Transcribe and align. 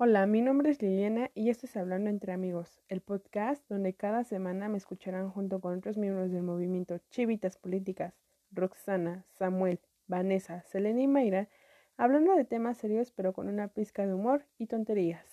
Hola, 0.00 0.26
mi 0.26 0.42
nombre 0.42 0.70
es 0.70 0.80
Liliana 0.80 1.32
y 1.34 1.50
esto 1.50 1.66
es 1.66 1.76
Hablando 1.76 2.08
entre 2.08 2.32
Amigos, 2.32 2.80
el 2.86 3.00
podcast 3.00 3.68
donde 3.68 3.94
cada 3.94 4.22
semana 4.22 4.68
me 4.68 4.78
escucharán 4.78 5.28
junto 5.28 5.60
con 5.60 5.76
otros 5.76 5.96
miembros 5.96 6.30
del 6.30 6.44
movimiento 6.44 7.00
Chivitas 7.10 7.56
Políticas, 7.56 8.14
Roxana, 8.52 9.24
Samuel, 9.40 9.80
Vanessa, 10.06 10.62
Selena 10.62 11.02
y 11.02 11.08
Mayra, 11.08 11.48
hablando 11.96 12.36
de 12.36 12.44
temas 12.44 12.78
serios 12.78 13.10
pero 13.10 13.32
con 13.32 13.48
una 13.48 13.66
pizca 13.66 14.06
de 14.06 14.14
humor 14.14 14.46
y 14.56 14.68
tonterías. 14.68 15.26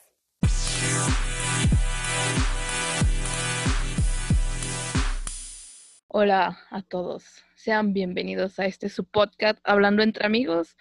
Hola 6.07 6.57
a 6.71 6.81
todos, 6.81 7.43
sean 7.53 7.93
bienvenidos 7.93 8.59
a 8.59 8.65
este 8.65 8.89
su 8.89 9.05
podcast 9.05 9.59
Hablando 9.63 10.01
entre 10.01 10.25
Amigos. 10.25 10.75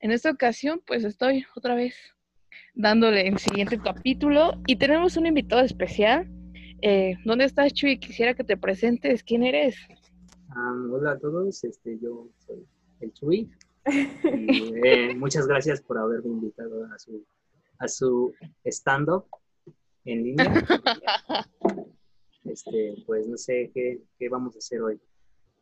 En 0.00 0.10
esta 0.10 0.28
ocasión, 0.28 0.82
pues 0.84 1.04
estoy 1.04 1.46
otra 1.54 1.76
vez 1.76 1.94
dándole 2.74 3.28
el 3.28 3.38
siguiente 3.38 3.78
capítulo 3.78 4.52
y 4.66 4.76
tenemos 4.76 5.16
un 5.16 5.26
invitado 5.26 5.62
especial. 5.62 6.28
Eh, 6.82 7.16
¿Dónde 7.24 7.44
estás, 7.44 7.72
Chuy? 7.72 7.98
Quisiera 7.98 8.34
que 8.34 8.44
te 8.44 8.56
presentes. 8.56 9.22
¿Quién 9.22 9.44
eres? 9.44 9.76
hola 10.90 11.12
a 11.12 11.18
todos, 11.18 11.64
este, 11.64 11.98
yo 11.98 12.28
soy 12.38 12.66
el 13.00 13.12
Chuy. 13.12 13.50
Y, 14.24 14.74
eh, 14.84 15.14
muchas 15.16 15.46
gracias 15.46 15.80
por 15.80 15.98
haberme 15.98 16.30
invitado 16.30 16.84
a 16.92 16.98
su, 16.98 17.24
a 17.78 17.88
su 17.88 18.32
stand-up 18.64 19.26
en 20.04 20.24
línea. 20.24 20.46
Este, 22.44 22.96
pues 23.06 23.28
no 23.28 23.36
sé 23.36 23.70
qué, 23.72 24.02
qué 24.18 24.28
vamos 24.28 24.56
a 24.56 24.58
hacer 24.58 24.82
hoy. 24.82 25.00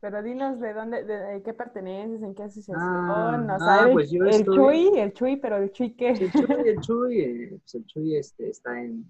Pero 0.00 0.22
dinos 0.22 0.58
de 0.60 0.72
dónde, 0.72 1.04
de, 1.04 1.42
qué 1.42 1.52
perteneces, 1.52 2.22
en 2.22 2.34
qué 2.34 2.44
asociación, 2.44 2.78
Ah, 2.78 3.36
no 3.46 3.52
ah, 3.54 3.58
sabes. 3.58 3.92
pues 3.92 4.10
yo 4.10 4.24
el 4.24 4.30
estoy- 4.30 4.56
Chuy, 4.56 4.98
el 4.98 5.12
Chuy, 5.12 5.36
pero 5.36 5.56
el 5.58 5.70
Chuy 5.72 5.92
qué. 5.94 6.08
El 6.10 6.32
Chuy, 6.32 6.68
el 6.68 6.80
Chuy, 6.80 7.20
eh, 7.20 7.48
pues 7.60 7.74
el 7.74 7.84
Chuy 7.86 8.16
este, 8.16 8.48
está 8.48 8.80
en, 8.82 9.04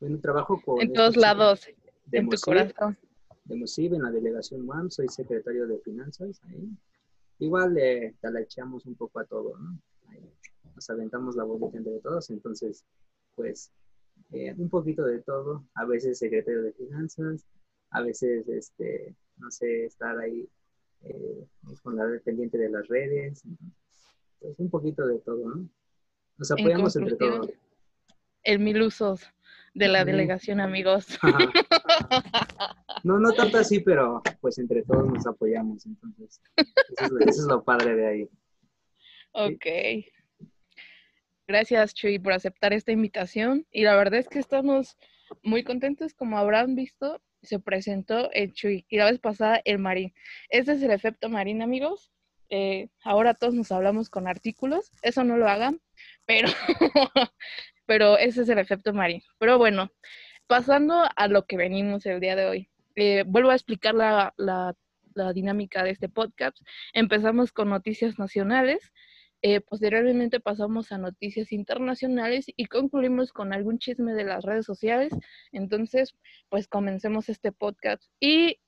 bueno, 0.00 0.18
trabajo 0.18 0.58
con... 0.64 0.80
en 0.80 0.92
todos 0.94 1.16
lados, 1.16 1.66
de 2.06 2.18
en 2.18 2.28
tu 2.30 2.36
corazón. 2.38 2.96
de 3.44 3.56
Mosiv, 3.56 3.92
en 3.94 4.02
la 4.02 4.10
delegación 4.10 4.66
UAM, 4.66 4.90
soy 4.90 5.08
secretario 5.08 5.66
de 5.66 5.78
finanzas 5.80 6.40
ahí. 6.48 6.66
Igual 7.38 7.74
le 7.74 8.14
talacheamos 8.22 8.86
un 8.86 8.94
poco 8.94 9.18
a 9.20 9.24
todo, 9.26 9.58
¿no? 9.58 9.78
Ahí 10.08 10.32
nos 10.74 10.88
aventamos 10.88 11.36
la 11.36 11.44
bolita 11.44 11.76
entre 11.76 11.98
todos, 12.00 12.30
entonces, 12.30 12.84
pues, 13.34 13.70
eh, 14.32 14.54
un 14.56 14.70
poquito 14.70 15.04
de 15.04 15.18
todo. 15.20 15.62
A 15.74 15.84
veces 15.84 16.18
secretario 16.18 16.62
de 16.62 16.72
finanzas, 16.72 17.44
a 17.90 18.00
veces, 18.00 18.48
este, 18.48 19.14
no 19.38 19.50
sé, 19.50 19.84
estar 19.86 20.18
ahí 20.18 20.48
eh, 21.02 21.44
con 21.82 21.96
la 21.96 22.04
pendiente 22.24 22.58
de 22.58 22.70
las 22.70 22.86
redes. 22.88 23.42
pues 24.40 24.58
un 24.58 24.70
poquito 24.70 25.06
de 25.06 25.18
todo, 25.20 25.48
¿no? 25.48 25.68
Nos 26.38 26.50
En 26.50 26.60
apoyamos 26.60 26.96
entre 26.96 27.16
todos. 27.16 27.50
el 28.42 28.58
mil 28.58 28.82
usos 28.82 29.22
de 29.74 29.88
la 29.88 30.04
delegación, 30.04 30.60
amigos. 30.60 31.18
Ajá. 31.22 31.38
No, 33.04 33.18
no 33.18 33.32
tanto 33.32 33.58
así, 33.58 33.80
pero 33.80 34.22
pues 34.40 34.58
entre 34.58 34.82
todos 34.82 35.06
nos 35.06 35.26
apoyamos, 35.26 35.84
entonces. 35.86 36.40
Eso 36.56 37.04
es, 37.04 37.10
lo- 37.10 37.18
eso 37.20 37.40
es 37.42 37.46
lo 37.46 37.62
padre 37.64 37.94
de 37.94 38.06
ahí. 38.06 38.28
Ok. 39.32 39.66
Gracias, 41.46 41.94
Chuy, 41.94 42.18
por 42.18 42.32
aceptar 42.32 42.72
esta 42.72 42.90
invitación. 42.92 43.66
Y 43.70 43.84
la 43.84 43.94
verdad 43.96 44.18
es 44.20 44.28
que 44.28 44.38
estamos 44.38 44.96
muy 45.42 45.62
contentos. 45.62 46.14
Como 46.14 46.38
habrán 46.38 46.74
visto, 46.74 47.22
se 47.46 47.58
presentó 47.58 48.30
el 48.32 48.52
Chuy 48.52 48.84
y 48.88 48.96
la 48.98 49.06
vez 49.10 49.18
pasada 49.18 49.60
el 49.64 49.78
Marín. 49.78 50.12
Este 50.50 50.72
es 50.72 50.82
el 50.82 50.90
efecto 50.90 51.28
Marín, 51.28 51.62
amigos. 51.62 52.12
Eh, 52.50 52.88
ahora 53.02 53.34
todos 53.34 53.54
nos 53.54 53.72
hablamos 53.72 54.10
con 54.10 54.28
artículos. 54.28 54.92
Eso 55.02 55.24
no 55.24 55.36
lo 55.36 55.48
hagan, 55.48 55.80
pero, 56.26 56.48
pero 57.86 58.18
ese 58.18 58.42
es 58.42 58.48
el 58.48 58.58
efecto 58.58 58.92
Marín. 58.92 59.22
Pero 59.38 59.58
bueno, 59.58 59.90
pasando 60.46 61.04
a 61.16 61.28
lo 61.28 61.46
que 61.46 61.56
venimos 61.56 62.06
el 62.06 62.20
día 62.20 62.36
de 62.36 62.46
hoy. 62.46 62.68
Eh, 62.94 63.24
vuelvo 63.26 63.50
a 63.50 63.54
explicar 63.54 63.94
la- 63.94 64.34
la 65.16 65.32
dinámica 65.32 65.82
de 65.82 65.90
este 65.90 66.08
podcast. 66.10 66.58
Empezamos 66.92 67.50
con 67.50 67.70
noticias 67.70 68.18
nacionales. 68.18 68.92
Eh, 69.42 69.60
posteriormente 69.60 70.40
pasamos 70.40 70.90
a 70.92 70.98
noticias 70.98 71.52
internacionales 71.52 72.46
y 72.56 72.66
concluimos 72.66 73.32
con 73.32 73.52
algún 73.52 73.78
chisme 73.78 74.14
de 74.14 74.24
las 74.24 74.44
redes 74.44 74.64
sociales. 74.64 75.12
Entonces, 75.52 76.16
pues 76.48 76.68
comencemos 76.68 77.28
este 77.28 77.52
podcast. 77.52 78.02
Y 78.18 78.58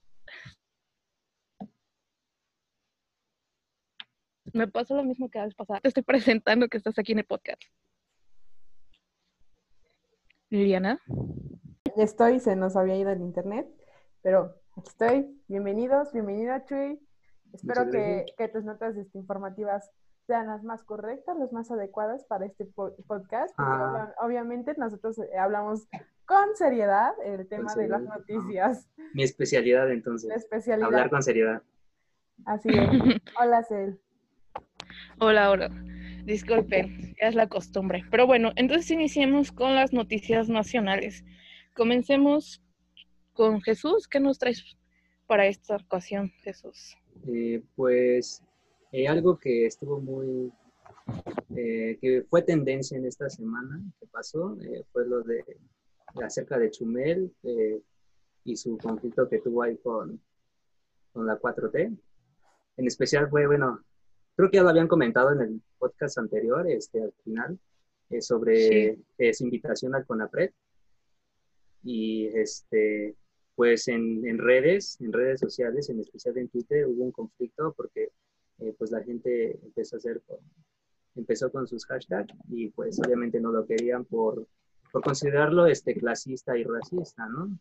me 4.52 4.68
pasó 4.68 4.94
lo 4.94 5.04
mismo 5.04 5.30
que 5.30 5.38
la 5.38 5.46
vez 5.46 5.54
pasada. 5.54 5.80
Te 5.80 5.88
estoy 5.88 6.02
presentando 6.02 6.68
que 6.68 6.76
estás 6.76 6.98
aquí 6.98 7.12
en 7.12 7.20
el 7.20 7.24
podcast. 7.24 7.62
Liliana. 10.50 11.00
Estoy, 11.96 12.40
se 12.40 12.56
nos 12.56 12.76
había 12.76 12.96
ido 12.96 13.10
el 13.10 13.20
internet, 13.20 13.66
pero 14.22 14.54
aquí 14.76 14.88
estoy. 14.88 15.42
Bienvenidos, 15.48 16.12
bienvenida 16.12 16.64
Chuy. 16.64 17.00
Espero 17.52 17.90
que, 17.90 18.26
que 18.36 18.48
tus 18.48 18.64
notas 18.64 18.96
este, 18.96 19.18
informativas 19.18 19.90
sean 20.28 20.46
las 20.46 20.62
más 20.62 20.84
correctas, 20.84 21.38
las 21.38 21.52
más 21.54 21.70
adecuadas 21.70 22.22
para 22.26 22.44
este 22.44 22.66
po- 22.66 22.94
podcast. 23.06 23.56
porque 23.56 23.72
Ah. 23.72 23.90
obvia- 23.90 24.14
obviamente 24.26 24.74
nosotros 24.76 25.18
eh, 25.18 25.38
hablamos 25.38 25.88
con 26.26 26.54
seriedad 26.54 27.12
el 27.24 27.48
tema 27.48 27.74
de 27.74 27.88
las 27.88 28.02
noticias, 28.02 28.86
Mi 29.14 29.22
especialidad 29.22 29.90
entonces, 29.90 30.28
la 30.28 30.34
especialidad. 30.36 30.86
hablar 30.86 31.08
con 31.08 31.22
seriedad. 31.22 31.62
Así 32.44 32.68
es. 32.68 32.76
Hola, 33.40 33.64
Cel. 33.64 33.98
Hola, 35.18 35.50
hola. 35.50 35.70
Disculpen, 36.24 37.14
ya 37.18 37.28
es 37.28 37.34
la 37.34 37.48
costumbre. 37.48 38.04
Pero 38.10 38.26
bueno, 38.26 38.52
entonces 38.56 38.90
iniciemos 38.90 39.50
con 39.50 39.74
las 39.74 39.94
noticias 39.94 40.50
nacionales. 40.50 41.24
Comencemos 41.74 42.62
con 43.32 43.62
Jesús. 43.62 44.06
¿Qué 44.06 44.20
nos 44.20 44.38
traes 44.38 44.76
para 45.26 45.46
esta 45.46 45.76
ocasión, 45.76 46.28
Jesús? 46.42 46.98
Eh, 47.26 47.62
pues 47.76 48.44
eh, 48.92 49.08
algo 49.08 49.38
que 49.38 49.66
estuvo 49.66 50.00
muy, 50.00 50.52
eh, 51.56 51.98
que 52.00 52.24
fue 52.28 52.42
tendencia 52.42 52.96
en 52.98 53.06
esta 53.06 53.28
semana 53.28 53.80
que 54.00 54.06
pasó, 54.06 54.56
eh, 54.62 54.84
fue 54.92 55.06
lo 55.06 55.22
de 55.22 55.44
acerca 56.22 56.58
de 56.58 56.70
Chumel 56.70 57.32
eh, 57.42 57.80
y 58.44 58.56
su 58.56 58.78
conflicto 58.78 59.28
que 59.28 59.38
tuvo 59.40 59.62
ahí 59.62 59.76
con, 59.78 60.20
con 61.12 61.26
la 61.26 61.38
4T. 61.38 61.96
En 62.78 62.86
especial 62.86 63.28
fue, 63.28 63.46
bueno, 63.46 63.84
creo 64.36 64.50
que 64.50 64.56
ya 64.56 64.62
lo 64.62 64.70
habían 64.70 64.88
comentado 64.88 65.32
en 65.32 65.40
el 65.42 65.62
podcast 65.78 66.16
anterior, 66.18 66.66
este, 66.70 67.02
al 67.02 67.12
final, 67.24 67.58
eh, 68.10 68.22
sobre 68.22 68.56
Sí. 68.94 69.04
eh, 69.18 69.34
su 69.34 69.44
invitación 69.44 69.94
al 69.94 70.06
CONAPRED. 70.06 70.50
Y 71.84 72.26
este, 72.28 73.14
pues 73.54 73.88
en, 73.88 74.26
en 74.26 74.38
redes, 74.38 74.98
en 75.00 75.12
redes 75.12 75.40
sociales, 75.40 75.88
en 75.90 76.00
especial 76.00 76.36
en 76.38 76.48
Twitter, 76.48 76.86
hubo 76.86 77.04
un 77.04 77.12
conflicto 77.12 77.72
porque 77.76 78.10
eh, 78.60 78.74
pues 78.76 78.90
la 78.90 79.02
gente 79.02 79.58
empezó 79.62 79.96
a 79.96 79.98
hacer, 79.98 80.22
empezó 81.14 81.50
con 81.50 81.66
sus 81.66 81.84
hashtags 81.86 82.34
y 82.48 82.68
pues 82.70 82.98
obviamente 83.04 83.40
no 83.40 83.52
lo 83.52 83.66
querían 83.66 84.04
por, 84.04 84.46
por 84.92 85.02
considerarlo 85.02 85.66
este, 85.66 85.94
clasista 85.94 86.56
y 86.56 86.64
racista, 86.64 87.26
¿no? 87.28 87.58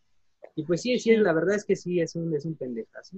Y 0.56 0.64
pues 0.64 0.82
sí, 0.82 0.98
sí, 1.00 1.16
la 1.16 1.34
verdad 1.34 1.56
es 1.56 1.66
que 1.66 1.76
sí, 1.76 2.00
es 2.00 2.16
un, 2.16 2.34
es 2.36 2.46
un 2.46 2.56
pendejazo. 2.56 3.18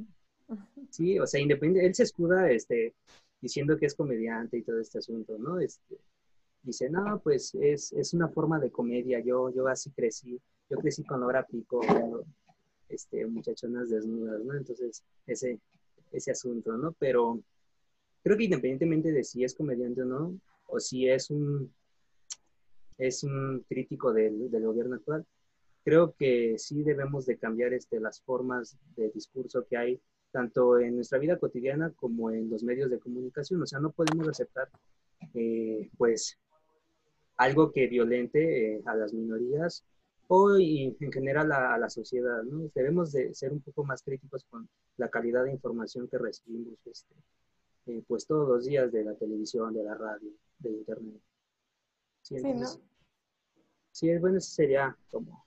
Sí, 0.89 1.19
o 1.19 1.27
sea, 1.27 1.39
independiente, 1.39 1.87
él 1.87 1.95
se 1.95 2.03
escuda 2.03 2.51
este, 2.51 2.95
diciendo 3.39 3.77
que 3.77 3.85
es 3.85 3.95
comediante 3.95 4.57
y 4.57 4.63
todo 4.63 4.79
este 4.79 4.97
asunto, 4.97 5.37
¿no? 5.37 5.59
Este, 5.59 5.97
dice, 6.63 6.89
no, 6.89 7.19
pues 7.23 7.55
es, 7.55 7.93
es 7.93 8.13
una 8.13 8.27
forma 8.27 8.59
de 8.59 8.71
comedia, 8.71 9.19
yo, 9.19 9.49
yo 9.53 9.67
así 9.67 9.91
crecí, 9.91 10.39
yo 10.69 10.77
crecí 10.77 11.03
con 11.03 11.21
Laura 11.21 11.45
Pico, 11.45 11.79
viendo, 11.81 12.25
este, 12.89 13.25
muchachonas 13.25 13.89
desnudas, 13.89 14.43
¿no? 14.43 14.55
Entonces, 14.55 15.03
ese, 15.27 15.59
ese 16.11 16.31
asunto, 16.31 16.75
¿no? 16.77 16.93
Pero 16.99 17.39
creo 18.23 18.37
que 18.37 18.45
independientemente 18.45 19.11
de 19.11 19.23
si 19.23 19.43
es 19.43 19.55
comediante 19.55 20.01
o 20.01 20.05
no, 20.05 20.39
o 20.67 20.79
si 20.79 21.07
es 21.07 21.29
un, 21.29 21.73
es 22.97 23.23
un 23.23 23.65
crítico 23.67 24.13
del, 24.13 24.51
del 24.51 24.65
gobierno 24.65 24.95
actual, 24.95 25.25
creo 25.83 26.13
que 26.13 26.55
sí 26.57 26.83
debemos 26.83 27.25
de 27.25 27.37
cambiar 27.37 27.73
este, 27.73 27.99
las 27.99 28.21
formas 28.21 28.77
de 28.95 29.09
discurso 29.09 29.65
que 29.67 29.77
hay 29.77 30.01
tanto 30.31 30.79
en 30.79 30.95
nuestra 30.95 31.19
vida 31.19 31.39
cotidiana 31.39 31.91
como 31.95 32.31
en 32.31 32.49
los 32.49 32.63
medios 32.63 32.89
de 32.89 32.99
comunicación. 32.99 33.61
O 33.61 33.65
sea, 33.65 33.79
no 33.79 33.91
podemos 33.91 34.27
aceptar, 34.27 34.69
eh, 35.33 35.89
pues, 35.97 36.37
algo 37.37 37.71
que 37.71 37.87
violente 37.87 38.75
eh, 38.75 38.81
a 38.85 38.95
las 38.95 39.13
minorías 39.13 39.83
o 40.27 40.55
en 40.59 41.11
general 41.11 41.51
a, 41.51 41.77
la 41.77 41.89
sociedad. 41.89 42.43
Debemos 42.75 43.11
de 43.11 43.33
ser 43.33 43.51
un 43.51 43.61
poco 43.61 43.83
más 43.83 44.03
críticos 44.03 44.45
con 44.49 44.69
la 44.97 45.09
calidad 45.09 45.45
de 45.45 45.51
información 45.51 46.07
que 46.07 46.19
recibimos, 46.19 46.77
este, 46.85 47.15
eh, 47.89 48.03
pues, 48.07 48.25
todos 48.25 48.47
los 48.47 48.65
días 48.65 48.91
de 48.91 49.03
la 49.03 49.15
televisión, 49.15 49.73
de 49.73 49.83
la 49.83 49.95
radio, 49.95 50.29
de 50.59 50.69
internet. 50.69 51.21
Sí, 52.21 52.35
Sí, 52.37 52.43
¿no? 52.43 52.49
entonces, 52.49 52.79
sí, 53.91 54.17
bueno, 54.17 54.37
esa 54.37 54.51
sería 54.51 54.97
como 55.09 55.45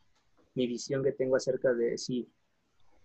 mi 0.54 0.66
visión 0.66 1.02
que 1.04 1.12
tengo 1.12 1.36
acerca 1.36 1.72
de 1.72 1.96
si 1.96 2.28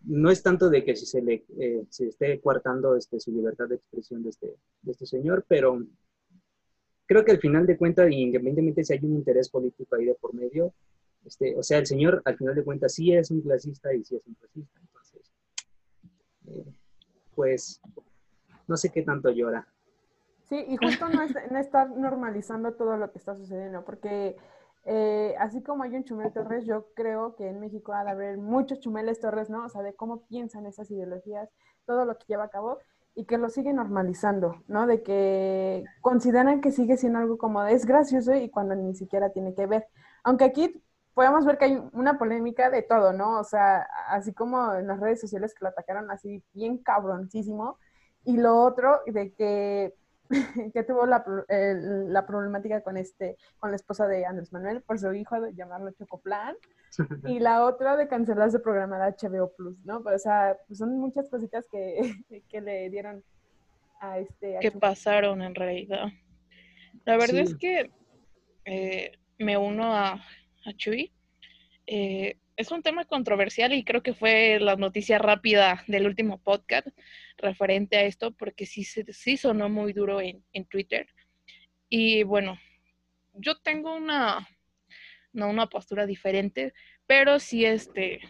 no 0.02 0.32
es 0.32 0.42
tanto 0.42 0.70
de 0.70 0.84
que 0.84 0.96
si 0.96 1.06
se 1.06 1.22
le 1.22 1.46
eh, 1.60 1.86
se 1.90 2.08
esté 2.08 2.40
coartando 2.40 2.96
este, 2.96 3.20
su 3.20 3.32
libertad 3.32 3.68
de 3.68 3.76
expresión 3.76 4.24
de 4.24 4.30
este, 4.30 4.56
de 4.82 4.92
este 4.92 5.06
señor, 5.06 5.46
pero 5.48 5.86
creo 7.06 7.26
que 7.26 7.32
al 7.32 7.40
final 7.40 7.66
de 7.66 7.78
cuentas, 7.78 8.10
independientemente 8.12 8.84
si 8.84 8.94
hay 8.94 9.00
un 9.04 9.16
interés 9.16 9.50
político 9.50 9.96
ahí 9.96 10.06
de 10.06 10.16
por 10.16 10.34
medio, 10.34 10.74
este, 11.26 11.56
o 11.58 11.64
sea, 11.64 11.80
el 11.80 11.86
señor 11.86 12.22
al 12.26 12.38
final 12.38 12.56
de 12.56 12.64
cuentas 12.64 12.94
sí 12.94 13.12
es 13.12 13.32
un 13.32 13.42
clasista 13.42 13.94
y 13.94 14.04
sí 14.04 14.16
es 14.16 14.26
un 14.26 14.34
clasista. 14.36 14.80
Entonces, 14.80 15.32
eh, 16.48 16.74
pues, 17.36 17.82
no 18.68 18.78
sé 18.78 18.90
qué 18.92 19.02
tanto 19.02 19.30
llora. 19.30 19.68
Sí, 20.50 20.64
y 20.68 20.78
justo 20.78 21.10
no, 21.10 21.22
no 21.52 21.60
estar 21.60 21.90
normalizando 21.90 22.74
todo 22.74 22.98
lo 22.98 23.12
que 23.12 23.18
está 23.18 23.36
sucediendo, 23.36 23.84
porque 23.84 24.38
eh, 24.86 25.36
así 25.40 25.62
como 25.62 25.84
hay 25.84 25.96
un 25.96 26.06
Chumel 26.06 26.32
Torres, 26.32 26.66
yo 26.66 26.88
creo 26.96 27.36
que 27.36 27.50
en 27.50 27.60
México 27.60 27.94
ha 27.94 28.06
de 28.06 28.12
haber 28.12 28.38
muchos 28.38 28.80
Chumeles 28.80 29.20
Torres, 29.20 29.50
¿no? 29.50 29.66
O 29.66 29.70
sea, 29.70 29.82
de 29.82 29.94
cómo 29.94 30.26
piensan 30.28 30.66
esas 30.66 30.90
ideologías, 30.90 31.50
todo 31.86 32.06
lo 32.06 32.18
que 32.18 32.26
lleva 32.28 32.46
a 32.46 32.50
cabo 32.50 32.80
y 33.14 33.26
que 33.26 33.38
lo 33.38 33.50
siguen 33.50 33.76
normalizando, 33.76 34.64
¿no? 34.68 34.88
De 34.88 35.04
que 35.04 35.84
consideran 36.00 36.62
que 36.62 36.72
sigue 36.72 36.96
siendo 36.96 37.20
algo 37.20 37.38
como 37.38 37.64
es 37.64 37.86
gracioso 37.86 38.34
y 38.34 38.50
cuando 38.50 38.76
ni 38.76 38.96
siquiera 38.96 39.32
tiene 39.32 39.54
que 39.54 39.66
ver. 39.66 39.88
Aunque 40.24 40.46
aquí 40.46 40.82
podemos 41.14 41.44
ver 41.46 41.58
que 41.58 41.66
hay 41.66 41.84
una 41.92 42.18
polémica 42.18 42.70
de 42.70 42.84
todo, 42.84 43.12
¿no? 43.12 43.40
O 43.40 43.44
sea, 43.44 43.88
así 44.08 44.34
como 44.34 44.74
en 44.76 44.88
las 44.88 45.02
redes 45.02 45.20
sociales 45.20 45.54
que 45.54 45.66
lo 45.66 45.70
atacaron 45.70 46.10
así 46.12 46.44
bien 46.54 46.78
cabroncísimo. 46.78 47.78
Y 48.28 48.36
lo 48.38 48.62
otro, 48.62 49.00
de 49.06 49.34
que 49.34 49.94
que 50.74 50.84
tuvo 50.84 51.06
la, 51.06 51.24
la, 51.48 52.28
problemática 52.28 52.82
con 52.82 52.98
este, 52.98 53.38
con 53.60 53.72
la 53.72 53.78
esposa 53.78 54.08
de 54.08 54.26
Andrés 54.26 54.52
Manuel 54.52 54.82
por 54.82 55.00
su 55.00 55.14
hijo 55.14 55.40
de 55.40 55.54
llamarlo 55.54 55.92
Chocoplan, 55.92 56.56
y 57.26 57.40
la 57.40 57.64
otra 57.64 57.96
de 57.96 58.10
cancelar 58.10 58.52
su 58.52 58.62
programa 58.62 59.00
de 59.00 59.14
HBO 59.14 59.54
Plus, 59.56 59.78
¿no? 59.86 60.04
Pues, 60.04 60.16
o 60.16 60.20
sea, 60.20 60.58
pues 60.68 60.80
son 60.80 61.00
muchas 61.00 61.30
cositas 61.30 61.66
que, 61.72 62.12
que 62.50 62.60
le 62.60 62.90
dieron 62.90 63.24
a 64.02 64.20
este. 64.20 64.58
que 64.60 64.72
pasaron 64.72 65.42
en 65.42 65.56
realidad. 65.56 66.08
La 67.06 67.16
verdad 67.16 67.40
es 67.40 67.56
que 67.56 67.90
eh, 68.66 69.14
me 69.38 69.58
uno 69.58 69.94
a, 69.96 70.14
a 70.14 70.74
Chuy. 70.76 71.14
Eh, 71.86 72.38
es 72.58 72.72
un 72.72 72.82
tema 72.82 73.06
controversial 73.06 73.72
y 73.72 73.84
creo 73.84 74.02
que 74.02 74.16
fue 74.16 74.60
la 74.60 74.76
noticia 74.76 75.20
rápida 75.20 75.84
del 75.88 76.08
último 76.08 76.40
podcast 76.40 76.88
referente 77.38 77.98
a 77.98 78.04
esto, 78.04 78.32
porque 78.32 78.66
sí, 78.66 78.84
sí 78.84 79.38
sonó 79.38 79.70
muy 79.70 79.94
duro 79.94 80.20
en, 80.20 80.44
Twitter. 80.66 81.08
Y 81.88 82.24
bueno, 82.24 82.58
yo 83.36 83.60
tengo 83.60 83.96
una, 83.96 84.50
no 85.34 85.50
una 85.52 85.68
postura 85.68 86.08
diferente, 86.08 86.74
pero 87.06 87.40
sí 87.40 87.64
este, 87.64 88.22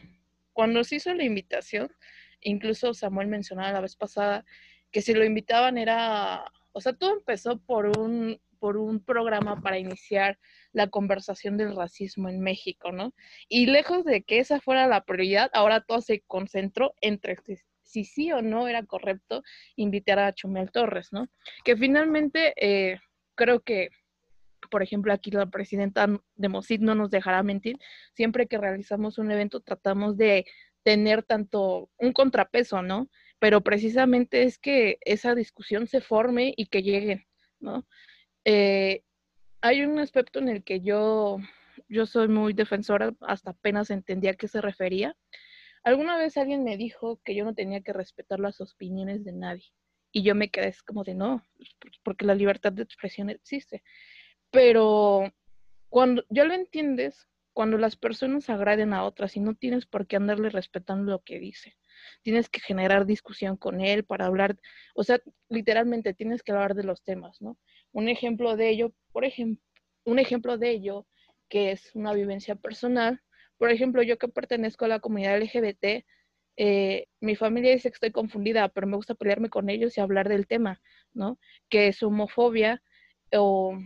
cuando 0.52 0.84
se 0.84 0.98
hizo 0.98 1.14
la 1.14 1.24
invitación, 1.24 1.90
incluso 2.42 2.94
Samuel 2.94 3.30
mencionaba 3.30 3.72
la 3.72 3.82
vez 3.82 3.96
pasada 3.96 4.44
que 4.92 5.02
si 5.02 5.14
lo 5.14 5.24
invitaban 5.24 5.78
era, 5.78 6.52
o 6.74 6.82
sea, 6.82 6.92
todo 6.92 7.14
empezó 7.14 7.60
por 7.60 7.98
un, 7.98 8.42
por 8.58 8.78
un 8.78 9.04
programa 9.04 9.62
para 9.62 9.80
iniciar 9.80 10.38
la 10.72 10.88
conversación 10.88 11.58
del 11.58 11.76
racismo 11.76 12.30
en 12.30 12.42
México, 12.42 12.92
¿no? 12.92 13.14
Y 13.50 13.68
lejos 13.68 14.04
de 14.06 14.24
que 14.24 14.40
esa 14.40 14.60
fuera 14.60 14.88
la 14.88 15.04
prioridad, 15.04 15.50
ahora 15.54 15.82
todo 15.82 16.02
se 16.02 16.22
concentró 16.28 16.94
entre 17.02 17.38
si 17.84 18.04
sí 18.04 18.32
o 18.32 18.42
no 18.42 18.68
era 18.68 18.86
correcto 18.86 19.44
invitar 19.76 20.20
a 20.20 20.34
Chumel 20.34 20.72
Torres, 20.72 21.10
¿no? 21.12 21.28
Que 21.64 21.76
finalmente 21.78 22.54
eh, 22.58 23.00
creo 23.36 23.62
que, 23.62 23.90
por 24.70 24.84
ejemplo, 24.84 25.14
aquí 25.14 25.32
la 25.32 25.46
presidenta 25.46 26.08
de 26.36 26.50
MOSID 26.50 26.82
no 26.82 26.96
nos 26.96 27.10
dejará 27.10 27.44
mentir, 27.44 27.78
siempre 28.14 28.48
que 28.48 28.58
realizamos 28.58 29.18
un 29.18 29.32
evento 29.32 29.62
tratamos 29.62 30.18
de 30.18 30.46
tener 30.84 31.24
tanto 31.24 31.90
un 31.98 32.14
contrapeso, 32.14 32.82
¿no? 32.82 33.10
Pero 33.40 33.62
precisamente 33.62 34.44
es 34.44 34.58
que 34.58 34.98
esa 35.02 35.36
discusión 35.36 35.88
se 35.88 36.02
forme 36.02 36.54
y 36.56 36.68
que 36.68 36.82
lleguen, 36.82 37.26
¿no? 37.60 37.86
Eh, 38.46 39.04
hay 39.62 39.84
un 39.84 40.00
aspecto 40.00 40.40
en 40.40 40.50
el 40.50 40.64
que 40.64 40.82
yo, 40.82 41.38
yo 41.90 42.06
soy 42.06 42.28
muy 42.28 42.54
defensora, 42.54 43.14
hasta 43.22 43.52
apenas 43.52 43.90
entendía 43.90 44.32
a 44.32 44.36
qué 44.36 44.48
se 44.48 44.62
refería. 44.62 45.16
Alguna 45.84 46.18
vez 46.18 46.38
alguien 46.38 46.64
me 46.64 46.78
dijo 46.78 47.20
que 47.24 47.36
yo 47.36 47.46
no 47.46 47.54
tenía 47.54 47.82
que 47.82 47.94
respetar 47.94 48.40
las 48.40 48.60
opiniones 48.62 49.24
de 49.24 49.34
nadie. 49.34 49.66
Y 50.12 50.24
yo 50.24 50.36
me 50.36 50.50
quedé 50.50 50.74
como 50.86 51.04
de 51.04 51.16
no, 51.16 51.44
porque 52.04 52.26
la 52.26 52.36
libertad 52.36 52.72
de 52.72 52.84
expresión 52.84 53.30
existe. 53.30 53.84
Pero 54.52 55.32
cuando 55.90 56.24
ya 56.30 56.46
lo 56.46 56.54
entiendes, 56.54 57.28
cuando 57.58 57.80
las 57.80 57.96
personas 57.96 58.52
agraden 58.52 58.94
a 58.94 59.04
otras 59.04 59.36
y 59.36 59.40
no 59.40 59.56
tienes 59.56 59.88
por 59.88 60.06
qué 60.06 60.16
andarle 60.16 60.50
respetando 60.50 61.12
lo 61.12 61.24
que 61.24 61.40
dice. 61.40 61.76
Tienes 62.22 62.50
que 62.50 62.60
generar 62.60 63.08
discusión 63.08 63.58
con 63.58 63.82
él 63.82 64.06
para 64.06 64.28
hablar, 64.28 64.60
o 64.94 65.04
sea, 65.04 65.20
literalmente 65.50 66.14
tienes 66.14 66.44
que 66.44 66.52
hablar 66.52 66.76
de 66.76 66.84
los 66.84 67.04
temas, 67.04 67.42
¿no? 67.42 67.58
Un 67.98 68.10
ejemplo 68.10 68.56
de 68.56 68.70
ello, 68.70 68.94
por 69.12 69.26
ejemplo, 69.26 69.60
un 70.04 70.20
ejemplo 70.20 70.60
de 70.60 70.70
ello 70.70 71.08
que 71.50 71.72
es 71.72 71.96
una 71.96 72.14
vivencia 72.14 72.54
personal. 72.56 73.24
Por 73.58 73.72
ejemplo, 73.72 74.04
yo 74.04 74.20
que 74.20 74.28
pertenezco 74.28 74.86
a 74.86 74.88
la 74.88 75.00
comunidad 75.00 75.42
LGBT, 75.42 76.06
eh, 76.58 77.08
mi 77.22 77.36
familia 77.36 77.72
dice 77.72 77.90
que 77.90 77.96
estoy 77.96 78.12
confundida, 78.12 78.70
pero 78.70 78.86
me 78.86 78.98
gusta 78.98 79.16
pelearme 79.16 79.50
con 79.50 79.72
ellos 79.72 79.98
y 79.98 80.02
hablar 80.02 80.30
del 80.30 80.46
tema, 80.46 80.80
¿no? 81.14 81.40
Que 81.70 81.88
es 81.88 82.04
homofobia 82.04 82.84
o 83.34 83.80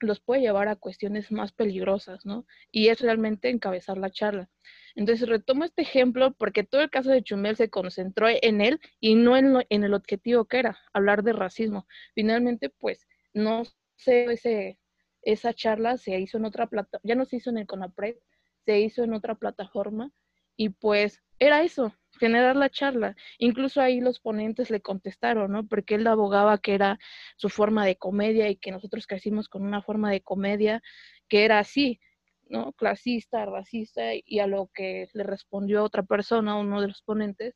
los 0.00 0.18
puede 0.18 0.40
llevar 0.40 0.66
a 0.66 0.74
cuestiones 0.74 1.30
más 1.30 1.52
peligrosas, 1.52 2.26
¿no? 2.26 2.46
Y 2.72 2.88
es 2.88 3.00
realmente 3.00 3.48
encabezar 3.48 3.96
la 3.96 4.10
charla. 4.10 4.50
Entonces 4.96 5.28
retomo 5.28 5.64
este 5.64 5.82
ejemplo 5.82 6.32
porque 6.32 6.64
todo 6.64 6.80
el 6.80 6.90
caso 6.90 7.10
de 7.10 7.22
Chumel 7.22 7.54
se 7.54 7.70
concentró 7.70 8.26
en 8.28 8.60
él 8.60 8.80
y 8.98 9.14
no 9.14 9.36
en, 9.36 9.64
en 9.68 9.84
el 9.84 9.94
objetivo 9.94 10.46
que 10.46 10.58
era, 10.58 10.80
hablar 10.92 11.22
de 11.22 11.32
racismo. 11.32 11.86
Finalmente, 12.12 12.70
pues, 12.70 13.06
no 13.36 13.64
sé, 13.96 14.24
ese, 14.32 14.78
esa 15.22 15.52
charla 15.52 15.98
se 15.98 16.18
hizo 16.18 16.38
en 16.38 16.46
otra 16.46 16.66
plataforma, 16.68 17.02
ya 17.04 17.14
no 17.14 17.26
se 17.26 17.36
hizo 17.36 17.50
en 17.50 17.58
el 17.58 17.66
CONAPRED, 17.66 18.16
se 18.64 18.80
hizo 18.80 19.04
en 19.04 19.12
otra 19.12 19.34
plataforma 19.34 20.10
y 20.56 20.70
pues 20.70 21.22
era 21.38 21.62
eso, 21.62 21.94
generar 22.18 22.56
la 22.56 22.70
charla. 22.70 23.14
Incluso 23.38 23.82
ahí 23.82 24.00
los 24.00 24.20
ponentes 24.20 24.70
le 24.70 24.80
contestaron, 24.80 25.52
¿no? 25.52 25.66
Porque 25.66 25.96
él 25.96 26.06
abogaba 26.06 26.56
que 26.58 26.74
era 26.74 26.98
su 27.36 27.50
forma 27.50 27.84
de 27.84 27.96
comedia 27.96 28.48
y 28.48 28.56
que 28.56 28.70
nosotros 28.70 29.06
crecimos 29.06 29.48
con 29.50 29.62
una 29.62 29.82
forma 29.82 30.10
de 30.10 30.22
comedia 30.22 30.82
que 31.28 31.44
era 31.44 31.58
así, 31.58 32.00
¿no? 32.48 32.72
Clasista, 32.72 33.44
racista, 33.44 34.12
y 34.14 34.38
a 34.38 34.46
lo 34.46 34.70
que 34.72 35.08
le 35.12 35.24
respondió 35.24 35.84
otra 35.84 36.04
persona, 36.04 36.58
uno 36.58 36.80
de 36.80 36.88
los 36.88 37.02
ponentes, 37.02 37.54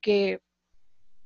que 0.00 0.40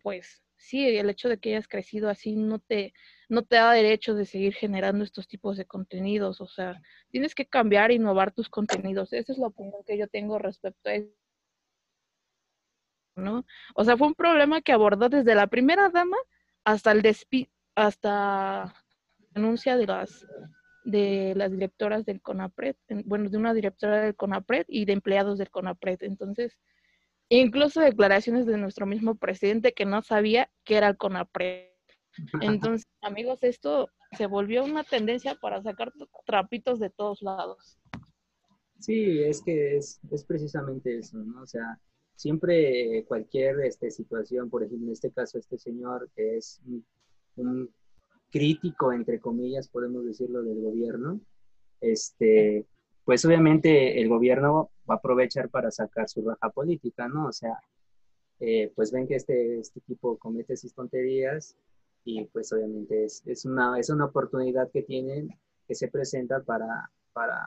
pues 0.03 0.42
sí, 0.63 0.87
el 0.87 1.11
hecho 1.11 1.29
de 1.29 1.39
que 1.39 1.51
hayas 1.51 1.69
crecido 1.69 2.09
así 2.09 2.37
no 2.37 2.59
te, 2.59 2.95
no 3.29 3.43
te 3.43 3.57
da 3.57 3.73
derecho 3.73 4.15
de 4.15 4.27
seguir 4.27 4.55
generando 4.55 5.05
estos 5.05 5.29
tipos 5.29 5.57
de 5.57 5.67
contenidos. 5.67 6.41
O 6.41 6.47
sea, 6.47 6.81
tienes 7.11 7.35
que 7.35 7.47
cambiar 7.47 7.91
e 7.91 7.95
innovar 7.95 8.33
tus 8.33 8.49
contenidos. 8.49 9.13
Esa 9.13 9.33
es 9.33 9.39
la 9.39 9.49
opinión 9.49 9.83
que 9.87 9.99
yo 9.99 10.09
tengo 10.09 10.39
respecto 10.39 10.89
a 10.89 10.95
eso. 10.95 11.15
¿no? 13.17 13.45
O 13.75 13.85
sea, 13.85 13.97
fue 13.97 14.09
un 14.09 14.15
problema 14.15 14.63
que 14.63 14.73
abordó 14.73 15.09
desde 15.09 15.35
la 15.35 15.47
primera 15.47 15.91
dama 15.91 16.17
hasta 16.65 16.93
el 16.93 17.03
despido, 17.03 17.51
hasta 17.75 18.75
denuncia 19.31 19.77
de 19.77 19.87
las 19.87 20.27
de 20.85 21.35
las 21.37 21.53
directoras 21.53 22.05
del 22.05 22.21
CONAPRED, 22.21 22.75
bueno, 23.05 23.31
de 23.31 23.39
una 23.39 23.55
directora 23.55 24.01
del 24.01 24.17
CONAPRED 24.17 24.67
y 24.69 24.85
de 24.85 24.93
empleados 24.93 25.39
del 25.39 25.51
CONAPRED. 25.51 26.03
Entonces, 26.03 26.59
incluso 27.41 27.81
declaraciones 27.81 28.47
de 28.47 28.59
nuestro 28.59 28.87
mismo 28.87 29.15
presidente 29.15 29.73
que 29.73 29.87
no 29.87 30.03
sabía 30.03 30.51
que 30.65 30.77
era 30.77 30.89
el 30.89 30.97
CONAPRED. 30.97 31.69
Entonces, 32.43 32.87
amigos, 33.01 33.39
esto 33.43 33.89
se 34.17 34.27
volvió 34.27 34.65
una 34.65 34.85
tendencia 34.85 35.35
para 35.41 35.63
sacar 35.63 35.93
trapitos 36.27 36.79
de 36.79 36.91
todos 36.91 37.23
lados. 37.23 37.79
Sí, 38.79 39.23
es 39.23 39.43
que 39.43 39.77
es, 39.77 40.01
precisamente 40.27 40.99
eso, 40.99 41.19
¿no? 41.19 41.43
O 41.43 41.47
sea, 41.47 41.79
siempre 42.17 43.05
cualquier 43.07 43.61
este, 43.61 43.91
situación, 43.91 44.51
por 44.51 44.65
ejemplo, 44.65 44.89
en 44.89 44.93
este 44.93 45.13
caso, 45.13 45.39
este 45.39 45.57
señor 45.57 46.11
que 46.15 46.37
es 46.37 46.61
un, 47.37 47.73
crítico, 48.31 48.93
entre 48.93 49.21
comillas, 49.21 49.69
podemos 49.69 50.05
decirlo, 50.05 50.43
del 50.43 50.61
gobierno, 50.61 51.21
este, 51.81 52.67
pues 53.05 53.25
obviamente 53.25 54.01
el 54.01 54.09
gobierno 54.09 54.72
va 54.89 54.95
a 54.95 54.99
aprovechar 54.99 55.49
para 55.49 55.71
sacar 55.71 56.09
su 56.09 56.23
raja 56.23 56.51
política, 56.51 57.09
¿no? 57.09 57.27
O 57.27 57.33
sea, 57.33 57.59
eh, 58.41 58.73
pues 58.75 58.91
ven 58.91 59.07
que 59.07 59.17
este, 59.17 59.61
este 59.61 59.81
tipo 59.81 60.19
comete 60.19 60.57
sus 60.57 60.75
tonterías 60.75 61.57
y 62.05 62.25
pues 62.27 62.53
obviamente 62.53 63.05
es, 63.05 63.23
es, 63.27 63.45
una, 63.45 63.79
es 63.79 63.91
una 63.91 64.07
oportunidad 64.07 64.71
que 64.73 64.83
tienen, 64.83 65.31
que 65.69 65.75
se 65.75 65.89
presenta 65.89 66.41
para, 66.43 66.91
para, 67.13 67.41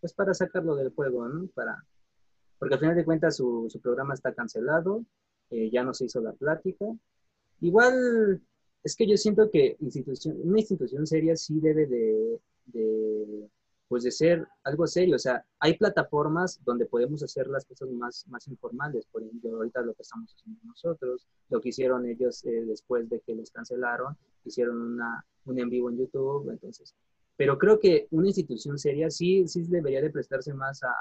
pues 0.00 0.14
para 0.14 0.32
sacarlo 0.32 0.76
del 0.76 0.90
juego, 0.94 1.28
¿no? 1.28 1.46
Para, 1.54 1.84
porque 2.58 2.74
al 2.74 2.80
final 2.80 2.96
de 2.96 3.04
cuentas 3.04 3.36
su, 3.36 3.66
su 3.68 3.80
programa 3.80 4.14
está 4.14 4.34
cancelado, 4.34 5.04
eh, 5.50 5.70
ya 5.70 5.82
no 5.82 5.92
se 5.92 6.06
hizo 6.06 6.20
la 6.20 6.32
plática. 6.32 6.86
Igual 7.60 8.40
es 8.82 8.96
que 8.96 9.06
yo 9.06 9.16
siento 9.16 9.50
que 9.50 9.76
institución, 9.80 10.38
una 10.42 10.60
institución 10.60 11.06
seria 11.06 11.36
sí 11.36 11.60
debe 11.60 11.86
de, 11.86 12.40
de 12.66 13.50
pues 13.90 14.04
de 14.04 14.12
ser 14.12 14.46
algo 14.62 14.86
serio. 14.86 15.16
O 15.16 15.18
sea, 15.18 15.44
hay 15.58 15.76
plataformas 15.76 16.60
donde 16.64 16.86
podemos 16.86 17.24
hacer 17.24 17.48
las 17.48 17.64
cosas 17.64 17.88
más, 17.90 18.24
más 18.28 18.46
informales. 18.46 19.04
Por 19.06 19.24
ejemplo, 19.24 19.56
ahorita 19.56 19.82
lo 19.82 19.94
que 19.94 20.02
estamos 20.02 20.32
haciendo 20.32 20.60
nosotros, 20.64 21.26
lo 21.48 21.60
que 21.60 21.70
hicieron 21.70 22.06
ellos 22.06 22.44
eh, 22.44 22.62
después 22.68 23.10
de 23.10 23.18
que 23.18 23.34
les 23.34 23.50
cancelaron, 23.50 24.16
hicieron 24.44 24.80
una, 24.80 25.26
un 25.44 25.58
en 25.58 25.68
vivo 25.68 25.90
en 25.90 25.98
YouTube. 25.98 26.50
Entonces, 26.50 26.94
pero 27.36 27.58
creo 27.58 27.80
que 27.80 28.06
una 28.12 28.28
institución 28.28 28.78
seria 28.78 29.10
sí, 29.10 29.48
sí 29.48 29.64
debería 29.66 30.00
de 30.00 30.10
prestarse 30.10 30.54
más 30.54 30.84
a, 30.84 30.94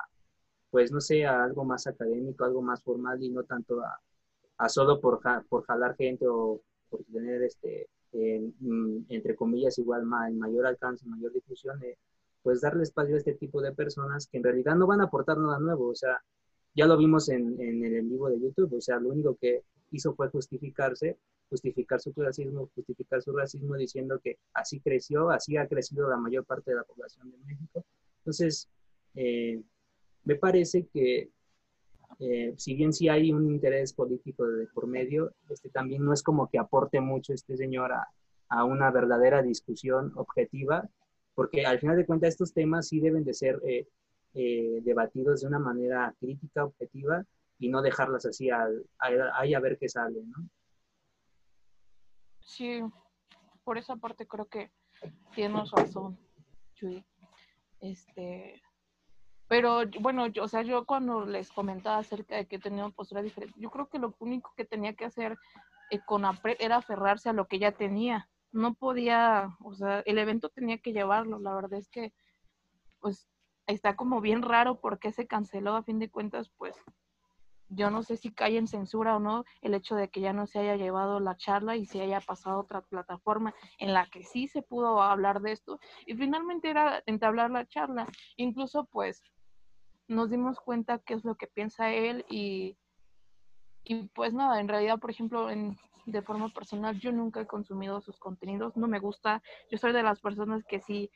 pues 0.72 0.92
no 0.92 1.00
sé, 1.00 1.28
a 1.28 1.44
algo 1.44 1.64
más 1.64 1.86
académico, 1.86 2.44
algo 2.44 2.64
más 2.64 2.82
formal 2.82 3.22
y 3.22 3.30
no 3.30 3.44
tanto 3.44 3.82
a, 3.82 4.02
a 4.58 4.68
solo 4.68 5.00
por, 5.00 5.20
por 5.48 5.64
jalar 5.66 5.96
gente 5.96 6.26
o 6.28 6.60
por 6.90 7.04
tener 7.04 7.44
este, 7.44 7.88
mm, 8.14 9.02
entre 9.10 9.36
comillas, 9.36 9.78
igual 9.78 10.06
mayor 10.06 10.66
alcance, 10.66 11.06
mayor 11.06 11.32
difusión. 11.34 11.84
Eh, 11.84 11.96
pues 12.42 12.62
darle 12.62 12.84
espacio 12.84 13.16
a 13.16 13.18
este 13.18 13.34
tipo 13.34 13.62
de 13.62 13.74
personas 13.74 14.28
que 14.28 14.38
en 14.38 14.44
realidad 14.44 14.76
no 14.76 14.88
van 14.88 15.02
a 15.02 15.06
aportar 15.06 15.38
nada 15.38 15.60
nuevo. 15.60 15.90
O 15.90 15.96
sea, 15.96 16.22
ya 16.76 16.86
lo 16.86 16.98
vimos 16.98 17.30
en, 17.30 17.60
en 17.60 17.84
el 17.84 17.96
en 17.96 18.10
vivo 18.10 18.30
de 18.30 18.40
YouTube. 18.40 18.74
O 18.74 18.82
sea, 18.82 19.00
lo 19.00 19.10
único 19.10 19.36
que 19.36 19.64
hizo 19.92 20.14
fue 20.14 20.30
justificarse, 20.30 21.18
justificar 21.50 22.00
su 22.00 22.14
clasismo, 22.14 22.70
justificar 22.76 23.22
su 23.22 23.32
racismo, 23.34 23.76
diciendo 23.76 24.20
que 24.24 24.38
así 24.54 24.80
creció, 24.80 25.30
así 25.30 25.58
ha 25.58 25.68
crecido 25.68 26.10
la 26.10 26.18
mayor 26.18 26.46
parte 26.46 26.72
de 26.72 26.78
la 26.78 26.84
población 26.84 27.32
de 27.32 27.38
México. 27.40 27.86
Entonces, 28.20 28.70
eh, 29.16 29.62
me 30.24 30.36
parece 30.36 30.88
que 30.94 31.30
eh, 32.20 32.54
si 32.58 32.76
bien 32.76 32.94
sí 32.94 33.08
hay 33.08 33.32
un 33.32 33.50
interés 33.50 33.94
político 33.94 34.46
por 34.74 34.88
medio, 34.88 35.34
este 35.50 35.70
también 35.70 36.04
no 36.04 36.14
es 36.14 36.24
como 36.24 36.50
que 36.50 36.60
aporte 36.60 37.00
mucho 37.00 37.34
este 37.34 37.56
señor 37.56 37.94
a, 37.94 38.08
a 38.50 38.64
una 38.66 38.92
verdadera 38.92 39.42
discusión 39.42 40.12
objetiva 40.16 40.90
porque 41.40 41.66
al 41.66 41.80
final 41.80 41.96
de 41.96 42.06
cuentas 42.06 42.32
estos 42.32 42.54
temas 42.54 42.90
sí 42.90 43.00
deben 43.00 43.24
de 43.24 43.34
ser 43.34 43.62
eh, 43.66 43.88
eh, 44.34 44.82
debatidos 44.82 45.40
de 45.40 45.48
una 45.48 45.58
manera 45.58 46.14
crítica, 46.20 46.66
objetiva, 46.66 47.24
y 47.58 47.70
no 47.70 47.82
dejarlas 47.82 48.26
así 48.26 48.50
al, 48.50 48.86
ahí 49.00 49.54
a 49.54 49.62
ver 49.62 49.78
qué 49.80 49.88
sale, 49.88 50.22
¿no? 50.22 50.50
Sí, 52.42 52.82
por 53.64 53.78
esa 53.78 53.96
parte 53.96 54.28
creo 54.28 54.48
que 54.48 54.70
tienes 55.34 55.72
razón, 55.72 56.20
Chuy. 56.74 57.06
Este, 57.80 58.62
pero 59.48 59.84
bueno, 60.02 60.28
yo, 60.28 60.44
o 60.44 60.48
sea, 60.50 60.64
yo 60.64 60.86
cuando 60.86 61.26
les 61.26 61.54
comentaba 61.54 62.00
acerca 62.00 62.36
de 62.36 62.48
que 62.48 62.60
tenía 62.60 62.84
una 62.84 62.94
postura 62.94 63.22
diferente, 63.22 63.58
yo 63.58 63.72
creo 63.72 63.88
que 63.88 64.00
lo 64.00 64.14
único 64.20 64.52
que 64.58 64.66
tenía 64.66 64.94
que 64.94 65.06
hacer 65.06 65.38
eh, 65.90 66.02
con 66.06 66.26
APRE 66.26 66.58
era 66.60 66.76
aferrarse 66.76 67.30
a 67.30 67.34
lo 67.34 67.48
que 67.48 67.60
ya 67.60 67.72
tenía 67.72 68.28
no 68.52 68.74
podía, 68.74 69.56
o 69.64 69.74
sea, 69.74 70.00
el 70.02 70.18
evento 70.18 70.50
tenía 70.50 70.80
que 70.80 70.94
llevarlo. 70.94 71.40
La 71.40 71.54
verdad 71.54 71.80
es 71.80 71.90
que, 71.90 72.14
pues, 73.00 73.28
está 73.68 73.96
como 73.96 74.22
bien 74.22 74.42
raro 74.42 74.80
porque 74.80 75.12
se 75.12 75.28
canceló 75.28 75.76
a 75.76 75.84
fin 75.84 76.00
de 76.00 76.10
cuentas, 76.10 76.50
pues, 76.58 76.76
yo 77.70 77.92
no 77.92 78.02
sé 78.02 78.18
si 78.18 78.32
cae 78.32 78.58
en 78.58 78.68
censura 78.68 79.16
o 79.16 79.20
no 79.20 79.46
el 79.62 79.76
hecho 79.76 79.96
de 79.96 80.10
que 80.10 80.22
ya 80.22 80.34
no 80.34 80.48
se 80.48 80.58
haya 80.58 80.76
llevado 80.76 81.20
la 81.20 81.38
charla 81.38 81.76
y 81.76 81.86
se 81.86 82.02
haya 82.02 82.20
pasado 82.20 82.58
a 82.58 82.62
otra 82.62 82.82
plataforma 82.82 83.54
en 83.78 83.94
la 83.94 84.08
que 84.08 84.24
sí 84.24 84.48
se 84.48 84.64
pudo 84.64 85.04
hablar 85.04 85.42
de 85.42 85.52
esto. 85.52 85.80
Y 86.08 86.16
finalmente 86.16 86.70
era 86.72 87.04
entablar 87.06 87.52
la 87.52 87.68
charla. 87.68 88.08
Incluso, 88.38 88.86
pues, 88.86 89.22
nos 90.08 90.32
dimos 90.32 90.60
cuenta 90.60 90.98
qué 91.00 91.14
es 91.14 91.24
lo 91.24 91.36
que 91.36 91.46
piensa 91.46 91.94
él 91.94 92.26
y, 92.28 92.76
y 93.84 94.08
pues 94.08 94.34
nada, 94.34 94.60
en 94.60 94.68
realidad, 94.68 94.98
por 94.98 95.12
ejemplo, 95.12 95.52
en 95.52 95.78
de 96.10 96.22
forma 96.22 96.50
personal, 96.50 97.00
yo 97.00 97.12
nunca 97.12 97.42
he 97.42 97.48
consumido 97.48 98.02
sus 98.02 98.18
contenidos, 98.20 98.76
no 98.78 98.88
me 98.88 99.00
gusta. 99.00 99.42
Yo 99.70 99.78
soy 99.78 99.94
de 99.94 100.04
las 100.04 100.20
personas 100.20 100.64
que 100.66 100.80
sí, 100.82 101.10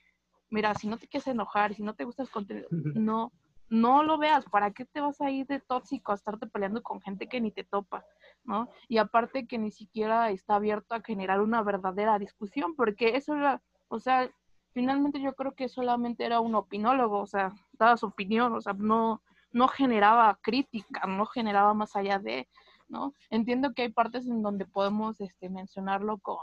mira, 0.49 0.73
si 0.75 0.87
no 0.87 0.97
te 0.97 1.07
quieres 1.07 1.27
enojar, 1.27 1.73
si 1.73 1.83
no 1.83 1.95
te 1.95 2.03
gusta 2.03 2.23
el 2.23 2.29
contenido, 2.29 2.67
no, 2.95 3.31
no 3.69 4.03
lo 4.03 4.17
veas. 4.17 4.45
¿Para 4.45 4.71
qué 4.71 4.85
te 4.85 5.01
vas 5.01 5.19
a 5.21 5.31
ir 5.31 5.47
de 5.47 5.59
tóxico 5.59 6.11
a 6.11 6.15
estarte 6.15 6.47
peleando 6.47 6.81
con 6.83 7.01
gente 7.01 7.27
que 7.27 7.41
ni 7.41 7.51
te 7.51 7.63
topa? 7.63 8.05
¿No? 8.43 8.69
Y 8.87 8.97
aparte 8.97 9.47
que 9.47 9.57
ni 9.57 9.71
siquiera 9.71 10.29
está 10.29 10.55
abierto 10.55 10.95
a 10.95 11.01
generar 11.01 11.41
una 11.41 11.63
verdadera 11.63 12.19
discusión, 12.19 12.75
porque 12.75 13.15
eso 13.15 13.35
era, 13.35 13.61
o 13.87 13.99
sea, 13.99 14.29
finalmente 14.73 15.21
yo 15.21 15.33
creo 15.33 15.53
que 15.53 15.69
solamente 15.69 16.25
era 16.25 16.39
un 16.39 16.55
opinólogo, 16.55 17.19
o 17.19 17.27
sea, 17.27 17.53
daba 17.73 17.95
su 17.95 18.07
opinión, 18.07 18.53
o 18.53 18.61
sea, 18.61 18.73
no, 18.73 19.21
no 19.51 19.67
generaba 19.67 20.37
crítica, 20.41 21.05
no 21.07 21.25
generaba 21.25 21.73
más 21.73 21.95
allá 21.95 22.19
de, 22.19 22.49
¿no? 22.93 23.13
Entiendo 23.29 23.73
que 23.73 23.81
hay 23.81 23.91
partes 23.91 24.27
en 24.27 24.41
donde 24.41 24.65
podemos 24.65 25.19
este, 25.19 25.49
mencionarlo 25.49 26.19
con, 26.19 26.37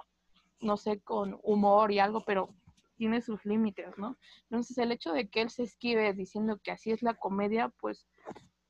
no 0.61 0.77
sé, 0.77 1.01
con 1.01 1.39
humor 1.43 1.93
y 1.93 2.01
algo, 2.01 2.23
pero 2.27 2.51
tiene 2.97 3.23
sus 3.23 3.47
límites, 3.47 3.97
¿no? 3.97 4.19
Entonces 4.51 4.77
el 4.77 4.93
hecho 4.93 5.13
de 5.13 5.31
que 5.31 5.41
él 5.41 5.49
se 5.49 5.63
esquive 5.63 6.13
diciendo 6.13 6.59
que 6.63 6.73
así 6.73 6.91
es 6.91 7.03
la 7.03 7.15
comedia, 7.15 7.73
pues, 7.81 8.07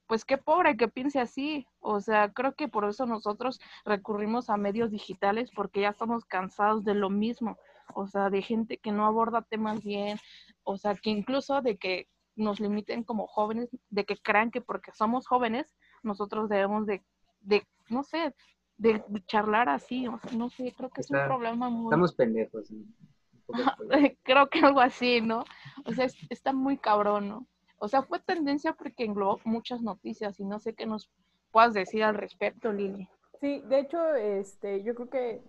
pues 0.07 0.25
qué 0.25 0.39
pobre 0.39 0.77
que 0.77 0.89
piense 0.89 1.19
así. 1.19 1.67
O 1.81 2.01
sea, 2.01 2.33
creo 2.33 2.55
que 2.55 2.69
por 2.69 2.85
eso 2.85 3.07
nosotros 3.07 3.61
recurrimos 3.85 4.51
a 4.51 4.57
medios 4.57 4.91
digitales 4.91 5.51
porque 5.51 5.81
ya 5.81 5.89
estamos 5.89 6.25
cansados 6.27 6.85
de 6.85 6.95
lo 6.95 7.11
mismo. 7.11 7.57
O 7.95 8.07
sea, 8.07 8.31
de 8.31 8.43
gente 8.43 8.77
que 8.79 8.93
no 8.93 9.05
aborda 9.07 9.43
temas 9.43 9.83
bien, 9.83 10.19
o 10.63 10.77
sea, 10.77 10.95
que 10.95 11.11
incluso 11.11 11.61
de 11.63 11.77
que 11.77 12.07
nos 12.37 12.61
limiten 12.61 13.03
como 13.03 13.27
jóvenes, 13.27 13.69
de 13.89 14.05
que 14.05 14.17
crean 14.17 14.51
que 14.51 14.61
porque 14.61 14.93
somos 14.93 15.27
jóvenes, 15.27 15.75
nosotros 16.03 16.49
debemos 16.49 16.87
de 16.87 17.03
de, 17.41 17.67
no 17.89 18.03
sé, 18.03 18.35
de, 18.77 19.03
charlar 19.27 19.69
así, 19.69 20.07
o 20.09 20.19
sea, 20.19 20.33
no 20.33 20.49
sé, 20.51 20.73
creo 20.77 20.91
que 20.91 21.03
es 21.03 21.11
un 21.11 21.25
problema 21.25 21.69
muy... 21.69 21.87
Estamos 21.87 22.15
pendejos. 22.15 22.73
creo 24.23 24.49
que 24.49 24.61
algo 24.61 24.81
así, 24.81 25.21
¿no? 25.21 25.45
O 25.85 25.93
sea, 25.93 26.07
está 26.29 26.53
muy 26.53 26.79
cabrón, 26.79 27.29
¿no? 27.29 27.47
O 27.79 27.89
sea, 27.89 28.03
fue 28.03 28.21
tendencia 28.21 28.75
porque 28.75 29.05
englobó 29.05 29.41
muchas 29.45 29.83
noticias 29.83 30.39
y 30.39 30.45
no 30.45 30.61
sé 30.61 30.75
qué 30.75 30.87
nos 30.87 31.11
puedas 31.51 31.75
decir 31.75 32.03
al 32.05 32.15
respecto, 32.15 32.73
Lili. 32.73 33.09
Sí, 33.41 33.63
de 33.69 33.81
hecho, 33.81 34.15
este, 34.15 34.83
yo 34.83 34.95
creo 34.95 35.09
que 35.09 35.43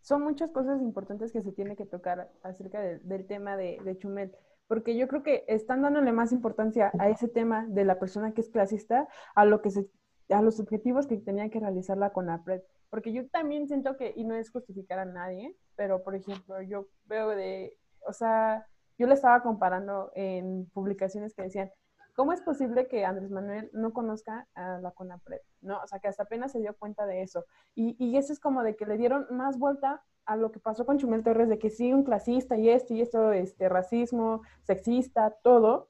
son 0.00 0.22
muchas 0.22 0.50
cosas 0.50 0.80
importantes 0.82 1.32
que 1.32 1.42
se 1.42 1.52
tiene 1.52 1.76
que 1.76 1.86
tocar 1.86 2.30
acerca 2.42 2.80
del 2.80 3.26
tema 3.26 3.56
de, 3.56 3.78
de 3.84 3.98
Chumel, 3.98 4.32
porque 4.68 4.96
yo 4.96 5.06
creo 5.08 5.22
que 5.22 5.44
están 5.48 5.82
dándole 5.82 6.12
más 6.12 6.32
importancia 6.32 6.90
a 6.98 7.08
ese 7.08 7.28
tema 7.28 7.66
de 7.68 7.84
la 7.84 7.98
persona 7.98 8.32
que 8.32 8.40
es 8.40 8.50
clasista 8.50 9.08
a 9.34 9.44
lo 9.44 9.62
que 9.62 9.70
se 9.70 9.86
a 10.28 10.42
los 10.42 10.60
objetivos 10.60 11.06
que 11.06 11.16
tenía 11.16 11.50
que 11.50 11.60
realizar 11.60 11.96
la 11.96 12.10
CONAPRED. 12.10 12.62
Porque 12.90 13.12
yo 13.12 13.28
también 13.28 13.66
siento 13.68 13.96
que, 13.96 14.12
y 14.16 14.24
no 14.24 14.34
es 14.34 14.50
justificar 14.50 14.98
a 14.98 15.04
nadie, 15.04 15.56
pero 15.76 16.02
por 16.02 16.14
ejemplo, 16.14 16.60
yo 16.62 16.86
veo 17.04 17.28
de, 17.30 17.76
o 18.06 18.12
sea, 18.12 18.66
yo 18.98 19.06
le 19.06 19.14
estaba 19.14 19.42
comparando 19.42 20.10
en 20.14 20.70
publicaciones 20.72 21.34
que 21.34 21.42
decían, 21.42 21.70
¿cómo 22.14 22.32
es 22.32 22.40
posible 22.40 22.88
que 22.88 23.04
Andrés 23.04 23.30
Manuel 23.30 23.70
no 23.72 23.92
conozca 23.92 24.48
a 24.54 24.78
la 24.78 24.90
CONAPRED? 24.92 25.40
¿No? 25.60 25.80
O 25.82 25.86
sea, 25.86 25.98
que 25.98 26.08
hasta 26.08 26.24
apenas 26.24 26.52
se 26.52 26.60
dio 26.60 26.76
cuenta 26.76 27.06
de 27.06 27.22
eso. 27.22 27.44
Y, 27.74 27.96
y 27.98 28.16
eso 28.16 28.32
es 28.32 28.40
como 28.40 28.62
de 28.62 28.76
que 28.76 28.86
le 28.86 28.96
dieron 28.96 29.26
más 29.30 29.58
vuelta 29.58 30.02
a 30.24 30.36
lo 30.36 30.50
que 30.50 30.58
pasó 30.58 30.84
con 30.84 30.98
Chumel 30.98 31.22
Torres, 31.22 31.48
de 31.48 31.58
que 31.58 31.70
sí, 31.70 31.92
un 31.92 32.02
clasista 32.02 32.56
y 32.56 32.68
esto 32.68 32.94
y 32.94 33.00
esto, 33.00 33.32
este, 33.32 33.68
racismo, 33.68 34.42
sexista, 34.64 35.36
todo. 35.42 35.88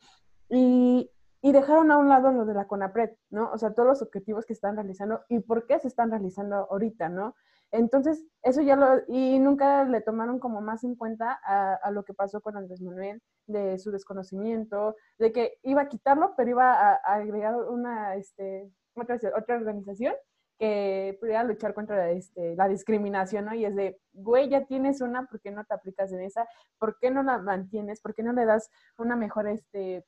Y, 0.50 1.10
y 1.46 1.52
dejaron 1.52 1.92
a 1.92 1.98
un 1.98 2.08
lado 2.08 2.32
lo 2.32 2.44
de 2.44 2.54
la 2.54 2.66
CONAPRED, 2.66 3.10
¿no? 3.30 3.52
O 3.52 3.56
sea, 3.56 3.72
todos 3.72 3.86
los 3.86 4.02
objetivos 4.02 4.44
que 4.44 4.52
están 4.52 4.74
realizando 4.74 5.20
y 5.28 5.38
por 5.38 5.64
qué 5.68 5.78
se 5.78 5.86
están 5.86 6.10
realizando 6.10 6.56
ahorita, 6.56 7.08
¿no? 7.08 7.36
Entonces, 7.70 8.26
eso 8.42 8.62
ya 8.62 8.74
lo, 8.74 9.02
y 9.06 9.38
nunca 9.38 9.84
le 9.84 10.00
tomaron 10.00 10.40
como 10.40 10.60
más 10.60 10.82
en 10.82 10.96
cuenta 10.96 11.38
a, 11.44 11.88
lo 11.92 12.04
que 12.04 12.14
pasó 12.14 12.40
con 12.40 12.56
Andrés 12.56 12.82
Manuel, 12.82 13.22
de 13.46 13.78
su 13.78 13.92
desconocimiento, 13.92 14.96
de 15.20 15.30
que 15.30 15.60
iba 15.62 15.82
a 15.82 15.88
quitarlo, 15.88 16.34
pero 16.36 16.50
iba 16.50 16.72
a, 16.72 16.94
agregar 17.04 17.54
una, 17.54 18.16
este, 18.16 18.68
otra, 18.96 19.16
otra 19.36 19.54
organización 19.54 20.14
que 20.58 21.16
pudiera 21.20 21.44
luchar 21.44 21.74
contra 21.74 22.10
este, 22.10 22.56
la 22.56 22.66
discriminación, 22.66 23.44
¿no? 23.44 23.54
Y 23.54 23.66
es 23.66 23.76
de, 23.76 24.00
güey, 24.14 24.48
ya 24.48 24.64
tienes 24.66 25.00
una, 25.00 25.26
¿por 25.26 25.40
qué 25.40 25.52
no 25.52 25.64
te 25.64 25.74
aplicas 25.74 26.10
en 26.10 26.22
esa? 26.22 26.48
¿Por 26.76 26.98
qué 26.98 27.12
no 27.12 27.22
la 27.22 27.38
mantienes? 27.38 28.00
¿Por 28.00 28.16
qué 28.16 28.24
no 28.24 28.32
le 28.32 28.46
das 28.46 28.68
una 28.98 29.14
mejor, 29.14 29.46
este, 29.46 30.04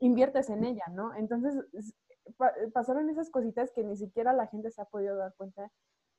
inviertes 0.00 0.50
en 0.50 0.64
ella, 0.64 0.84
¿no? 0.90 1.14
Entonces, 1.14 1.54
pasaron 2.72 3.08
esas 3.10 3.30
cositas 3.30 3.72
que 3.72 3.84
ni 3.84 3.96
siquiera 3.96 4.32
la 4.32 4.46
gente 4.46 4.70
se 4.70 4.80
ha 4.80 4.84
podido 4.84 5.16
dar 5.16 5.34
cuenta 5.36 5.70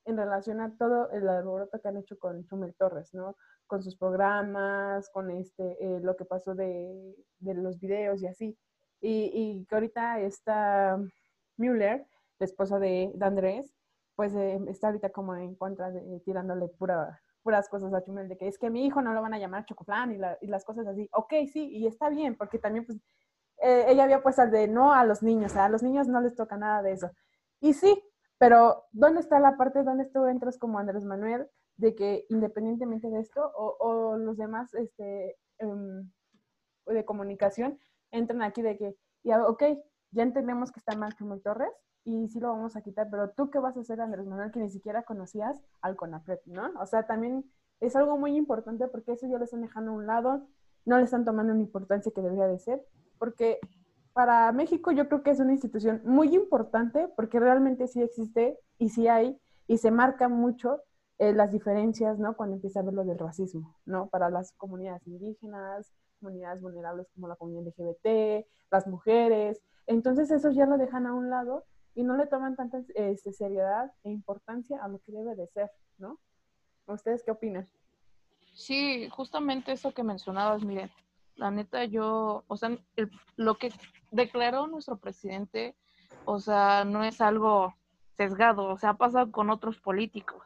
en 0.06 0.18
relación 0.18 0.62
a 0.62 0.76
todo 0.78 1.12
el 1.12 1.28
alboroto 1.28 1.80
que 1.80 1.88
han 1.88 1.98
hecho 1.98 2.18
con 2.18 2.46
Chumel 2.46 2.74
Torres, 2.76 3.14
¿no? 3.14 3.36
Con 3.68 3.84
sus 3.84 3.96
programas, 3.96 5.10
con 5.10 5.30
este, 5.30 5.78
eh, 5.84 6.00
lo 6.02 6.16
que 6.16 6.26
pasó 6.26 6.56
de, 6.56 7.16
los 7.40 7.80
videos 7.80 8.22
y 8.22 8.28
así. 8.28 8.58
Y, 9.02 9.32
y 9.34 9.66
que 9.66 9.76
ahorita 9.76 10.20
está 10.22 11.00
Müller, 11.58 12.06
la 12.40 12.46
esposa 12.46 12.80
de, 12.80 13.12
de 13.14 13.26
Andrés, 13.26 13.74
pues 14.16 14.34
eh, 14.34 14.60
está 14.68 14.88
ahorita 14.88 15.12
como 15.12 15.36
en 15.36 15.56
contra 15.56 15.92
de 15.92 16.20
tirándole 16.22 16.68
pura, 16.70 17.22
puras 17.44 17.70
cosas 17.70 17.94
a 17.94 18.04
Chumel, 18.04 18.28
de 18.28 18.38
que 18.38 18.48
es 18.48 18.58
que 18.58 18.70
mi 18.70 18.86
hijo 18.86 19.02
no 19.02 19.14
lo 19.14 19.22
van 19.22 19.34
a 19.34 19.40
llamar 19.40 19.66
Chocoflan 19.66 20.12
y, 20.14 20.46
y 20.46 20.48
las 20.48 20.66
cosas 20.66 20.88
así. 20.88 21.08
Ok, 21.14 21.34
sí, 21.52 21.70
y 21.70 21.88
está 21.88 22.10
bien, 22.10 22.36
porque 22.36 22.60
también 22.60 22.86
pues 22.86 23.00
eh, 23.62 23.86
ella 23.90 24.04
había 24.04 24.24
puesto 24.24 24.46
de 24.48 24.68
no 24.68 24.94
a 24.94 25.06
los 25.06 25.22
niños, 25.24 25.56
a 25.56 25.70
los 25.70 25.84
niños 25.84 26.08
no 26.08 26.22
les 26.22 26.36
toca 26.36 26.58
nada 26.58 26.82
de 26.82 26.94
eso. 26.94 27.12
Y 27.60 27.74
sí, 27.74 28.02
pero 28.38 28.86
¿dónde 28.92 29.20
está 29.20 29.40
la 29.40 29.58
parte 29.58 29.84
donde 29.84 30.06
tú 30.06 30.26
entras 30.28 30.58
como 30.58 30.80
Andrés 30.80 31.04
Manuel 31.06 31.48
de 31.78 31.96
que 31.96 32.26
independientemente 32.30 33.10
de 33.10 33.20
esto 33.20 33.52
o, 33.56 34.18
los 34.18 34.38
demás 34.38 34.74
este, 34.74 35.38
em, 35.60 36.10
de 36.86 37.06
comunicación 37.06 37.80
entran 38.12 38.42
aquí 38.42 38.62
de 38.62 38.78
que, 38.78 38.96
ya, 39.24 39.46
ok, 39.46 39.64
ya 40.12 40.24
entendemos 40.24 40.72
que 40.72 40.80
está 40.80 40.94
Chumel 41.18 41.42
Torres 41.42 41.72
y 42.04 42.28
sí 42.30 42.40
lo 42.40 42.50
vamos 42.50 42.76
a 42.76 42.82
quitar, 42.82 43.08
pero 43.10 43.32
tú 43.32 43.50
qué 43.50 43.60
vas 43.60 43.78
a 43.78 43.82
hacer, 43.82 44.02
Andrés 44.02 44.26
Manuel, 44.26 44.52
que 44.52 44.60
ni 44.60 44.70
siquiera 44.70 45.04
conocías 45.04 45.62
al 45.82 45.96
CONAPRED, 45.96 46.40
¿no? 46.46 46.72
O 46.82 46.86
sea, 46.86 47.06
también 47.06 47.46
es 47.80 47.96
algo 47.96 48.18
muy 48.18 48.36
importante 48.36 48.88
porque 48.88 49.14
eso 49.14 49.28
ya 49.28 49.38
lo 49.38 49.44
están 49.44 49.62
dejando 49.62 49.92
a 49.92 49.96
un 49.96 50.08
lado, 50.08 50.48
no 50.86 50.98
le 50.98 51.04
están 51.04 51.26
tomando 51.26 51.54
una 51.54 51.62
importancia 51.62 52.12
que 52.14 52.22
debería 52.22 52.48
de 52.48 52.60
ser, 52.60 52.86
porque 53.20 53.60
para 54.14 54.52
México 54.52 54.92
yo 54.92 55.08
creo 55.08 55.22
que 55.22 55.30
es 55.30 55.40
una 55.40 55.54
institución 55.54 56.02
muy 56.04 56.36
importante 56.36 57.08
porque 57.16 57.40
realmente 57.40 57.88
sí 57.88 58.02
existe 58.02 58.58
y 58.78 58.90
sí 58.90 59.08
hay 59.08 59.40
y 59.68 59.78
se 59.78 59.92
marca 59.92 60.28
mucho 60.28 60.82
eh, 61.20 61.34
las 61.34 61.52
diferencias, 61.52 62.18
¿no? 62.18 62.36
Cuando 62.36 62.56
empieza 62.56 62.80
a 62.80 62.84
ver 62.84 62.94
lo 62.94 63.04
del 63.04 63.20
racismo, 63.20 63.78
¿no? 63.86 64.08
Para 64.08 64.30
las 64.30 64.54
comunidades 64.54 65.06
indígenas, 65.06 65.94
comunidades 66.20 66.62
vulnerables 66.62 67.08
como 67.14 67.28
la 67.28 67.36
comunidad 67.36 67.74
LGBT, 67.78 68.48
las 68.72 68.88
mujeres. 68.88 69.62
Entonces 69.86 70.32
eso 70.32 70.50
ya 70.52 70.66
lo 70.66 70.78
dejan 70.78 71.06
a 71.06 71.14
un 71.14 71.30
lado 71.30 71.66
y 71.94 72.04
no 72.04 72.16
le 72.16 72.28
toman 72.28 72.56
tanta 72.56 72.82
este, 72.96 73.34
seriedad 73.34 73.92
e 74.04 74.10
importancia 74.10 74.84
a 74.84 74.88
lo 74.88 75.00
que 75.00 75.12
debe 75.12 75.36
de 75.36 75.48
ser, 75.48 75.70
¿no? 75.98 76.20
¿Ustedes 76.88 77.24
qué 77.24 77.32
opinan? 77.32 77.68
Sí, 78.54 79.10
justamente 79.10 79.72
eso 79.72 79.94
que 79.94 80.04
mencionabas, 80.04 80.64
miren, 80.64 80.90
la 81.40 81.52
neta 81.52 81.86
yo, 81.86 82.44
o 82.48 82.58
sea, 82.58 82.78
lo 83.38 83.58
que 83.58 83.72
declaró 84.12 84.68
nuestro 84.68 84.98
presidente, 84.98 85.76
o 86.26 86.40
sea, 86.40 86.84
no 86.84 87.04
es 87.04 87.22
algo 87.22 87.76
sesgado, 88.18 88.66
o 88.66 88.78
sea, 88.78 88.92
ha 88.92 88.98
pasado 88.98 89.32
con 89.32 89.50
otros 89.50 89.80
políticos, 89.80 90.44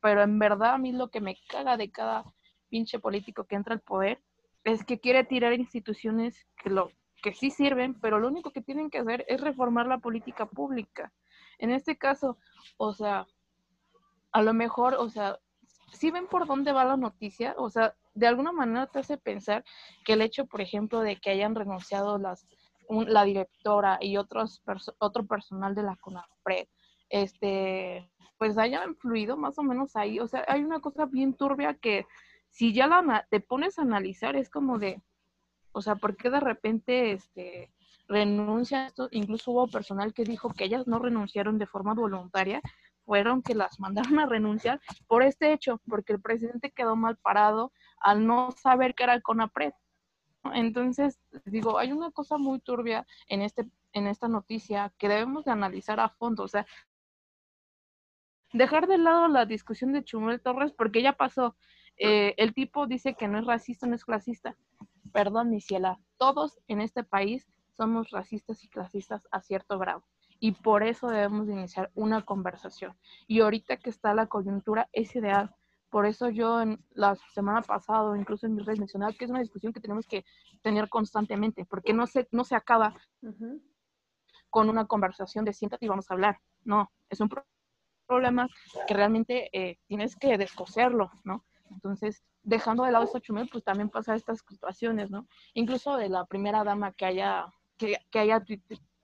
pero 0.00 0.22
en 0.22 0.38
verdad 0.38 0.74
a 0.74 0.78
mí 0.78 0.92
lo 0.92 1.08
que 1.08 1.22
me 1.22 1.38
caga 1.48 1.78
de 1.78 1.90
cada 1.90 2.24
pinche 2.68 2.98
político 2.98 3.44
que 3.44 3.56
entra 3.56 3.74
al 3.74 3.80
poder 3.80 4.22
es 4.64 4.84
que 4.84 5.00
quiere 5.00 5.24
tirar 5.24 5.54
instituciones 5.54 6.46
que 6.62 6.68
lo 6.68 6.90
que 7.22 7.32
sí 7.32 7.50
sirven, 7.50 7.94
pero 7.94 8.20
lo 8.20 8.28
único 8.28 8.50
que 8.50 8.60
tienen 8.60 8.90
que 8.90 8.98
hacer 8.98 9.24
es 9.28 9.40
reformar 9.40 9.86
la 9.86 9.98
política 9.98 10.44
pública. 10.44 11.12
En 11.58 11.70
este 11.70 11.96
caso, 11.96 12.36
o 12.76 12.92
sea, 12.92 13.26
a 14.32 14.42
lo 14.42 14.52
mejor, 14.52 14.94
o 14.94 15.08
sea, 15.08 15.38
si 15.96 16.10
ven 16.10 16.26
por 16.26 16.46
dónde 16.46 16.72
va 16.72 16.84
la 16.84 16.96
noticia, 16.96 17.54
o 17.58 17.70
sea, 17.70 17.94
de 18.14 18.26
alguna 18.26 18.52
manera 18.52 18.86
te 18.86 19.00
hace 19.00 19.16
pensar 19.18 19.64
que 20.04 20.14
el 20.14 20.22
hecho, 20.22 20.46
por 20.46 20.60
ejemplo, 20.60 21.00
de 21.00 21.16
que 21.16 21.30
hayan 21.30 21.54
renunciado 21.54 22.18
las 22.18 22.46
la 22.88 23.24
directora 23.24 23.98
y 24.00 24.16
otros 24.16 24.62
otro 24.98 25.26
personal 25.26 25.74
de 25.74 25.82
la 25.82 25.96
CONAPRED, 25.96 26.68
este, 27.08 28.08
pues 28.38 28.58
haya 28.58 28.84
influido 28.84 29.36
más 29.36 29.58
o 29.58 29.62
menos 29.62 29.96
ahí. 29.96 30.20
O 30.20 30.28
sea, 30.28 30.44
hay 30.48 30.62
una 30.62 30.80
cosa 30.80 31.06
bien 31.06 31.34
turbia 31.34 31.74
que 31.74 32.06
si 32.50 32.72
ya 32.72 32.86
la 32.86 33.26
te 33.30 33.40
pones 33.40 33.78
a 33.78 33.82
analizar 33.82 34.36
es 34.36 34.48
como 34.48 34.78
de, 34.78 35.02
o 35.72 35.82
sea, 35.82 35.96
¿por 35.96 36.16
qué 36.16 36.30
de 36.30 36.40
repente 36.40 37.12
este, 37.12 37.70
renuncia 38.08 38.86
esto? 38.86 39.08
Incluso 39.10 39.50
hubo 39.50 39.66
personal 39.68 40.14
que 40.14 40.24
dijo 40.24 40.50
que 40.50 40.64
ellas 40.64 40.86
no 40.86 40.98
renunciaron 40.98 41.58
de 41.58 41.66
forma 41.66 41.94
voluntaria, 41.94 42.62
fueron 43.06 43.40
que 43.42 43.54
las 43.54 43.80
mandaron 43.80 44.18
a 44.18 44.26
renunciar 44.26 44.80
por 45.06 45.22
este 45.22 45.52
hecho, 45.52 45.80
porque 45.88 46.12
el 46.12 46.20
presidente 46.20 46.72
quedó 46.72 46.96
mal 46.96 47.16
parado 47.16 47.72
al 48.00 48.26
no 48.26 48.50
saber 48.50 48.94
que 48.94 49.04
era 49.04 49.14
el 49.14 49.22
CONAPRED. 49.22 49.72
Entonces, 50.54 51.18
digo, 51.44 51.78
hay 51.78 51.92
una 51.92 52.10
cosa 52.10 52.36
muy 52.36 52.60
turbia 52.60 53.06
en, 53.28 53.42
este, 53.42 53.68
en 53.92 54.06
esta 54.06 54.28
noticia 54.28 54.92
que 54.98 55.08
debemos 55.08 55.44
de 55.44 55.52
analizar 55.52 55.98
a 55.98 56.10
fondo. 56.10 56.44
O 56.44 56.48
sea, 56.48 56.66
dejar 58.52 58.86
de 58.86 58.98
lado 58.98 59.28
la 59.28 59.46
discusión 59.46 59.92
de 59.92 60.04
Chumel 60.04 60.40
Torres 60.40 60.72
porque 60.72 61.02
ya 61.02 61.14
pasó. 61.14 61.56
Eh, 61.98 62.34
el 62.36 62.52
tipo 62.52 62.86
dice 62.86 63.14
que 63.14 63.26
no 63.26 63.38
es 63.38 63.46
racista, 63.46 63.86
no 63.86 63.94
es 63.94 64.04
clasista. 64.04 64.56
Perdón, 65.12 65.50
mi 65.50 65.60
ciela, 65.60 65.98
todos 66.18 66.58
en 66.68 66.80
este 66.80 67.02
país 67.02 67.46
somos 67.76 68.10
racistas 68.10 68.62
y 68.64 68.68
clasistas 68.68 69.26
a 69.30 69.40
cierto 69.40 69.78
grado. 69.78 70.04
Y 70.46 70.52
por 70.52 70.84
eso 70.84 71.08
debemos 71.08 71.48
de 71.48 71.54
iniciar 71.54 71.90
una 71.96 72.24
conversación. 72.24 72.96
Y 73.26 73.40
ahorita 73.40 73.78
que 73.78 73.90
está 73.90 74.14
la 74.14 74.28
coyuntura 74.28 74.88
es 74.92 75.16
ideal. 75.16 75.52
Por 75.90 76.06
eso 76.06 76.28
yo 76.28 76.60
en 76.60 76.78
la 76.90 77.16
semana 77.34 77.62
pasada, 77.62 78.16
incluso 78.16 78.46
en 78.46 78.54
mis 78.54 78.64
redes 78.64 78.78
mencionaba 78.78 79.12
que 79.12 79.24
es 79.24 79.30
una 79.32 79.40
discusión 79.40 79.72
que 79.72 79.80
tenemos 79.80 80.06
que 80.06 80.24
tener 80.62 80.88
constantemente, 80.88 81.64
porque 81.64 81.92
no 81.92 82.06
se, 82.06 82.28
no 82.30 82.44
se 82.44 82.54
acaba 82.54 82.94
con 84.48 84.70
una 84.70 84.86
conversación 84.86 85.44
de 85.44 85.52
siéntate 85.52 85.84
y 85.84 85.88
vamos 85.88 86.08
a 86.08 86.14
hablar. 86.14 86.38
No, 86.62 86.92
es 87.10 87.18
un 87.18 87.28
problema 88.06 88.46
que 88.86 88.94
realmente 88.94 89.50
eh, 89.52 89.80
tienes 89.88 90.14
que 90.14 90.38
descoserlo, 90.38 91.10
¿no? 91.24 91.44
Entonces, 91.72 92.22
dejando 92.44 92.84
de 92.84 92.92
lado 92.92 93.04
esto 93.04 93.18
chumel, 93.18 93.48
pues 93.50 93.64
también 93.64 93.90
pasa 93.90 94.14
estas 94.14 94.44
situaciones, 94.48 95.10
¿no? 95.10 95.26
Incluso 95.54 95.96
de 95.96 96.08
la 96.08 96.24
primera 96.24 96.62
dama 96.62 96.92
que 96.92 97.04
haya, 97.04 97.46
que, 97.76 97.98
haya 98.14 98.44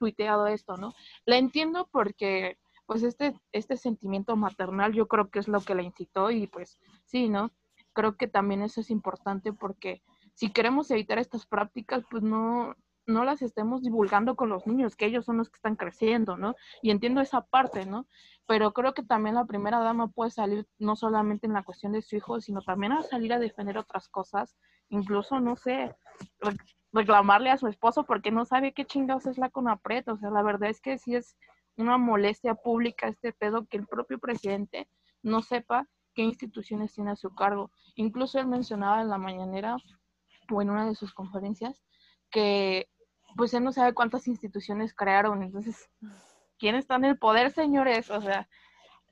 tuiteado 0.02 0.48
esto, 0.48 0.76
¿no? 0.76 0.94
La 1.26 1.36
entiendo 1.36 1.88
porque, 1.92 2.58
pues, 2.86 3.04
este, 3.04 3.38
este 3.52 3.76
sentimiento 3.76 4.34
maternal 4.34 4.92
yo 4.92 5.06
creo 5.06 5.30
que 5.30 5.38
es 5.38 5.46
lo 5.46 5.60
que 5.60 5.76
la 5.76 5.82
incitó 5.82 6.32
y, 6.32 6.48
pues, 6.48 6.80
sí, 7.04 7.28
¿no? 7.28 7.52
Creo 7.92 8.16
que 8.16 8.26
también 8.26 8.62
eso 8.62 8.80
es 8.80 8.90
importante 8.90 9.52
porque 9.52 10.02
si 10.34 10.50
queremos 10.50 10.90
evitar 10.90 11.20
estas 11.20 11.46
prácticas, 11.46 12.02
pues 12.10 12.24
no, 12.24 12.74
no 13.06 13.22
las 13.22 13.42
estemos 13.42 13.82
divulgando 13.82 14.34
con 14.34 14.48
los 14.48 14.66
niños, 14.66 14.96
que 14.96 15.06
ellos 15.06 15.24
son 15.24 15.36
los 15.36 15.48
que 15.48 15.58
están 15.58 15.76
creciendo, 15.76 16.36
¿no? 16.36 16.56
Y 16.82 16.90
entiendo 16.90 17.20
esa 17.20 17.42
parte, 17.42 17.86
¿no? 17.86 18.08
Pero 18.48 18.72
creo 18.72 18.92
que 18.92 19.04
también 19.04 19.36
la 19.36 19.44
primera 19.44 19.78
dama 19.78 20.08
puede 20.08 20.32
salir 20.32 20.66
no 20.80 20.96
solamente 20.96 21.46
en 21.46 21.52
la 21.52 21.62
cuestión 21.62 21.92
de 21.92 22.02
su 22.02 22.16
hijo, 22.16 22.40
sino 22.40 22.60
también 22.62 22.90
a 22.90 23.02
salir 23.02 23.32
a 23.32 23.38
defender 23.38 23.78
otras 23.78 24.08
cosas, 24.08 24.56
incluso, 24.88 25.38
no 25.38 25.54
sé, 25.54 25.94
reclamarle 26.92 27.50
a 27.50 27.58
su 27.58 27.66
esposo 27.68 28.04
porque 28.04 28.30
no 28.30 28.44
sabe 28.44 28.72
qué 28.72 28.84
chingados 28.84 29.26
es 29.26 29.38
la 29.38 29.50
CONAPRED, 29.50 30.08
o 30.08 30.16
sea, 30.18 30.30
la 30.30 30.42
verdad 30.42 30.68
es 30.70 30.80
que 30.80 30.98
sí 30.98 31.14
es 31.14 31.36
una 31.76 31.98
molestia 31.98 32.54
pública 32.54 33.08
este 33.08 33.32
pedo 33.32 33.66
que 33.66 33.78
el 33.78 33.86
propio 33.86 34.18
presidente 34.18 34.88
no 35.22 35.40
sepa 35.40 35.88
qué 36.14 36.22
instituciones 36.22 36.92
tiene 36.92 37.12
a 37.12 37.16
su 37.16 37.34
cargo. 37.34 37.70
Incluso 37.94 38.38
él 38.38 38.46
mencionaba 38.46 39.00
en 39.00 39.08
la 39.08 39.18
mañanera 39.18 39.76
o 40.50 40.62
en 40.62 40.70
una 40.70 40.86
de 40.86 40.94
sus 40.94 41.14
conferencias 41.14 41.82
que 42.30 42.88
pues 43.36 43.54
él 43.54 43.64
no 43.64 43.72
sabe 43.72 43.94
cuántas 43.94 44.28
instituciones 44.28 44.94
crearon. 44.94 45.42
Entonces, 45.42 45.88
¿quién 46.58 46.74
está 46.74 46.96
en 46.96 47.06
el 47.06 47.18
poder, 47.18 47.50
señores? 47.50 48.10
O 48.10 48.20
sea, 48.20 48.48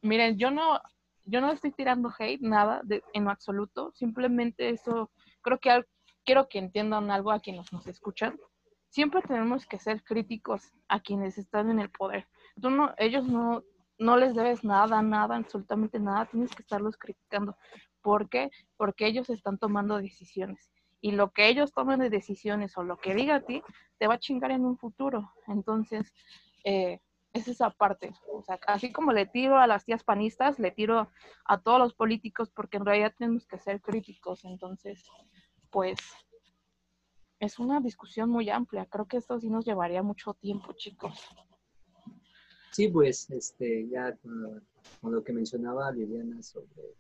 miren, 0.03 0.37
yo 0.37 0.51
no, 0.51 0.81
yo 1.25 1.41
no 1.41 1.51
estoy 1.51 1.73
tirando 1.73 2.13
hate, 2.19 2.43
nada, 2.43 2.83
de, 2.85 3.03
en 3.15 3.29
absoluto. 3.29 3.93
Simplemente 3.95 4.69
eso, 4.69 5.11
creo 5.41 5.59
que 5.59 5.85
quiero 6.31 6.49
que 6.49 6.61
entiendan 6.61 7.11
algo 7.11 7.33
a 7.33 7.41
quienes 7.41 7.73
nos 7.73 7.89
escuchan. 7.89 8.39
Siempre 8.89 9.21
tenemos 9.21 9.67
que 9.67 9.81
ser 9.81 10.05
críticos 10.05 10.73
a 10.87 11.01
quienes 11.01 11.39
están 11.39 11.71
en 11.71 11.81
el 11.81 11.91
poder. 11.91 12.29
Tú 12.63 12.71
no, 12.71 12.95
ellos 12.99 13.27
no, 13.27 13.65
no 13.99 14.17
les 14.17 14.37
debes 14.37 14.63
nada, 14.63 15.03
nada, 15.03 15.35
absolutamente 15.35 15.99
nada. 15.99 16.27
Tienes 16.27 16.55
que 16.55 16.63
estarlos 16.63 16.97
criticando. 16.97 17.57
¿Por 18.01 18.29
qué? 18.29 18.49
Porque 18.77 19.09
ellos 19.09 19.29
están 19.29 19.59
tomando 19.59 20.01
decisiones 20.01 20.71
y 21.01 21.11
lo 21.11 21.33
que 21.33 21.49
ellos 21.49 21.73
tomen 21.73 21.99
de 21.99 22.11
decisiones 22.11 22.79
o 22.79 22.85
lo 22.85 22.97
que 22.97 23.13
diga 23.13 23.35
a 23.35 23.41
ti 23.41 23.61
te 23.99 24.07
va 24.07 24.15
a 24.15 24.21
chingar 24.21 24.53
en 24.53 24.65
un 24.65 24.79
futuro. 24.79 25.33
Entonces, 25.49 26.15
eh, 26.63 27.01
es 27.33 27.49
esa 27.49 27.71
parte. 27.71 28.13
O 28.33 28.41
sea, 28.45 28.61
así 28.69 28.93
como 28.93 29.13
le 29.13 29.27
tiro 29.27 29.59
a 29.59 29.67
las 29.67 29.85
tías 29.85 30.05
panistas, 30.05 30.61
le 30.61 30.71
tiro 30.71 31.11
a 31.45 31.59
todos 31.59 31.81
los 31.81 31.93
políticos 31.93 32.53
porque 32.55 32.77
en 32.77 32.87
realidad 32.87 33.15
tenemos 33.19 33.49
que 33.49 33.59
ser 33.59 33.81
críticos. 33.81 34.45
Entonces, 34.45 35.05
pues 35.71 35.99
es 37.39 37.59
una 37.59 37.81
discusión 37.81 38.31
muy 38.31 38.51
amplia. 38.51 38.87
Creo 38.87 39.07
que 39.07 39.17
esto 39.17 39.39
sí 39.41 39.49
nos 39.49 39.65
llevaría 39.65 40.03
mucho 40.03 40.35
tiempo, 40.35 40.73
chicos. 40.75 41.19
Sí, 42.73 42.89
pues 42.89 43.31
este, 43.31 43.89
ya 43.89 44.17
con 45.01 45.13
lo 45.13 45.25
que 45.25 45.33
mencionaba 45.33 45.91
Liliana 45.91 46.43
sobre 46.43 46.95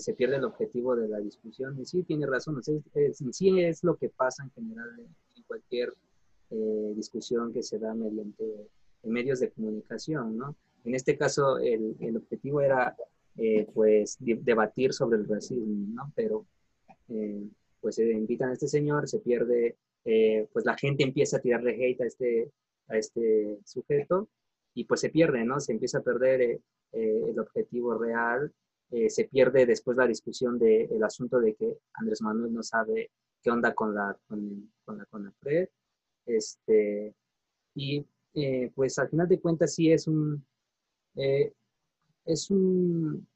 se 0.00 0.14
pierde 0.14 0.36
el 0.36 0.44
objetivo 0.44 0.96
de 0.96 1.08
la 1.08 1.18
discusión. 1.18 1.78
Y 1.80 1.84
sí, 1.84 2.02
tiene 2.02 2.26
razón, 2.26 2.60
es, 2.94 3.22
sí 3.32 3.60
es 3.60 3.84
lo 3.84 3.96
que 3.96 4.08
pasa 4.08 4.44
en 4.44 4.50
general 4.50 4.88
en, 4.98 5.42
cualquier 5.46 5.94
eh, 6.50 6.92
discusión 6.96 7.52
que 7.52 7.62
se 7.62 7.78
da 7.78 7.94
mediante 7.94 8.68
medios 9.04 9.38
de 9.38 9.52
comunicación, 9.52 10.36
¿no? 10.36 10.56
En 10.84 10.96
este 10.96 11.16
caso, 11.16 11.58
el, 11.58 11.96
el 12.00 12.16
objetivo 12.16 12.60
era, 12.60 12.96
eh, 13.36 13.68
pues, 13.72 14.16
debatir 14.18 14.92
sobre 14.92 15.18
el 15.18 15.28
racismo, 15.28 15.86
¿no? 15.94 16.12
Pero, 16.16 16.46
eh, 17.08 17.44
pues, 17.86 17.96
se 17.96 18.10
invitan 18.10 18.50
a 18.50 18.52
este 18.54 18.68
señor, 18.68 19.08
se 19.08 19.20
pierde, 19.20 19.76
pues, 20.52 20.64
la 20.64 20.76
gente 20.76 21.04
empieza 21.04 21.36
a 21.36 21.40
tirarle 21.40 21.72
hate 21.72 22.00
a 22.02 22.06
este, 22.06 22.50
a 22.88 22.98
este 22.98 23.58
sujeto 23.64 24.28
y, 24.74 24.84
pues, 24.84 25.00
se 25.00 25.10
pierde, 25.10 25.44
¿no? 25.44 25.60
Se 25.60 25.72
empieza 25.72 25.98
a 25.98 26.02
perder 26.02 26.60
el 26.92 27.38
objetivo 27.38 27.98
real 27.98 28.52
eh, 28.90 29.10
se 29.10 29.24
pierde 29.24 29.66
después 29.66 29.96
la 29.96 30.06
discusión 30.06 30.58
del 30.58 31.02
asunto 31.02 31.40
de 31.40 31.54
que 31.54 31.78
Andrés 31.94 32.22
Manuel 32.22 32.52
no 32.54 32.62
sabe 32.62 33.10
qué 33.42 33.50
onda 33.50 33.74
con 33.74 33.94
la 33.94 34.16
con, 34.28 34.72
con 34.84 34.98
la 34.98 35.06
CONAPRED. 35.06 35.68
Este, 36.24 37.14
y 37.74 38.06
eh, 38.34 38.70
pues 38.74 38.98
al 38.98 39.08
final 39.08 39.28
de 39.28 39.40
cuentas 39.40 39.74
sí 39.74 39.90
es 39.90 40.06
un, 40.06 40.44
eh, 41.16 41.52
es 42.24 42.50
un, 42.50 43.26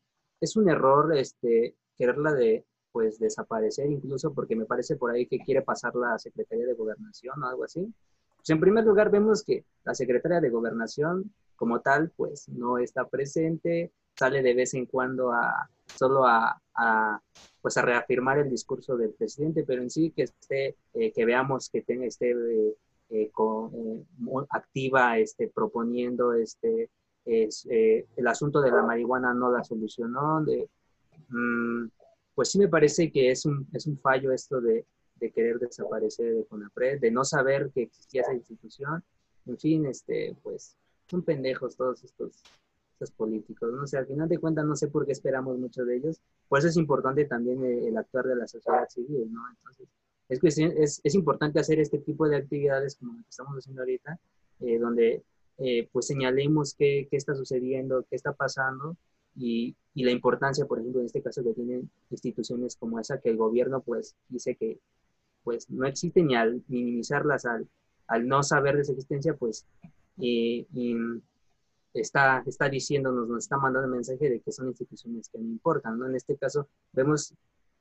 es 0.40 0.56
un 0.56 0.68
error 0.70 1.16
este, 1.16 1.76
quererla 1.96 2.32
de, 2.34 2.64
pues 2.92 3.18
desaparecer 3.18 3.90
incluso 3.90 4.32
porque 4.32 4.56
me 4.56 4.66
parece 4.66 4.96
por 4.96 5.10
ahí 5.10 5.26
que 5.26 5.38
quiere 5.38 5.62
pasar 5.62 5.94
la 5.94 6.18
Secretaría 6.18 6.66
de 6.66 6.74
Gobernación 6.74 7.42
o 7.42 7.46
algo 7.46 7.64
así. 7.64 7.92
Pues 8.36 8.50
en 8.50 8.60
primer 8.60 8.84
lugar 8.84 9.10
vemos 9.10 9.44
que 9.44 9.64
la 9.84 9.94
Secretaría 9.94 10.40
de 10.40 10.50
Gobernación 10.50 11.32
como 11.56 11.80
tal 11.80 12.10
pues 12.16 12.48
no 12.48 12.78
está 12.78 13.06
presente, 13.06 13.92
sale 14.16 14.42
de 14.42 14.54
vez 14.54 14.74
en 14.74 14.86
cuando 14.86 15.32
a 15.32 15.68
solo 15.96 16.24
a, 16.26 16.60
pues 17.60 17.76
a 17.76 17.82
reafirmar 17.82 18.38
el 18.38 18.50
discurso 18.50 18.96
del 18.96 19.12
presidente, 19.12 19.64
pero 19.66 19.82
en 19.82 19.90
sí 19.90 20.12
que 20.12 20.22
esté, 20.22 20.76
eh, 20.94 21.12
que 21.12 21.24
veamos 21.24 21.68
que 21.68 21.82
tenga, 21.82 22.06
esté 22.06 22.30
eh, 22.30 22.76
eh, 23.10 23.30
activa, 24.50 25.18
este, 25.18 25.48
proponiendo 25.48 26.32
este, 26.32 26.88
es, 27.24 27.66
el 27.66 28.26
asunto 28.26 28.60
de 28.60 28.70
la 28.70 28.82
marihuana 28.82 29.34
no 29.34 29.50
la 29.50 29.62
solucionó, 29.62 30.40
mm, 31.28 31.88
pues 32.34 32.50
sí 32.50 32.58
me 32.58 32.68
parece 32.68 33.10
que 33.10 33.30
es 33.30 33.44
un, 33.44 33.66
es 33.72 33.86
un 33.86 33.98
fallo 33.98 34.32
esto 34.32 34.60
de, 34.60 34.86
de 35.20 35.30
querer 35.30 35.58
desaparecer 35.58 36.34
de 36.34 36.44
CONAPRED, 36.46 37.00
de 37.00 37.10
no 37.10 37.24
saber 37.24 37.70
que 37.72 37.82
existía 37.82 38.22
esa 38.22 38.34
institución. 38.34 39.04
En 39.46 39.58
fin, 39.58 39.86
este, 39.86 40.36
pues 40.42 40.76
son 41.06 41.22
pendejos 41.22 41.76
todos 41.76 42.02
estos, 42.02 42.42
estos 42.92 43.10
políticos. 43.12 43.72
No 43.72 43.86
sé, 43.86 43.98
al 43.98 44.06
final 44.06 44.28
de 44.28 44.38
cuentas 44.38 44.64
no 44.64 44.74
sé 44.74 44.88
por 44.88 45.06
qué 45.06 45.12
esperamos 45.12 45.58
mucho 45.58 45.84
de 45.84 45.96
ellos. 45.96 46.20
Por 46.48 46.58
eso 46.58 46.68
es 46.68 46.76
importante 46.76 47.26
también 47.26 47.62
el, 47.64 47.96
actuar 47.96 48.26
de 48.26 48.36
la 48.36 48.46
sociedad 48.46 48.88
civil, 48.88 49.30
¿no? 49.30 49.42
Entonces, 49.50 49.88
es, 50.78 51.00
es, 51.02 51.14
importante 51.14 51.58
hacer 51.58 51.80
este 51.80 51.98
tipo 51.98 52.28
de 52.28 52.36
actividades 52.36 52.96
como 52.96 53.14
lo 53.14 53.22
que 53.22 53.30
estamos 53.30 53.56
haciendo 53.56 53.82
ahorita, 53.82 54.18
eh, 54.60 54.78
donde 54.78 55.24
eh, 55.58 55.88
pues 55.92 56.06
señalemos 56.06 56.74
qué, 56.74 57.08
qué, 57.10 57.16
está 57.16 57.34
sucediendo, 57.34 58.06
qué 58.08 58.16
está 58.16 58.32
pasando 58.32 58.96
y, 59.40 59.74
y, 59.94 60.04
la 60.04 60.10
importancia, 60.10 60.66
por 60.66 60.78
ejemplo, 60.78 61.00
en 61.00 61.06
este 61.06 61.22
caso 61.22 61.42
que 61.42 61.54
tienen 61.54 61.90
instituciones 62.10 62.76
como 62.76 63.00
esa, 63.00 63.20
que 63.20 63.30
el 63.30 63.36
gobierno 63.36 63.80
pues 63.80 64.14
dice 64.28 64.54
que 64.54 64.78
pues 65.42 65.70
no 65.70 65.86
existe 65.86 66.22
ni 66.22 66.34
al 66.34 66.62
minimizarlas, 66.68 67.46
al, 67.46 67.66
no 68.26 68.42
saber 68.42 68.76
de 68.76 68.84
su 68.84 68.92
existencia, 68.92 69.34
pues 69.34 69.66
y, 70.18 70.66
está, 71.94 72.42
está 72.46 72.68
diciéndonos, 72.68 73.28
nos 73.28 73.44
está 73.44 73.56
mandando 73.56 73.86
el 73.86 73.94
mensaje 73.94 74.28
de 74.28 74.40
que 74.40 74.52
son 74.52 74.68
instituciones 74.68 75.28
que 75.28 75.38
no 75.38 75.48
importan, 75.48 75.98
¿no? 75.98 76.06
En 76.06 76.14
este 76.14 76.36
caso 76.36 76.68
vemos 76.92 77.34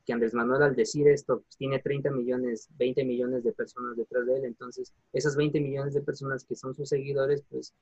que 0.06 0.14
Andrés 0.14 0.34
Manuel 0.34 0.64
al 0.64 0.76
decir 0.76 1.08
esto 1.08 1.42
pues, 1.42 1.58
tiene 1.58 1.80
30 1.80 2.10
millones, 2.12 2.70
20 2.78 3.06
millones 3.06 3.44
de 3.44 3.52
personas 3.52 3.96
detrás 3.98 4.26
de 4.26 4.38
él, 4.38 4.46
entonces 4.46 4.94
esas 5.14 5.36
20 5.36 5.60
millones 5.60 5.94
de 5.94 6.02
personas 6.02 6.44
que 6.46 6.56
son 6.56 6.74
sus 6.74 6.90
seguidores, 6.90 7.44
pues, 7.50 7.74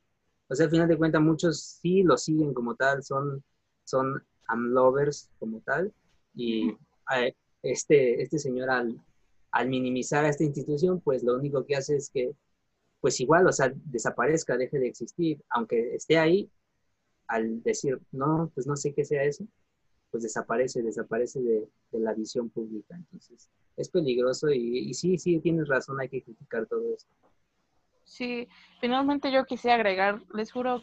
pues 0.48 0.60
al 0.60 0.70
final 0.70 0.88
de 0.88 0.98
cuentas 0.98 1.22
muchos 1.22 1.62
sí 1.82 2.04
lo 2.04 2.18
siguen 2.18 2.54
como 2.54 2.76
tal, 2.76 3.04
son, 3.04 3.44
son 3.88 4.24
amlovers 4.48 5.30
como 5.40 5.62
tal, 5.62 5.94
y 6.36 6.76
este, 7.64 8.22
este 8.22 8.38
señor 8.38 8.70
al, 8.70 9.02
al 9.52 9.70
minimizar 9.70 10.26
a 10.26 10.30
esta 10.30 10.44
institución, 10.44 11.02
pues 11.02 11.24
lo 11.24 11.36
único 11.36 11.66
que 11.66 11.76
hace 11.76 11.96
es 11.96 12.10
que, 12.10 12.32
pues 13.00 13.20
igual, 13.20 13.48
o 13.48 13.52
sea, 13.52 13.72
desaparezca, 13.86 14.58
deje 14.58 14.78
de 14.80 14.88
existir, 14.88 15.42
aunque 15.50 15.96
esté 15.96 16.18
ahí, 16.18 16.50
al 17.28 17.62
decir, 17.64 18.00
no, 18.12 18.52
pues 18.54 18.68
no 18.68 18.76
sé 18.76 18.94
qué 18.94 19.06
sea 19.06 19.24
eso, 19.24 19.46
pues 20.12 20.24
desaparece, 20.24 20.82
desaparece 20.82 21.40
de, 21.42 21.68
la 21.92 22.14
visión 22.14 22.50
pública. 22.50 22.96
Entonces, 22.96 23.50
es 23.76 23.90
peligroso 23.90 24.50
y, 24.50 24.90
y, 24.90 24.94
sí, 24.94 25.18
sí, 25.18 25.40
tienes 25.40 25.68
razón, 25.68 26.00
hay 26.00 26.10
que 26.10 26.22
criticar 26.22 26.66
todo 26.68 26.94
esto. 26.94 27.12
Sí, 28.04 28.48
finalmente 28.80 29.32
yo 29.32 29.46
quisiera 29.46 29.76
agregar, 29.76 30.22
les 30.34 30.52
juro 30.52 30.82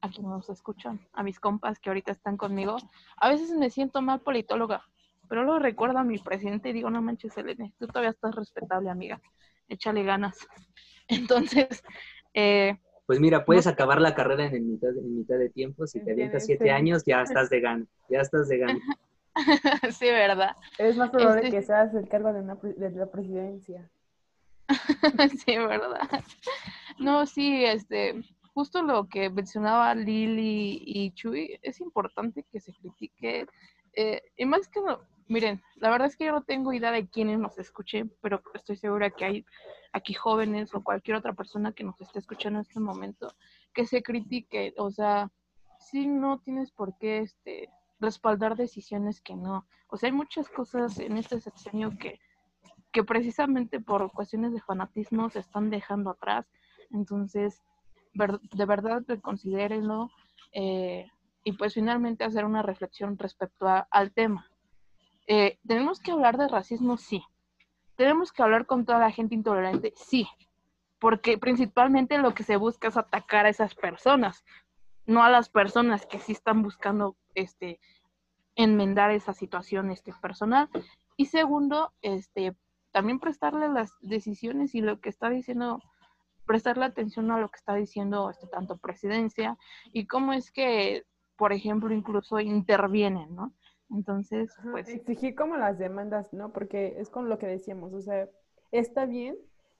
a 0.00 0.08
quienes 0.08 0.30
nos 0.30 0.48
escuchan, 0.48 1.00
a 1.12 1.22
mis 1.22 1.38
compas 1.38 1.78
que 1.78 1.90
ahorita 1.90 2.12
están 2.12 2.36
conmigo, 2.36 2.76
a 3.16 3.28
veces 3.28 3.50
me 3.50 3.70
siento 3.70 4.02
mal 4.02 4.20
politóloga, 4.20 4.84
pero 5.28 5.44
luego 5.44 5.58
recuerdo 5.58 5.98
a 5.98 6.04
mi 6.04 6.18
presidente 6.18 6.70
y 6.70 6.72
digo, 6.72 6.90
no 6.90 7.02
manches, 7.02 7.36
Elene, 7.36 7.72
tú 7.78 7.86
todavía 7.86 8.10
estás 8.10 8.34
respetable, 8.34 8.90
amiga. 8.90 9.20
Échale 9.68 10.02
ganas. 10.02 10.36
Entonces, 11.08 11.84
eh, 12.34 12.76
pues 13.06 13.18
mira, 13.18 13.44
puedes 13.44 13.66
acabar 13.66 14.00
la 14.00 14.14
carrera 14.14 14.46
en, 14.46 14.70
mitad, 14.70 14.90
en 14.90 15.16
mitad 15.16 15.36
de 15.36 15.50
tiempo. 15.50 15.86
Si 15.86 15.98
te 15.98 16.12
avientas 16.12 16.46
siete 16.46 16.70
años, 16.70 17.02
ya 17.04 17.22
estás 17.22 17.50
de 17.50 17.60
gana. 17.60 17.86
Ya 18.08 18.20
estás 18.20 18.48
de 18.48 18.58
gana. 18.58 18.80
sí, 19.90 20.06
¿verdad? 20.06 20.56
Es 20.78 20.96
más 20.96 21.10
probable 21.10 21.42
este 21.44 21.56
que 21.56 21.62
seas 21.62 21.94
el 21.94 22.08
cargo 22.08 22.32
de, 22.32 22.42
de 22.74 22.90
la 22.90 23.06
presidencia. 23.06 23.90
sí, 25.44 25.56
¿verdad? 25.56 26.08
No, 26.98 27.26
sí, 27.26 27.64
este, 27.64 28.22
justo 28.54 28.82
lo 28.82 29.08
que 29.08 29.30
mencionaba 29.30 29.94
Lili 29.94 30.82
y 30.84 31.12
Chuy, 31.12 31.58
es 31.62 31.80
importante 31.80 32.44
que 32.50 32.60
se 32.60 32.72
critique. 32.72 33.46
Eh, 33.92 34.22
y 34.36 34.44
más 34.44 34.68
que 34.68 34.80
no, 34.80 35.00
Miren, 35.30 35.62
la 35.76 35.90
verdad 35.90 36.08
es 36.08 36.16
que 36.16 36.24
yo 36.24 36.32
no 36.32 36.42
tengo 36.42 36.72
idea 36.72 36.90
de 36.90 37.08
quiénes 37.08 37.38
nos 37.38 37.56
escuchen, 37.56 38.12
pero 38.20 38.42
estoy 38.52 38.74
segura 38.74 39.10
que 39.10 39.24
hay 39.24 39.46
aquí 39.92 40.12
jóvenes 40.12 40.74
o 40.74 40.82
cualquier 40.82 41.18
otra 41.18 41.34
persona 41.34 41.70
que 41.70 41.84
nos 41.84 42.00
esté 42.00 42.18
escuchando 42.18 42.58
en 42.58 42.62
este 42.66 42.80
momento 42.80 43.32
que 43.72 43.86
se 43.86 44.02
critique. 44.02 44.74
O 44.76 44.90
sea, 44.90 45.30
sí 45.78 46.08
no 46.08 46.40
tienes 46.40 46.72
por 46.72 46.98
qué 46.98 47.20
este, 47.20 47.68
respaldar 48.00 48.56
decisiones 48.56 49.20
que 49.20 49.36
no. 49.36 49.68
O 49.86 49.96
sea, 49.96 50.08
hay 50.08 50.12
muchas 50.12 50.48
cosas 50.48 50.98
en 50.98 51.16
este 51.16 51.40
sexenio 51.40 51.96
que, 51.96 52.18
que 52.90 53.04
precisamente 53.04 53.78
por 53.78 54.10
cuestiones 54.10 54.52
de 54.52 54.60
fanatismo 54.60 55.30
se 55.30 55.38
están 55.38 55.70
dejando 55.70 56.10
atrás. 56.10 56.50
Entonces, 56.90 57.62
de 58.12 58.64
verdad 58.66 59.02
reconsidérenlo 59.06 60.10
eh, 60.52 61.06
y 61.44 61.52
pues 61.52 61.74
finalmente 61.74 62.24
hacer 62.24 62.44
una 62.44 62.62
reflexión 62.62 63.16
respecto 63.18 63.66
al 63.90 64.12
tema. 64.12 64.46
Eh, 65.26 65.58
¿Tenemos 65.66 66.00
que 66.00 66.10
hablar 66.10 66.36
de 66.36 66.48
racismo? 66.48 66.96
Sí. 66.96 67.22
¿Tenemos 67.96 68.32
que 68.32 68.42
hablar 68.42 68.66
con 68.66 68.84
toda 68.84 68.98
la 68.98 69.10
gente 69.10 69.34
intolerante? 69.34 69.92
Sí. 69.96 70.26
Porque 70.98 71.38
principalmente 71.38 72.18
lo 72.18 72.34
que 72.34 72.42
se 72.42 72.56
busca 72.56 72.88
es 72.88 72.96
atacar 72.96 73.46
a 73.46 73.50
esas 73.50 73.74
personas, 73.74 74.44
no 75.06 75.22
a 75.22 75.30
las 75.30 75.48
personas 75.48 76.04
que 76.04 76.18
sí 76.18 76.32
están 76.32 76.62
buscando 76.62 77.16
este, 77.34 77.80
enmendar 78.54 79.10
esa 79.10 79.32
situación 79.32 79.90
este, 79.90 80.12
personal. 80.20 80.68
Y 81.16 81.26
segundo, 81.26 81.92
este, 82.02 82.54
también 82.92 83.20
prestarle 83.20 83.68
las 83.68 83.92
decisiones 84.00 84.74
y 84.74 84.80
lo 84.80 85.00
que 85.00 85.08
está 85.08 85.30
diciendo, 85.30 85.80
prestarle 86.50 86.84
atención 86.84 87.30
a 87.30 87.38
lo 87.38 87.48
que 87.48 87.58
está 87.58 87.76
diciendo 87.76 88.28
este, 88.28 88.48
tanto 88.48 88.76
presidencia 88.76 89.56
y 89.92 90.08
cómo 90.08 90.32
es 90.32 90.50
que, 90.50 91.04
por 91.36 91.52
ejemplo, 91.52 91.94
incluso 91.94 92.40
intervienen, 92.40 93.32
¿no? 93.36 93.54
Entonces, 93.88 94.50
pues... 94.72 94.88
Exigir 94.88 95.36
como 95.36 95.56
las 95.56 95.78
demandas, 95.78 96.32
¿no? 96.32 96.52
Porque 96.52 96.96
es 96.98 97.08
con 97.08 97.28
lo 97.28 97.38
que 97.38 97.46
decíamos, 97.46 97.92
o 97.92 98.00
sea, 98.00 98.28
está 98.72 99.06
bien 99.06 99.36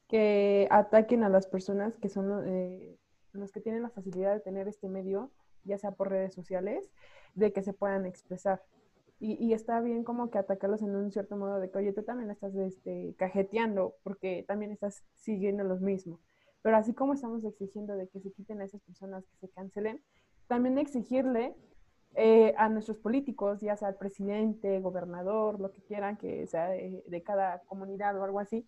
que 0.06 0.68
ataquen 0.70 1.24
a 1.24 1.28
las 1.28 1.48
personas 1.48 1.98
que 1.98 2.08
son 2.08 2.44
eh, 2.46 2.96
los 3.32 3.50
que 3.50 3.60
tienen 3.60 3.82
la 3.82 3.90
facilidad 3.90 4.32
de 4.32 4.40
tener 4.40 4.68
este 4.68 4.88
medio, 4.88 5.32
ya 5.64 5.76
sea 5.76 5.90
por 5.90 6.08
redes 6.08 6.34
sociales, 6.34 6.88
de 7.34 7.52
que 7.52 7.64
se 7.64 7.72
puedan 7.72 8.06
expresar. 8.06 8.62
Y, 9.18 9.44
y, 9.44 9.54
está 9.54 9.80
bien 9.80 10.04
como 10.04 10.30
que 10.30 10.38
atacarlos 10.38 10.82
en 10.82 10.94
un 10.94 11.10
cierto 11.10 11.36
modo 11.36 11.58
de 11.58 11.68
que, 11.68 11.78
oye, 11.78 11.92
tú 11.92 12.04
también 12.04 12.30
estás 12.30 12.54
este, 12.54 13.16
cajeteando 13.18 13.96
porque 14.04 14.44
también 14.46 14.70
estás 14.70 15.02
siguiendo 15.16 15.64
los 15.64 15.80
mismos. 15.80 16.29
Pero 16.62 16.76
así 16.76 16.92
como 16.92 17.14
estamos 17.14 17.44
exigiendo 17.44 17.94
de 17.94 18.08
que 18.08 18.20
se 18.20 18.32
quiten 18.32 18.60
a 18.60 18.64
esas 18.64 18.82
personas, 18.82 19.24
que 19.26 19.36
se 19.38 19.48
cancelen, 19.48 20.02
también 20.46 20.78
exigirle 20.78 21.54
eh, 22.16 22.54
a 22.58 22.68
nuestros 22.68 22.98
políticos, 22.98 23.60
ya 23.60 23.76
sea 23.76 23.96
presidente, 23.96 24.80
gobernador, 24.80 25.60
lo 25.60 25.70
que 25.70 25.80
quieran, 25.82 26.16
que 26.16 26.46
sea 26.48 26.68
de, 26.68 27.22
cada 27.24 27.60
comunidad 27.60 28.18
o 28.18 28.24
algo 28.24 28.40
así, 28.40 28.66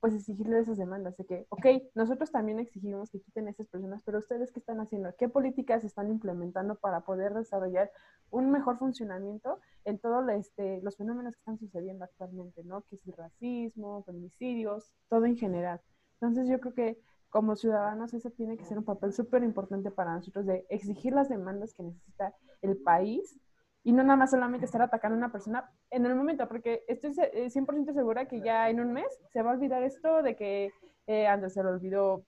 pues 0.00 0.14
exigirle 0.14 0.60
esas 0.60 0.78
demandas 0.78 1.16
de 1.16 1.26
que, 1.26 1.46
ok, 1.48 1.66
nosotros 1.96 2.30
también 2.30 2.60
exigimos 2.60 3.10
que 3.10 3.20
quiten 3.20 3.48
a 3.48 3.50
esas 3.50 3.66
personas, 3.66 4.00
pero 4.04 4.18
ustedes 4.18 4.52
qué 4.52 4.60
están 4.60 4.80
haciendo, 4.80 5.12
qué 5.18 5.28
políticas 5.28 5.82
están 5.82 6.08
implementando 6.08 6.76
para 6.76 7.00
poder 7.00 7.34
desarrollar 7.34 7.90
un 8.30 8.52
mejor 8.52 8.78
funcionamiento 8.78 9.58
en 9.84 9.98
todos 9.98 10.28
este, 10.30 10.80
los 10.82 10.96
fenómenos 10.96 11.34
que 11.34 11.40
están 11.40 11.58
sucediendo 11.58 12.04
actualmente, 12.04 12.62
¿no? 12.62 12.82
Que 12.82 12.94
es 12.94 13.06
el 13.08 13.14
racismo, 13.14 14.04
feminicidios, 14.04 14.92
todo 15.08 15.24
en 15.26 15.36
general. 15.36 15.80
Entonces 16.20 16.48
yo 16.48 16.60
creo 16.60 16.74
que 16.74 17.00
como 17.30 17.56
ciudadanos 17.56 18.14
eso 18.14 18.30
tiene 18.30 18.56
que 18.56 18.64
ser 18.64 18.78
un 18.78 18.84
papel 18.84 19.12
súper 19.12 19.42
importante 19.42 19.90
para 19.90 20.14
nosotros 20.14 20.46
de 20.46 20.66
exigir 20.70 21.12
las 21.12 21.28
demandas 21.28 21.74
que 21.74 21.82
necesita 21.82 22.34
el 22.62 22.76
país 22.78 23.38
y 23.84 23.92
no 23.92 24.02
nada 24.02 24.16
más 24.16 24.30
solamente 24.30 24.66
estar 24.66 24.82
atacando 24.82 25.14
a 25.14 25.18
una 25.18 25.32
persona 25.32 25.70
en 25.90 26.04
el 26.04 26.14
momento, 26.14 26.48
porque 26.48 26.84
estoy 26.88 27.12
100% 27.12 27.94
segura 27.94 28.26
que 28.26 28.40
ya 28.40 28.68
en 28.68 28.80
un 28.80 28.92
mes 28.92 29.06
se 29.32 29.42
va 29.42 29.50
a 29.50 29.54
olvidar 29.54 29.82
esto 29.82 30.22
de 30.22 30.36
que 30.36 30.72
eh, 31.06 31.26
Andrés 31.26 31.54
se 31.54 31.62
le 31.62 31.70
olvidó 31.70 32.24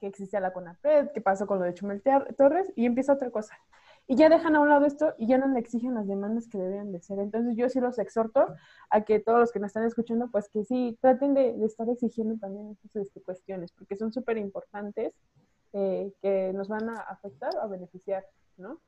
que 0.00 0.06
existía 0.06 0.40
la 0.40 0.52
CONAPRED, 0.52 1.12
que 1.12 1.20
pasó 1.20 1.46
con 1.46 1.58
lo 1.58 1.64
de 1.64 1.74
Chumel 1.74 2.02
Torres 2.36 2.72
y 2.76 2.86
empieza 2.86 3.12
otra 3.12 3.30
cosa 3.30 3.58
y 4.10 4.16
ya 4.16 4.30
dejan 4.30 4.56
a 4.56 4.60
un 4.60 4.70
lado 4.70 4.86
esto 4.86 5.14
y 5.18 5.26
ya 5.26 5.36
no 5.36 5.46
le 5.48 5.60
exigen 5.60 5.94
las 5.94 6.08
demandas 6.08 6.48
que 6.48 6.56
deberían 6.56 6.90
de 6.92 7.00
ser. 7.00 7.18
Entonces 7.18 7.56
yo 7.56 7.68
sí 7.68 7.78
los 7.78 7.98
exhorto 7.98 8.46
a 8.88 9.02
que 9.02 9.20
todos 9.20 9.38
los 9.38 9.52
que 9.52 9.60
nos 9.60 9.68
están 9.68 9.84
escuchando, 9.84 10.30
pues 10.30 10.48
que 10.48 10.64
sí, 10.64 10.98
traten 11.02 11.34
de, 11.34 11.62
estar 11.62 11.86
exigiendo 11.90 12.38
también 12.38 12.70
estas 12.70 12.96
este, 12.96 13.20
cuestiones, 13.20 13.70
porque 13.72 13.96
son 13.96 14.10
súper 14.10 14.38
importantes 14.38 15.14
eh, 15.74 16.10
que 16.22 16.54
nos 16.54 16.68
van 16.68 16.88
a 16.88 16.94
afectar 16.94 17.54
o 17.56 17.60
a 17.60 17.66
beneficiar, 17.66 18.24
¿no? 18.56 18.80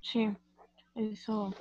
Sí, 0.00 0.34
eso. 0.94 1.54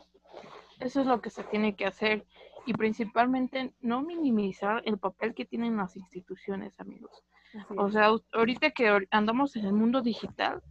Eso 0.80 1.02
es 1.02 1.08
lo 1.08 1.22
que 1.22 1.30
se 1.30 1.44
tiene 1.44 1.76
que 1.76 1.86
hacer 1.86 2.26
y 2.66 2.74
principalmente 2.74 3.74
no 3.82 4.02
minimizar 4.02 4.82
el 4.86 4.98
papel 4.98 5.34
que 5.36 5.44
tienen 5.44 5.76
las 5.76 5.98
instituciones, 5.98 6.80
amigos. 6.80 7.26
O 7.78 7.92
sea, 7.92 8.12
ahorita 8.34 8.72
que 8.72 9.08
andamos 9.12 9.56
en 9.56 9.66
el 9.66 9.74
mundo 9.74 10.02
digital, 10.02 10.62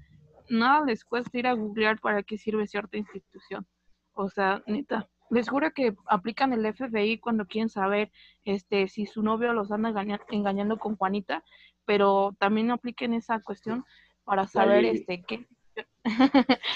nada 0.49 0.85
les 0.85 1.05
cuesta 1.05 1.39
ir 1.39 1.47
a 1.47 1.55
googlear 1.55 2.01
para 2.01 2.23
qué 2.23 2.39
sirve 2.39 2.67
cierta 2.67 2.97
institución. 2.97 3.67
O 4.13 4.29
sea, 4.29 4.63
neta, 4.67 5.09
les 5.31 5.49
juro 5.49 5.73
que 5.73 5.95
aplican 6.07 6.53
el 6.53 6.73
FBI 6.73 7.19
cuando 7.19 7.47
quieren 7.47 7.69
saber 7.69 8.11
este 8.45 8.89
si 8.89 9.07
su 9.07 9.23
novio 9.23 9.53
los 9.53 9.73
anda 9.73 9.93
engañando 10.31 10.79
con 10.79 10.97
Juanita, 10.97 11.45
pero 11.85 12.35
también 12.39 12.71
apliquen 12.71 13.15
esa 13.15 13.41
cuestión 13.41 13.85
para 14.25 14.47
saber 14.47 14.85
este 14.85 15.23
qué 15.23 15.47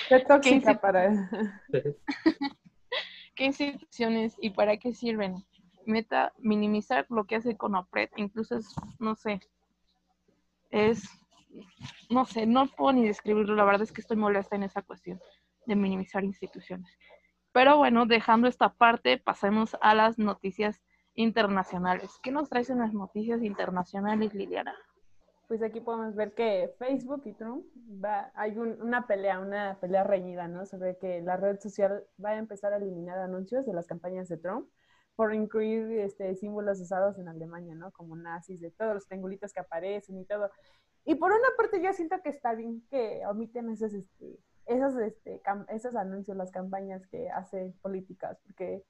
qué 0.09 0.19
tóxica 0.29 0.81
para 0.81 1.29
qué 3.35 3.45
instituciones 3.45 4.37
y 4.41 4.51
para 4.51 4.77
qué 4.77 4.93
sirven. 4.95 5.45
Meta 5.87 6.35
minimizar 6.39 7.07
lo 7.09 7.25
que 7.25 7.37
hace 7.37 7.57
con 7.57 7.75
OPRED, 7.75 8.11
incluso 8.17 8.57
es, 8.57 8.75
no 8.99 9.15
sé, 9.15 9.41
es, 10.71 11.09
no 12.11 12.25
sé, 12.25 12.47
no 12.47 12.67
puedo 12.67 12.93
ni 12.93 13.07
describirlo, 13.07 13.55
la 13.55 13.65
verdad 13.65 13.83
es 13.83 13.93
que 13.93 14.01
estoy 14.01 14.17
molesta 14.17 14.57
en 14.57 14.63
esa 14.63 14.83
cuestión 14.83 15.21
de 15.67 15.77
minimizar 15.77 16.25
instituciones. 16.25 16.99
Pero 17.53 17.77
bueno, 17.77 18.07
dejando 18.07 18.49
esta 18.49 18.75
parte, 18.75 19.19
pasemos 19.19 19.77
a 19.81 19.95
las 19.95 20.19
noticias 20.19 20.83
internacionales. 21.15 22.19
¿Qué 22.23 22.31
nos 22.31 22.49
traes 22.49 22.71
en 22.71 22.79
las 22.79 22.93
noticias 22.93 23.43
internacionales, 23.43 24.35
Liliana? 24.35 24.75
Pues 25.49 25.63
aquí 25.63 25.81
podemos 25.81 26.15
ver 26.15 26.35
que 26.35 26.75
Facebook 26.79 27.23
y 27.25 27.33
Trump 27.33 27.65
va, 28.05 28.31
hay 28.35 28.57
una 28.59 29.07
pelea, 29.07 29.41
una 29.41 29.79
pelea 29.81 30.05
reñida, 30.05 30.47
¿no? 30.47 30.67
Sobre 30.67 30.99
que 30.99 31.23
la 31.23 31.39
red 31.39 31.59
social 31.59 32.05
va 32.23 32.31
a 32.31 32.37
empezar 32.37 32.73
a 32.73 32.77
eliminar 32.77 33.19
anuncios 33.19 33.65
de 33.65 33.73
las 33.73 33.87
campañas 33.87 34.29
de 34.29 34.37
Trump 34.37 34.69
por 35.17 35.35
incluir 35.35 35.99
este, 35.99 36.37
símbolos 36.37 36.81
usados 36.81 37.19
en 37.19 37.29
Alemania, 37.29 37.75
¿no? 37.75 37.91
Como 37.91 38.15
nazis, 38.15 38.61
de 38.61 38.71
todos 38.71 38.95
los 38.95 39.07
triangulitos 39.07 39.53
que 39.53 39.61
aparecen 39.61 40.19
y 40.19 40.25
todo. 40.27 40.51
Y 41.05 41.15
por 41.15 41.31
una 41.33 41.49
parte 41.57 41.83
yo 41.83 41.93
siento 41.93 42.21
que 42.23 42.29
está 42.31 42.55
bien 42.55 42.83
que 42.91 43.23
omiten 43.27 43.71
esos, 43.71 43.95
este, 43.95 44.39
esos, 44.67 44.97
este, 44.97 45.41
esos 45.69 45.97
anuncios, 45.97 46.37
las 46.37 46.51
campañas 46.51 47.07
que 47.07 47.31
hace 47.31 47.73
políticas, 47.81 48.39
porque 48.45 48.85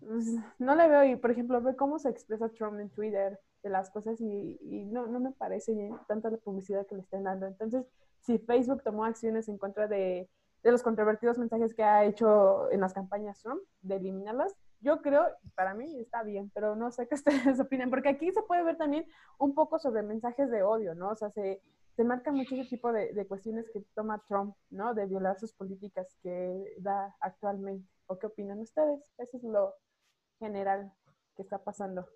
pues, 0.00 0.26
no 0.58 0.74
le 0.74 0.88
veo, 0.88 1.04
y 1.04 1.16
por 1.16 1.30
ejemplo, 1.30 1.60
ve 1.60 1.76
cómo 1.76 1.98
se 1.98 2.08
expresa 2.08 2.48
Trump 2.50 2.78
en 2.78 2.90
Twitter 2.90 3.38
de 3.62 3.70
las 3.70 3.90
cosas 3.90 4.20
y, 4.20 4.58
y 4.62 4.84
no, 4.86 5.06
no 5.06 5.20
me 5.20 5.32
parece 5.32 5.74
bien 5.74 5.96
tanta 6.06 6.30
la 6.30 6.38
publicidad 6.38 6.86
que 6.86 6.94
le 6.94 7.02
estén 7.02 7.24
dando. 7.24 7.46
Entonces, 7.46 7.84
si 8.20 8.38
Facebook 8.38 8.82
tomó 8.82 9.04
acciones 9.04 9.48
en 9.48 9.58
contra 9.58 9.88
de, 9.88 10.28
de 10.62 10.70
los 10.70 10.82
controvertidos 10.82 11.38
mensajes 11.38 11.74
que 11.74 11.82
ha 11.82 12.04
hecho 12.04 12.70
en 12.70 12.80
las 12.80 12.92
campañas 12.92 13.40
Trump, 13.42 13.62
de 13.82 13.96
eliminarlas, 13.96 14.54
yo 14.80 15.02
creo, 15.02 15.26
para 15.54 15.74
mí 15.74 16.00
está 16.00 16.22
bien, 16.22 16.50
pero 16.54 16.76
no 16.76 16.90
sé 16.90 17.06
qué 17.06 17.14
ustedes 17.54 17.60
opinan, 17.60 17.90
porque 17.90 18.08
aquí 18.08 18.30
se 18.32 18.42
puede 18.42 18.64
ver 18.64 18.76
también 18.76 19.06
un 19.38 19.54
poco 19.54 19.78
sobre 19.78 20.02
mensajes 20.02 20.50
de 20.50 20.62
odio, 20.62 20.94
¿no? 20.94 21.10
O 21.10 21.16
sea, 21.16 21.30
se, 21.30 21.60
se 21.96 22.04
marca 22.04 22.32
mucho 22.32 22.54
ese 22.54 22.68
tipo 22.68 22.92
de, 22.92 23.12
de, 23.12 23.26
cuestiones 23.26 23.70
que 23.72 23.80
toma 23.94 24.22
Trump, 24.26 24.54
¿no? 24.70 24.94
De 24.94 25.06
violar 25.06 25.38
sus 25.38 25.52
políticas 25.52 26.16
que 26.22 26.76
da 26.78 27.14
actualmente. 27.20 27.88
¿O 28.06 28.18
qué 28.18 28.26
opinan 28.26 28.58
ustedes? 28.58 29.12
Eso 29.18 29.36
es 29.36 29.44
lo 29.44 29.74
general 30.38 30.92
que 31.36 31.42
está 31.42 31.62
pasando. 31.62 32.06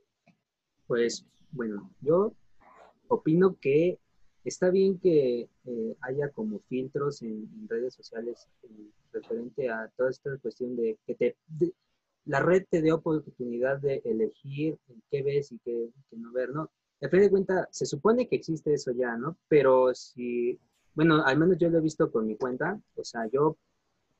Pues, 0.87 1.25
bueno, 1.53 1.91
yo 2.01 2.35
opino 3.09 3.57
que 3.61 4.01
está 4.45 4.71
bien 4.71 4.99
que 4.99 5.49
eh, 5.65 5.97
haya 6.03 6.29
como 6.31 6.59
filtros 6.61 7.23
en, 7.23 7.49
redes 7.69 7.95
sociales 7.95 8.49
eh, 8.63 8.91
referente 9.13 9.71
a 9.71 9.91
toda 9.97 10.11
esta 10.11 10.37
cuestión 10.39 10.77
de 10.77 10.99
que 11.07 11.15
te, 11.15 11.37
la 12.35 12.41
red 12.41 12.65
te 12.69 12.83
dé 12.83 12.91
oportunidad 12.91 13.79
de 13.79 14.03
elegir 14.05 14.77
qué 15.09 15.23
ves 15.23 15.53
y 15.53 15.59
qué, 15.61 15.89
no 16.17 16.33
ver, 16.33 16.51
¿no? 16.51 16.69
A 17.01 17.09
fin 17.09 17.21
de 17.21 17.31
cuentas, 17.31 17.69
se 17.71 17.87
supone 17.87 18.27
que 18.27 18.35
existe 18.35 18.75
eso 18.75 18.91
ya, 18.91 19.17
¿no? 19.17 19.37
Pero 19.47 19.95
si, 19.95 20.59
bueno, 20.95 21.25
al 21.25 21.39
menos 21.39 21.59
yo 21.59 21.71
lo 21.71 21.79
he 21.79 21.81
visto 21.81 22.11
con 22.11 22.27
mi 22.27 22.37
cuenta, 22.37 22.81
o 22.97 23.05
sea, 23.05 23.29
yo 23.33 23.57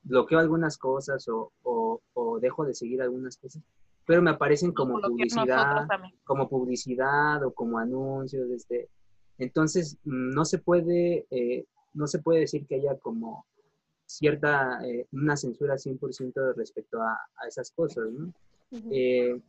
bloqueo 0.05 0.39
algunas 0.39 0.79
cosas 0.79 1.27
o, 1.27 1.51
o, 1.65 2.39
dejo 2.39 2.65
de 2.65 2.75
seguir 2.75 3.03
algunas 3.03 3.37
cosas, 3.37 3.61
pero 4.07 4.23
me 4.23 4.31
aparecen 4.31 4.71
como 4.73 5.01
publicidad, 5.01 5.89
como 6.23 6.49
publicidad 6.49 7.43
o 7.45 7.53
como 7.53 7.79
anuncios, 7.79 8.49
este, 8.51 8.91
entonces 9.39 9.99
no 10.05 10.45
se 10.45 10.59
puede, 10.59 11.27
eh, 11.31 11.67
no 11.95 12.07
se 12.07 12.21
puede 12.21 12.41
decir 12.41 12.65
que 12.69 12.77
haya 12.77 12.97
como 12.97 13.45
cierta, 14.17 14.81
eh, 14.87 15.07
una 15.13 15.37
censura 15.37 15.75
100% 15.75 16.55
respecto 16.55 17.01
a, 17.03 17.13
a, 17.13 17.49
esas 17.49 17.71
cosas, 17.73 18.11
¿no? 18.13 18.33
Eh, 18.91 19.41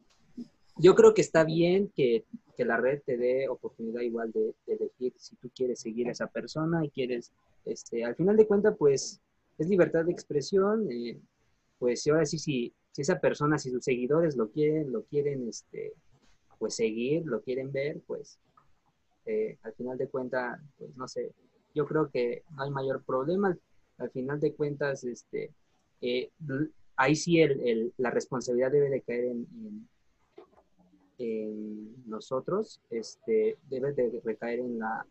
yo 0.77 0.93
creo 0.93 1.13
que 1.13 1.21
está 1.21 1.43
bien 1.43 1.91
que, 1.95 2.25
que, 2.55 2.65
la 2.65 2.77
red 2.77 3.01
te 3.05 3.17
dé 3.17 3.47
oportunidad 3.49 4.01
igual 4.01 4.31
de, 4.31 4.53
elegir 4.67 5.13
si 5.17 5.35
tú 5.37 5.49
quieres 5.55 5.79
seguir 5.79 6.07
a 6.07 6.11
esa 6.11 6.27
persona 6.27 6.85
y 6.85 6.89
quieres, 6.89 7.31
este, 7.65 8.03
al 8.03 8.15
final 8.15 8.37
de 8.37 8.45
cuentas, 8.45 8.75
pues 8.77 9.21
es 9.57 9.69
libertad 9.69 10.05
de 10.05 10.11
expresión, 10.11 10.87
eh, 10.91 11.19
pues 11.79 12.01
si 12.01 12.09
ahora 12.09 12.25
sí, 12.25 12.37
si, 12.37 12.73
si 12.91 13.01
esa 13.01 13.19
persona, 13.19 13.57
si 13.57 13.71
sus 13.71 13.83
seguidores 13.83 14.35
lo 14.35 14.49
quieren, 14.49 14.91
lo 14.91 15.03
quieren, 15.03 15.47
este, 15.47 15.93
pues 16.59 16.75
seguir, 16.75 17.25
lo 17.25 17.41
quieren 17.41 17.71
ver, 17.71 18.01
pues 18.05 18.39
al 19.63 19.73
final 19.73 19.97
de 19.97 20.07
cuentas, 20.07 20.59
pues 20.77 20.95
no 20.95 21.07
sé, 21.07 21.31
yo 21.73 21.87
creo 21.87 22.11
que 22.11 22.43
no 22.55 22.61
hay 22.61 22.69
mayor 22.69 23.03
problema 23.03 23.57
al 23.97 24.09
final 24.11 24.39
de 24.39 24.53
cuentas, 24.53 25.03
este, 25.03 25.51
eh, 26.01 26.29
ahí 26.95 27.15
sí 27.15 27.39
el, 27.41 27.93
la 27.97 28.11
responsabilidad 28.11 28.71
debe 28.71 28.89
de 28.89 29.01
caer 29.01 29.25
en, 29.25 29.87
en, 31.17 32.09
nosotros, 32.09 32.81
este, 32.89 33.57
debe 33.69 33.93
de 33.93 34.21
recaer 34.23 34.59
en 34.59 34.79
la, 34.79 35.05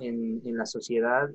en, 0.00 0.56
la 0.56 0.66
sociedad, 0.66 1.30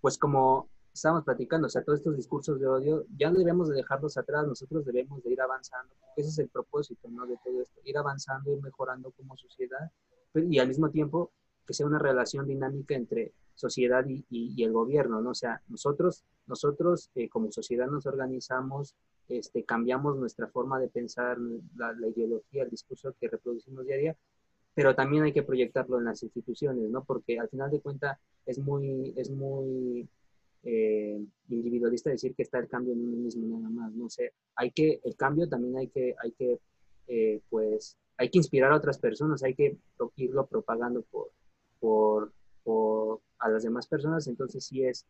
pues 0.00 0.18
como 0.18 0.68
estábamos 0.92 1.24
platicando, 1.24 1.66
o 1.66 1.70
sea, 1.70 1.82
todos 1.82 2.00
estos 2.00 2.16
discursos 2.16 2.60
de 2.60 2.66
odio, 2.66 3.06
ya 3.16 3.30
no 3.30 3.38
debemos 3.38 3.68
de 3.68 3.76
dejarlos 3.76 4.16
atrás, 4.18 4.46
nosotros 4.46 4.84
debemos 4.84 5.22
de 5.22 5.32
ir 5.32 5.40
avanzando, 5.40 5.94
ese 6.16 6.28
es 6.28 6.38
el 6.38 6.48
propósito, 6.48 7.08
¿no? 7.08 7.26
De 7.26 7.38
todo 7.42 7.62
esto, 7.62 7.80
ir 7.84 7.96
avanzando, 7.96 8.52
ir 8.52 8.60
mejorando 8.60 9.10
como 9.12 9.36
sociedad, 9.36 9.90
y 10.34 10.58
al 10.58 10.68
mismo 10.68 10.90
tiempo 10.90 11.30
que 11.66 11.74
sea 11.74 11.86
una 11.86 11.98
relación 11.98 12.46
dinámica 12.46 12.94
entre 12.94 13.32
sociedad 13.54 14.04
y, 14.06 14.62
el 14.62 14.72
gobierno, 14.72 15.20
¿no? 15.20 15.30
O 15.30 15.34
sea, 15.34 15.62
nosotros, 15.68 16.24
nosotros 16.46 17.10
eh, 17.14 17.28
como 17.28 17.50
sociedad 17.52 17.86
nos 17.86 18.06
organizamos, 18.06 18.94
este, 19.28 19.64
cambiamos 19.64 20.16
nuestra 20.16 20.48
forma 20.48 20.78
de 20.80 20.88
pensar, 20.88 21.38
la, 21.76 21.94
ideología, 22.08 22.64
el 22.64 22.70
discurso 22.70 23.14
que 23.20 23.28
reproducimos 23.28 23.86
día 23.86 23.94
a 23.94 23.98
día, 23.98 24.16
pero 24.74 24.94
también 24.94 25.24
hay 25.24 25.32
que 25.32 25.42
proyectarlo 25.42 25.98
en 25.98 26.04
las 26.04 26.22
instituciones, 26.22 26.90
¿no? 26.90 27.04
Porque 27.04 27.38
al 27.38 27.48
final 27.48 27.70
de 27.70 27.80
cuentas 27.80 28.18
es 28.46 28.58
muy, 28.58 29.12
es 29.16 29.30
muy 29.30 30.08
eh, 30.64 31.20
individualista 31.48 32.10
decir 32.10 32.34
que 32.34 32.42
está 32.42 32.58
el 32.58 32.68
cambio 32.68 32.92
en 32.94 33.00
uno 33.00 33.16
mismo 33.16 33.58
nada 33.58 33.70
más, 33.70 33.92
no 33.92 34.08
sé, 34.08 34.32
hay 34.56 34.70
que, 34.70 35.00
el 35.04 35.16
cambio 35.16 35.48
también 35.48 35.76
hay 35.76 35.88
que, 35.88 36.14
hay 36.22 36.32
que, 36.32 36.58
eh, 37.08 37.40
pues, 37.50 37.96
hay 38.16 38.30
que 38.30 38.38
inspirar 38.38 38.72
a 38.72 38.76
otras 38.76 38.98
personas, 38.98 39.42
hay 39.42 39.54
que 39.54 39.76
irlo 40.16 40.46
propagando 40.46 41.02
por, 41.02 41.30
por, 41.80 42.32
por 42.62 43.20
a 43.38 43.48
las 43.48 43.64
demás 43.64 43.86
personas, 43.86 44.26
entonces 44.28 44.64
sí 44.64 44.84
es, 44.84 45.06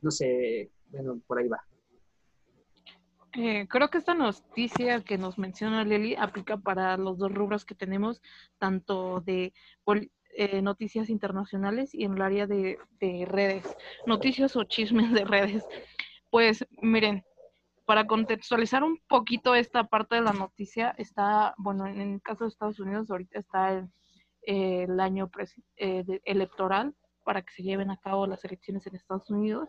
no 0.00 0.10
sé, 0.10 0.70
bueno, 0.90 1.20
por 1.26 1.38
ahí 1.38 1.48
va. 1.48 1.60
Eh, 3.36 3.66
creo 3.68 3.90
que 3.90 3.98
esta 3.98 4.14
noticia 4.14 5.02
que 5.02 5.18
nos 5.18 5.38
menciona 5.38 5.84
Lili 5.84 6.14
aplica 6.14 6.56
para 6.56 6.96
los 6.96 7.18
dos 7.18 7.32
rubros 7.34 7.64
que 7.64 7.74
tenemos, 7.74 8.22
tanto 8.58 9.20
de 9.22 9.52
eh, 10.36 10.62
noticias 10.62 11.10
internacionales 11.10 11.92
y 11.94 12.04
en 12.04 12.14
el 12.14 12.22
área 12.22 12.46
de, 12.46 12.78
de 13.00 13.26
redes, 13.26 13.76
noticias 14.06 14.54
o 14.54 14.62
chismes 14.62 15.12
de 15.12 15.24
redes. 15.24 15.64
Pues 16.30 16.64
miren, 16.80 17.24
para 17.84 18.06
contextualizar 18.06 18.84
un 18.84 18.98
poquito 19.08 19.56
esta 19.56 19.84
parte 19.84 20.14
de 20.14 20.22
la 20.22 20.32
noticia, 20.32 20.94
está, 20.96 21.54
bueno, 21.58 21.86
en 21.86 22.00
el 22.00 22.22
caso 22.22 22.44
de 22.44 22.50
Estados 22.50 22.78
Unidos 22.78 23.10
ahorita 23.10 23.40
está 23.40 23.72
el, 23.72 23.88
el 24.46 25.00
año 25.00 25.30
eh, 25.76 26.04
electoral 26.24 26.94
para 27.24 27.42
que 27.42 27.52
se 27.52 27.62
lleven 27.62 27.90
a 27.90 27.96
cabo 27.96 28.26
las 28.26 28.44
elecciones 28.44 28.86
en 28.86 28.96
Estados 28.96 29.30
Unidos. 29.30 29.68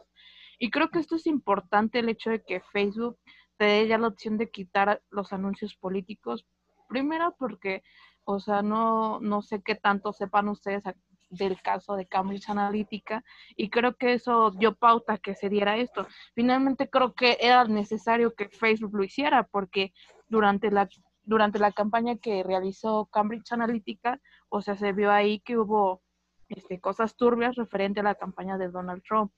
Y 0.60 0.70
creo 0.72 0.90
que 0.90 1.00
esto 1.00 1.16
es 1.16 1.28
importante, 1.28 2.00
el 2.00 2.10
hecho 2.10 2.30
de 2.30 2.44
que 2.44 2.62
Facebook 2.72 3.18
te 3.58 3.66
dé 3.66 3.88
ya 3.88 3.98
la 3.98 4.08
opción 4.08 4.38
de 4.38 4.50
quitar 4.50 5.02
los 5.10 5.34
anuncios 5.34 5.76
políticos. 5.76 6.46
Primero 6.88 7.36
porque, 7.40 7.84
o 8.26 8.40
sea, 8.40 8.62
no, 8.62 9.20
no 9.22 9.42
sé 9.42 9.62
qué 9.64 9.76
tanto 9.76 10.14
sepan 10.14 10.50
ustedes 10.50 10.84
del 11.30 11.62
caso 11.62 11.96
de 11.96 12.06
Cambridge 12.06 12.50
Analytica 12.50 13.24
y 13.56 13.70
creo 13.70 13.96
que 13.96 14.14
eso 14.14 14.52
dio 14.52 14.76
pauta 14.76 15.18
que 15.18 15.36
se 15.36 15.50
diera 15.50 15.78
esto. 15.78 16.08
Finalmente 16.34 16.90
creo 16.90 17.14
que 17.14 17.38
era 17.42 17.66
necesario 17.66 18.34
que 18.36 18.50
Facebook 18.50 18.96
lo 18.96 19.04
hiciera 19.04 19.44
porque 19.44 19.94
durante 20.28 20.72
la 20.72 20.88
durante 21.26 21.60
la 21.60 21.72
campaña 21.72 22.16
que 22.18 22.44
realizó 22.44 23.06
Cambridge 23.08 23.52
Analytica, 23.52 24.20
o 24.50 24.62
sea, 24.62 24.76
se 24.76 24.94
vio 24.94 25.12
ahí 25.12 25.40
que 25.40 25.58
hubo 25.58 26.02
este, 26.50 26.80
cosas 26.80 27.16
turbias 27.16 27.56
referente 27.56 28.00
a 28.00 28.04
la 28.04 28.16
campaña 28.16 28.58
de 28.58 28.70
Donald 28.70 29.04
Trump. 29.04 29.32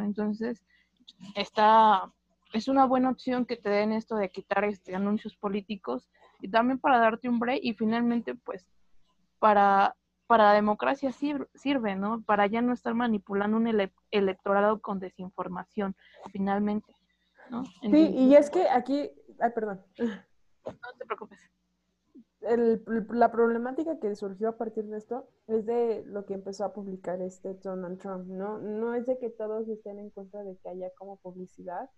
Entonces, 0.00 0.64
está, 1.34 2.12
es 2.52 2.68
una 2.68 2.86
buena 2.86 3.10
opción 3.10 3.44
que 3.44 3.56
te 3.56 3.68
den 3.68 3.92
esto 3.92 4.16
de 4.16 4.30
quitar 4.30 4.64
este 4.64 4.94
anuncios 4.94 5.36
políticos 5.36 6.08
y 6.40 6.48
también 6.48 6.78
para 6.78 6.98
darte 6.98 7.28
un 7.28 7.38
break 7.38 7.60
y 7.62 7.74
finalmente 7.74 8.34
pues 8.34 8.66
para, 9.38 9.96
para 10.26 10.44
la 10.44 10.52
democracia 10.54 11.12
sirve, 11.12 11.96
¿no? 11.96 12.22
Para 12.22 12.46
ya 12.46 12.62
no 12.62 12.72
estar 12.72 12.94
manipulando 12.94 13.58
un 13.58 13.90
electorado 14.10 14.80
con 14.80 14.98
desinformación, 14.98 15.94
finalmente, 16.32 16.94
¿no? 17.50 17.64
sí, 17.64 18.08
y 18.16 18.34
es 18.34 18.48
que 18.48 18.68
aquí, 18.68 19.10
ay, 19.40 19.50
perdón. 19.54 19.82
No 20.66 20.98
te 20.98 21.06
preocupes. 21.06 21.38
la 22.40 23.32
problemática 23.32 23.98
que 23.98 24.14
surgió 24.14 24.50
a 24.50 24.56
partir 24.56 24.84
de 24.84 24.98
esto 24.98 25.28
es 25.46 25.64
de 25.66 26.02
lo 26.06 26.26
que 26.26 26.34
empezó 26.34 26.64
a 26.64 26.72
publicar 26.72 27.20
este 27.22 27.54
Donald 27.54 27.98
Trump, 27.98 28.26
¿no? 28.26 28.58
No 28.58 28.94
es 28.94 29.06
de 29.06 29.18
que 29.18 29.30
todos 29.30 29.68
estén 29.68 29.98
en 29.98 30.10
contra 30.10 30.42
de 30.42 30.56
que 30.56 30.68
haya 30.68 30.90
como 30.96 31.16
publicidad, 31.16 31.90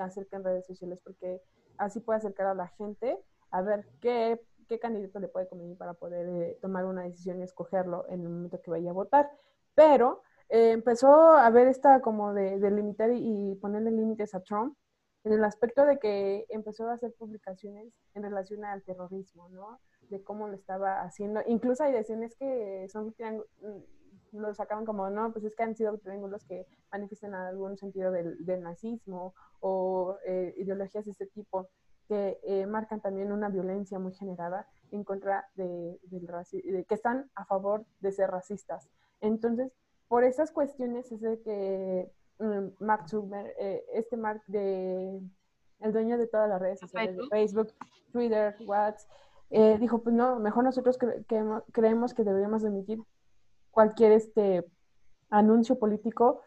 acerca 0.00 0.36
en 0.36 0.44
redes 0.44 0.66
sociales, 0.66 0.98
porque 1.02 1.42
así 1.76 2.00
puede 2.00 2.18
acercar 2.18 2.46
a 2.46 2.54
la 2.54 2.68
gente 2.68 3.18
a 3.50 3.62
ver 3.62 3.86
qué, 4.00 4.40
qué 4.68 4.78
candidato 4.78 5.18
le 5.18 5.28
puede 5.28 5.48
convenir 5.48 5.76
para 5.76 5.94
poder 5.94 6.28
eh, 6.28 6.58
tomar 6.60 6.84
una 6.84 7.02
decisión 7.02 7.40
y 7.40 7.42
escogerlo 7.42 8.06
en 8.08 8.22
el 8.22 8.28
momento 8.28 8.60
que 8.60 8.70
vaya 8.70 8.90
a 8.90 8.94
votar. 8.94 9.30
Pero 9.74 10.22
eh, 10.48 10.72
empezó 10.72 11.08
a 11.32 11.48
ver 11.50 11.66
esta 11.68 12.00
como 12.00 12.32
de, 12.32 12.58
limitar 12.70 13.10
y, 13.12 13.54
ponerle 13.56 13.90
límites 13.90 14.34
a 14.34 14.40
Trump 14.40 14.76
en 15.24 15.32
el 15.32 15.44
aspecto 15.44 15.84
de 15.84 15.98
que 15.98 16.46
empezó 16.48 16.88
a 16.88 16.94
hacer 16.94 17.14
publicaciones 17.18 17.92
en 18.14 18.22
relación 18.22 18.64
al 18.64 18.82
terrorismo, 18.82 19.48
¿no? 19.50 19.80
De 20.08 20.22
cómo 20.22 20.48
lo 20.48 20.54
estaba 20.54 21.02
haciendo. 21.02 21.40
Incluso 21.46 21.84
hay 21.84 21.92
decisiones 21.92 22.34
que 22.36 22.86
son 22.88 23.14
lo 24.32 24.54
sacaban 24.54 24.84
como, 24.84 25.10
no, 25.10 25.32
pues 25.32 25.44
es 25.44 25.54
que 25.54 25.62
han 25.62 25.76
sido 25.76 25.96
triángulos 25.98 26.44
que 26.44 26.66
manifiestan 26.90 27.34
algún 27.34 27.76
sentido 27.76 28.10
del, 28.10 28.62
nazismo 28.62 29.34
o 29.60 30.16
eh, 30.26 30.54
ideologías 30.56 31.04
de 31.04 31.10
este 31.12 31.26
tipo 31.26 31.68
que 32.08 32.40
eh, 32.42 32.66
marcan 32.66 33.00
también 33.00 33.30
una 33.30 33.48
violencia 33.48 33.98
muy 33.98 34.12
generada 34.14 34.66
en 34.90 35.04
contra 35.04 35.48
de, 35.54 35.98
del 36.04 36.26
racismo, 36.26 36.84
que 36.88 36.94
están 36.94 37.30
a 37.34 37.44
favor 37.44 37.84
de 38.00 38.12
ser 38.12 38.30
racistas. 38.30 38.88
Entonces, 39.20 39.72
por 40.08 40.24
esas 40.24 40.50
cuestiones 40.50 41.10
es 41.12 41.20
de 41.20 41.40
que 41.42 42.12
mm, 42.42 42.84
Mark 42.84 43.08
Zuckerberg, 43.08 43.54
eh, 43.58 43.84
este 43.94 44.16
Mark 44.16 44.42
de 44.46 45.20
el 45.80 45.92
dueño 45.92 46.16
de 46.18 46.28
todas 46.28 46.48
las 46.48 46.60
redes 46.60 46.80
sociales, 46.80 47.16
de 47.16 47.26
Facebook, 47.28 47.72
Twitter, 48.12 48.56
WhatsApp, 48.66 49.08
dijo, 49.80 50.02
pues 50.02 50.14
no, 50.14 50.38
mejor 50.38 50.64
nosotros 50.64 50.96
creemos 51.72 52.14
que 52.14 52.24
deberíamos 52.24 52.64
emitir 52.64 53.02
cualquier 53.70 54.12
este 54.12 54.64
anuncio 55.30 55.78
político, 55.78 56.42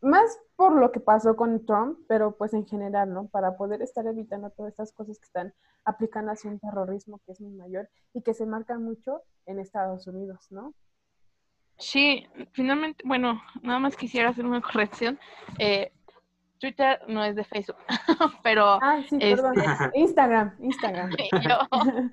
más 0.00 0.38
por 0.56 0.72
lo 0.72 0.90
que 0.90 1.00
pasó 1.00 1.36
con 1.36 1.64
Trump, 1.64 1.98
pero 2.08 2.36
pues 2.36 2.52
en 2.54 2.66
general, 2.66 3.12
¿no? 3.12 3.28
Para 3.28 3.56
poder 3.56 3.82
estar 3.82 4.06
evitando 4.06 4.50
todas 4.50 4.72
estas 4.72 4.92
cosas 4.92 5.18
que 5.18 5.26
están 5.26 5.54
aplicando 5.84 6.32
hacia 6.32 6.50
un 6.50 6.58
terrorismo 6.58 7.20
que 7.24 7.32
es 7.32 7.40
muy 7.40 7.52
mayor 7.52 7.88
y 8.12 8.22
que 8.22 8.34
se 8.34 8.46
marcan 8.46 8.82
mucho 8.82 9.22
en 9.46 9.60
Estados 9.60 10.06
Unidos, 10.06 10.46
¿no? 10.50 10.74
Sí, 11.82 12.24
finalmente, 12.52 13.02
bueno, 13.04 13.42
nada 13.60 13.80
más 13.80 13.96
quisiera 13.96 14.28
hacer 14.28 14.46
una 14.46 14.60
corrección. 14.60 15.18
Eh, 15.58 15.92
Twitter 16.60 17.00
no 17.08 17.24
es 17.24 17.34
de 17.34 17.42
Facebook, 17.42 17.76
pero... 18.44 18.78
Ah, 18.80 19.02
sí, 19.10 19.18
perdón. 19.18 19.58
Este 19.58 19.90
Instagram, 19.98 20.54
Instagram. 20.60 21.10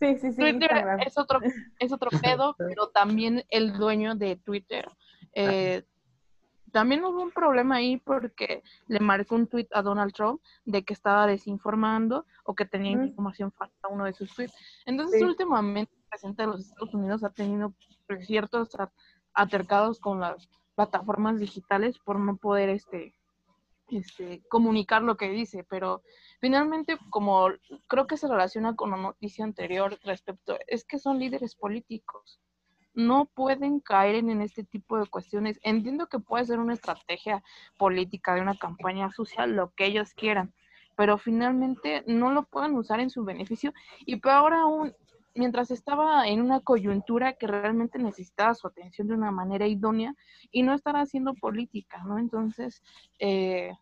sí, 0.00 0.16
sí, 0.16 0.32
sí. 0.32 0.36
Twitter 0.36 0.86
es 1.06 1.18
otro, 1.18 1.38
es 1.78 1.92
otro 1.92 2.08
pedo, 2.22 2.56
pero 2.56 2.88
también 2.88 3.44
el 3.50 3.74
dueño 3.74 4.14
de 4.14 4.36
Twitter. 4.36 4.88
Eh, 5.34 5.82
también 6.72 7.04
hubo 7.04 7.22
un 7.22 7.30
problema 7.30 7.76
ahí 7.76 7.98
porque 7.98 8.62
le 8.86 9.00
marcó 9.00 9.34
un 9.34 9.48
tweet 9.48 9.68
a 9.72 9.82
Donald 9.82 10.14
Trump 10.14 10.40
de 10.64 10.82
que 10.82 10.94
estaba 10.94 11.26
desinformando 11.26 12.24
o 12.44 12.54
que 12.54 12.64
tenía 12.64 12.92
información 12.92 13.52
falsa 13.52 13.88
uno 13.90 14.06
de 14.06 14.14
sus 14.14 14.34
tweets. 14.34 14.54
Entonces, 14.86 15.22
últimamente, 15.22 15.92
el 15.94 16.08
presidente 16.08 16.42
de 16.42 16.48
los 16.48 16.60
Estados 16.60 16.94
Unidos 16.94 17.22
ha 17.22 17.30
tenido 17.30 17.74
ciertos 18.18 18.70
atercados 19.34 20.00
con 20.00 20.20
las 20.20 20.48
plataformas 20.74 21.38
digitales 21.38 21.98
por 21.98 22.18
no 22.18 22.36
poder 22.36 22.68
este 22.68 23.14
este, 23.90 24.42
comunicar 24.48 25.02
lo 25.02 25.16
que 25.16 25.28
dice, 25.28 25.64
pero 25.68 26.02
finalmente, 26.40 26.96
como 27.10 27.48
creo 27.88 28.06
que 28.06 28.16
se 28.16 28.28
relaciona 28.28 28.76
con 28.76 28.90
la 28.90 28.96
noticia 28.96 29.44
anterior 29.44 29.98
respecto, 30.04 30.58
es 30.66 30.84
que 30.84 30.98
son 30.98 31.18
líderes 31.18 31.54
políticos. 31.54 32.40
No 32.94 33.26
pueden 33.26 33.80
caer 33.80 34.16
en 34.16 34.40
este 34.40 34.64
tipo 34.64 34.98
de 34.98 35.06
cuestiones. 35.06 35.58
Entiendo 35.62 36.08
que 36.08 36.18
puede 36.18 36.44
ser 36.44 36.58
una 36.58 36.74
estrategia 36.74 37.42
política 37.78 38.34
de 38.34 38.42
una 38.42 38.56
campaña 38.56 39.10
social, 39.10 39.54
lo 39.54 39.70
que 39.70 39.86
ellos 39.86 40.12
quieran, 40.14 40.52
pero 40.96 41.18
finalmente 41.18 42.02
no 42.06 42.32
lo 42.32 42.44
pueden 42.44 42.74
usar 42.74 43.00
en 43.00 43.10
su 43.10 43.24
beneficio. 43.24 43.72
Y 44.06 44.16
peor 44.16 44.54
aún, 44.54 44.94
mientras 45.34 45.70
estaba 45.70 46.26
en 46.26 46.40
una 46.40 46.60
coyuntura 46.60 47.34
que 47.34 47.46
realmente 47.46 47.98
necesitaba 47.98 48.54
su 48.54 48.66
atención 48.66 49.08
de 49.08 49.14
una 49.14 49.30
manera 49.30 49.66
idónea 49.66 50.14
y 50.50 50.62
no 50.62 50.74
estar 50.74 50.96
haciendo 50.96 51.34
política, 51.34 52.02
¿no? 52.04 52.18
Entonces, 52.18 52.82
eh, 53.18 53.72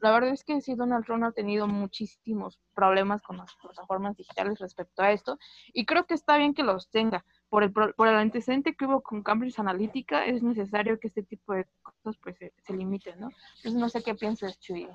la 0.00 0.12
verdad 0.12 0.30
es 0.30 0.44
que 0.44 0.60
sí, 0.60 0.74
Donald 0.74 1.04
Trump 1.04 1.24
ha 1.24 1.32
tenido 1.32 1.66
muchísimos 1.66 2.60
problemas 2.74 3.22
con 3.22 3.36
las 3.36 3.54
plataformas 3.56 4.16
digitales 4.16 4.58
respecto 4.58 5.02
a 5.02 5.12
esto 5.12 5.38
y 5.72 5.86
creo 5.86 6.06
que 6.06 6.14
está 6.14 6.36
bien 6.36 6.54
que 6.54 6.62
los 6.62 6.88
tenga. 6.90 7.24
Por 7.48 7.62
el, 7.62 7.72
por 7.72 8.08
el 8.08 8.14
antecedente 8.14 8.74
que 8.74 8.84
hubo 8.84 9.00
con 9.00 9.22
Cambridge 9.22 9.58
Analytica, 9.58 10.26
es 10.26 10.42
necesario 10.42 11.00
que 11.00 11.08
este 11.08 11.22
tipo 11.22 11.54
de 11.54 11.66
cosas 11.82 12.20
pues 12.22 12.36
se, 12.36 12.52
limiten, 12.74 13.18
¿no? 13.18 13.30
Entonces 13.56 13.74
no 13.74 13.88
sé 13.88 14.02
qué 14.02 14.14
piensas, 14.14 14.60
Chuy. 14.60 14.86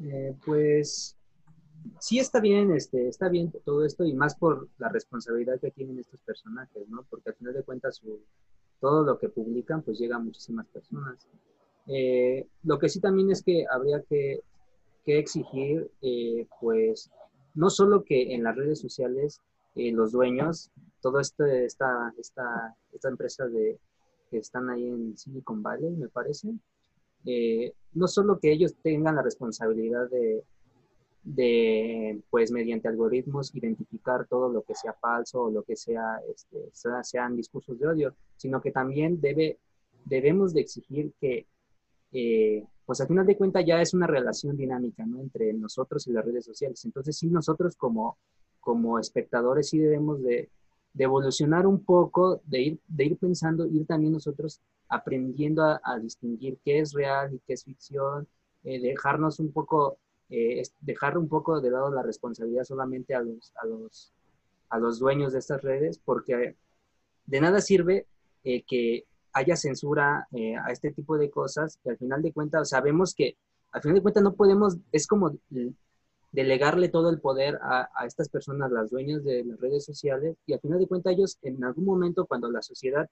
Eh, 0.00 0.34
pues 0.42 1.18
sí 1.98 2.18
está 2.18 2.40
bien, 2.40 2.72
este, 2.72 3.08
está 3.08 3.28
bien 3.28 3.52
todo 3.64 3.84
esto 3.84 4.04
y 4.04 4.12
más 4.12 4.36
por 4.36 4.68
la 4.78 4.88
responsabilidad 4.88 5.60
que 5.60 5.70
tienen 5.70 5.98
estos 5.98 6.20
personajes, 6.20 6.88
¿no? 6.88 7.04
Porque 7.08 7.30
al 7.30 7.36
final 7.36 7.54
de 7.54 7.62
cuentas 7.62 8.00
todo 8.80 9.04
lo 9.04 9.18
que 9.18 9.28
publican 9.28 9.82
pues 9.82 9.98
llega 9.98 10.16
a 10.16 10.20
muchísimas 10.20 10.66
personas. 10.68 11.26
Eh, 11.86 12.46
lo 12.62 12.78
que 12.78 12.88
sí 12.88 13.00
también 13.00 13.30
es 13.30 13.42
que 13.42 13.66
habría 13.70 14.02
que, 14.02 14.40
exigir, 15.06 15.90
eh, 16.00 16.46
pues, 16.60 17.10
no 17.54 17.68
solo 17.68 18.04
que 18.04 18.34
en 18.34 18.42
las 18.42 18.56
redes 18.56 18.80
sociales 18.80 19.40
eh, 19.74 19.92
los 19.92 20.12
dueños, 20.12 20.70
toda 21.02 21.20
este, 21.20 21.66
esta, 21.66 22.12
esta, 22.18 22.74
esta 22.92 23.08
empresa 23.08 23.46
de, 23.46 23.78
que 24.30 24.38
están 24.38 24.70
ahí 24.70 24.86
en 24.88 25.16
Silicon 25.16 25.62
Valley, 25.62 25.90
me 25.90 26.08
parece, 26.08 26.54
no 27.92 28.08
solo 28.08 28.38
que 28.38 28.52
ellos 28.52 28.74
tengan 28.82 29.16
la 29.16 29.22
responsabilidad 29.22 30.08
de, 30.08 30.42
de, 31.24 32.20
pues 32.30 32.52
mediante 32.52 32.86
algoritmos, 32.86 33.54
identificar 33.54 34.26
todo 34.28 34.50
lo 34.50 34.62
que 34.62 34.74
sea 34.74 34.92
falso 34.92 35.44
o 35.44 35.50
lo 35.50 35.62
que 35.62 35.74
sea, 35.74 36.20
este, 36.28 36.70
sean 37.02 37.34
discursos 37.34 37.78
de 37.78 37.88
odio, 37.88 38.14
sino 38.36 38.60
que 38.60 38.70
también 38.70 39.20
debe, 39.20 39.58
debemos 40.04 40.52
de 40.52 40.60
exigir 40.60 41.12
que, 41.18 41.46
eh, 42.12 42.64
pues 42.84 43.00
al 43.00 43.08
final 43.08 43.26
de 43.26 43.38
cuentas 43.38 43.64
ya 43.66 43.80
es 43.80 43.94
una 43.94 44.06
relación 44.06 44.56
dinámica, 44.56 45.06
¿no? 45.06 45.20
Entre 45.20 45.52
nosotros 45.54 46.06
y 46.06 46.12
las 46.12 46.24
redes 46.24 46.44
sociales. 46.44 46.84
Entonces 46.84 47.16
sí, 47.16 47.28
nosotros 47.28 47.74
como, 47.76 48.18
como 48.60 48.98
espectadores 48.98 49.70
sí 49.70 49.78
debemos 49.78 50.22
de, 50.22 50.50
de 50.92 51.04
evolucionar 51.04 51.66
un 51.66 51.82
poco, 51.82 52.42
de 52.44 52.60
ir, 52.60 52.80
de 52.86 53.04
ir 53.06 53.16
pensando, 53.16 53.66
ir 53.66 53.86
también 53.86 54.12
nosotros 54.12 54.60
aprendiendo 54.88 55.64
a, 55.64 55.80
a 55.82 55.98
distinguir 55.98 56.58
qué 56.62 56.80
es 56.80 56.92
real 56.92 57.32
y 57.32 57.40
qué 57.46 57.54
es 57.54 57.64
ficción, 57.64 58.28
eh, 58.64 58.80
dejarnos 58.80 59.40
un 59.40 59.50
poco 59.50 59.98
eh, 60.36 60.62
dejar 60.80 61.16
un 61.16 61.28
poco 61.28 61.60
de 61.60 61.70
lado 61.70 61.92
la 61.92 62.02
responsabilidad 62.02 62.64
solamente 62.64 63.14
a 63.14 63.20
los, 63.20 63.52
a 63.54 63.66
los, 63.66 64.12
a 64.68 64.78
los 64.80 64.98
dueños 64.98 65.32
de 65.32 65.38
estas 65.38 65.62
redes, 65.62 66.00
porque 66.04 66.56
de 67.26 67.40
nada 67.40 67.60
sirve 67.60 68.08
eh, 68.42 68.64
que 68.64 69.04
haya 69.32 69.54
censura 69.54 70.26
eh, 70.32 70.56
a 70.56 70.72
este 70.72 70.90
tipo 70.90 71.16
de 71.18 71.30
cosas, 71.30 71.78
que 71.84 71.90
al 71.90 71.98
final 71.98 72.20
de 72.20 72.32
cuentas 72.32 72.70
sabemos 72.70 73.14
que 73.14 73.36
al 73.70 73.80
final 73.80 73.94
de 73.94 74.02
cuentas 74.02 74.24
no 74.24 74.34
podemos, 74.34 74.76
es 74.90 75.06
como 75.06 75.36
delegarle 76.32 76.88
todo 76.88 77.10
el 77.10 77.20
poder 77.20 77.60
a, 77.62 77.88
a, 77.94 78.04
estas 78.04 78.28
personas, 78.28 78.72
las 78.72 78.90
dueñas 78.90 79.22
de 79.22 79.44
las 79.44 79.60
redes 79.60 79.84
sociales, 79.84 80.36
y 80.46 80.52
al 80.52 80.60
final 80.60 80.80
de 80.80 80.88
cuentas 80.88 81.12
ellos 81.12 81.38
en 81.42 81.62
algún 81.62 81.84
momento 81.84 82.26
cuando 82.26 82.50
la 82.50 82.62
sociedad 82.62 83.08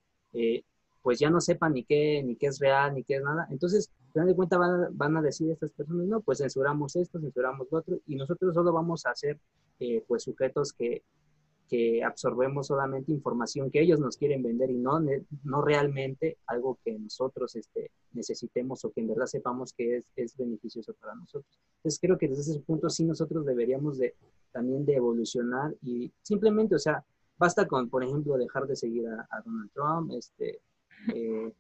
pues 1.03 1.19
ya 1.19 1.31
no 1.31 1.41
sepan 1.41 1.75
ni 1.75 1.85
qué, 1.85 2.23
ni 2.23 2.37
qué 2.37 2.47
es 2.47 2.59
real, 2.59 2.95
ni 2.95 3.03
qué 3.03 3.17
es 3.17 3.23
nada. 3.23 3.47
Entonces, 3.51 3.91
al 4.15 4.27
de 4.27 4.35
cuentas 4.35 4.61
van, 4.93 5.17
a 5.17 5.23
decir 5.23 5.51
estas 5.51 5.71
personas, 5.71 6.07
no, 6.07 6.21
pues 6.21 6.38
censuramos 6.38 6.97
esto, 6.97 7.21
censuramos 7.21 7.66
lo 7.70 7.79
otro, 7.79 7.99
y 8.07 8.16
nosotros 8.16 8.55
solo 8.55 8.72
vamos 8.72 9.05
a 9.07 9.14
ser 9.14 9.39
eh, 9.81 10.05
pues 10.07 10.22
sujetos 10.22 10.72
que, 10.72 11.03
que 11.68 12.05
absorbemos 12.05 12.66
solamente 12.66 13.12
información 13.12 13.70
que 13.70 13.81
ellos 13.81 13.99
nos 13.99 14.16
quieren 14.16 14.43
vender 14.43 14.70
y 14.70 14.76
no, 14.76 15.01
no 15.45 15.62
realmente 15.62 16.37
algo 16.47 16.79
que 16.85 16.99
nosotros 16.99 17.57
este, 17.57 17.91
necesitemos 18.12 18.85
o 18.85 18.93
que 18.93 19.01
en 19.01 19.09
verdad 19.09 19.26
sepamos 19.26 19.72
que 19.72 19.97
es, 19.97 20.05
es 20.14 20.37
beneficioso 20.37 20.93
para 21.01 21.14
nosotros. 21.14 21.59
Entonces 21.79 21.99
creo 21.99 22.18
que 22.18 22.29
desde 22.29 22.43
ese 22.43 22.61
punto 22.61 22.91
sí 22.91 23.05
nosotros 23.05 23.47
deberíamos 23.47 23.99
de 23.99 24.14
también 24.53 24.85
de 24.85 24.97
evolucionar 24.97 25.74
y 25.83 26.12
simplemente, 26.20 26.74
o 26.74 26.79
sea, 26.79 27.03
basta 27.39 27.66
con, 27.66 27.89
por 27.89 28.05
ejemplo, 28.05 28.37
dejar 28.37 28.66
de 28.66 28.76
seguir 28.76 29.09
a, 29.09 29.26
a 29.31 29.41
Donald 29.41 29.70
Trump, 29.72 30.12
este, 30.12 30.61
eh, 31.14 31.53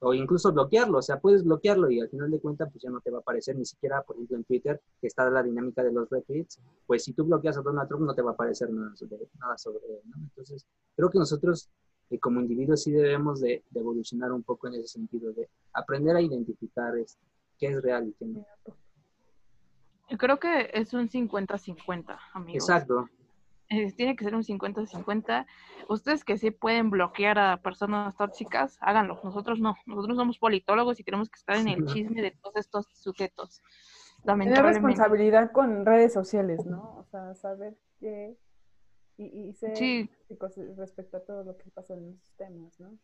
o 0.00 0.14
incluso 0.14 0.52
bloquearlo, 0.52 0.98
o 0.98 1.02
sea, 1.02 1.20
puedes 1.20 1.44
bloquearlo 1.44 1.90
y 1.90 2.00
al 2.00 2.08
final 2.08 2.30
de 2.30 2.40
cuentas 2.40 2.70
pues 2.72 2.82
ya 2.82 2.90
no 2.90 3.00
te 3.00 3.10
va 3.10 3.18
a 3.18 3.20
aparecer 3.20 3.56
ni 3.56 3.66
siquiera, 3.66 4.02
por 4.02 4.16
ejemplo, 4.16 4.38
en 4.38 4.44
Twitter, 4.44 4.80
que 5.00 5.06
está 5.06 5.28
la 5.28 5.42
dinámica 5.42 5.82
de 5.82 5.92
los 5.92 6.08
retweets, 6.08 6.58
pues 6.86 7.04
si 7.04 7.12
tú 7.12 7.24
bloqueas 7.24 7.58
a 7.58 7.62
Donald 7.62 7.86
Trump 7.86 8.04
no 8.04 8.14
te 8.14 8.22
va 8.22 8.30
a 8.30 8.34
aparecer 8.34 8.70
nada 8.70 8.96
sobre, 8.96 9.28
nada 9.38 9.58
sobre 9.58 9.80
él, 9.86 10.00
¿no? 10.06 10.16
Entonces, 10.16 10.66
creo 10.96 11.10
que 11.10 11.18
nosotros 11.18 11.68
eh, 12.08 12.18
como 12.18 12.40
individuos 12.40 12.82
sí 12.82 12.92
debemos 12.92 13.40
de, 13.40 13.62
evolucionar 13.74 14.32
un 14.32 14.42
poco 14.42 14.68
en 14.68 14.74
ese 14.74 14.88
sentido, 14.88 15.32
de 15.32 15.50
aprender 15.74 16.16
a 16.16 16.22
identificar 16.22 16.96
este, 16.96 17.22
qué 17.58 17.66
es 17.66 17.82
real 17.82 18.08
y 18.08 18.12
qué 18.14 18.24
no. 18.24 18.46
Creo 20.18 20.40
que 20.40 20.70
es 20.72 20.94
un 20.94 21.08
50-50, 21.08 22.18
amigos. 22.32 22.68
Exacto 22.68 23.08
tiene 23.96 24.16
que 24.16 24.24
ser 24.24 24.34
un 24.34 24.42
50-50. 24.42 25.46
Ustedes 25.88 26.24
que 26.24 26.38
sí 26.38 26.50
pueden 26.50 26.90
bloquear 26.90 27.38
a 27.38 27.56
personas 27.58 28.16
tóxicas, 28.16 28.76
háganlo. 28.80 29.20
Nosotros 29.22 29.60
no. 29.60 29.76
Nosotros 29.86 30.16
somos 30.16 30.38
politólogos 30.38 30.98
y 30.98 31.04
tenemos 31.04 31.30
que 31.30 31.38
estar 31.38 31.56
en 31.56 31.68
el 31.68 31.86
chisme 31.86 32.20
de 32.20 32.32
todos 32.32 32.56
estos 32.56 32.86
sujetos. 32.94 33.62
Tener 34.24 34.62
responsabilidad 34.62 35.52
con 35.52 35.86
redes 35.86 36.12
sociales, 36.12 36.66
¿no? 36.66 36.96
O 36.98 37.04
sea, 37.04 37.34
saber 37.34 37.76
qué 37.98 38.36
y, 39.16 39.48
y 39.48 39.52
ser 39.54 40.08
respecto 40.76 41.18
a 41.18 41.24
todo 41.24 41.44
lo 41.44 41.56
que 41.56 41.70
pasa 41.70 41.94
en 41.94 42.06
los 42.06 42.20
sistemas, 42.20 42.78
¿no? 42.80 42.98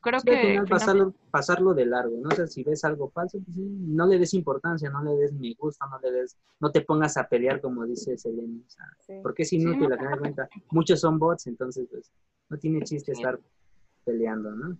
Creo 0.00 0.20
que... 0.20 0.62
pasarlo, 0.68 1.14
pasarlo 1.30 1.74
de 1.74 1.86
largo, 1.86 2.16
¿no? 2.20 2.30
sé 2.30 2.46
si 2.46 2.64
ves 2.64 2.84
algo 2.84 3.10
falso, 3.10 3.38
pues 3.44 3.56
no 3.56 4.06
le 4.06 4.18
des 4.18 4.34
importancia, 4.34 4.90
no 4.90 5.02
le 5.02 5.16
des 5.16 5.32
me 5.32 5.54
gusta, 5.54 5.86
no 5.86 5.98
le 6.00 6.10
des, 6.10 6.36
no 6.58 6.70
te 6.70 6.80
pongas 6.82 7.16
a 7.16 7.28
pelear 7.28 7.60
como 7.60 7.84
dice 7.86 8.16
Selena, 8.16 8.60
porque 9.22 9.42
es 9.42 9.52
inútil, 9.52 9.92
a 9.92 9.96
final 9.96 10.14
de 10.14 10.18
cuentas, 10.18 10.48
muchos 10.70 11.00
son 11.00 11.18
bots, 11.18 11.46
entonces 11.46 11.86
pues 11.90 12.12
no 12.48 12.58
tiene 12.58 12.82
chiste 12.82 13.12
estar 13.12 13.38
peleando, 14.04 14.50
¿no? 14.52 14.78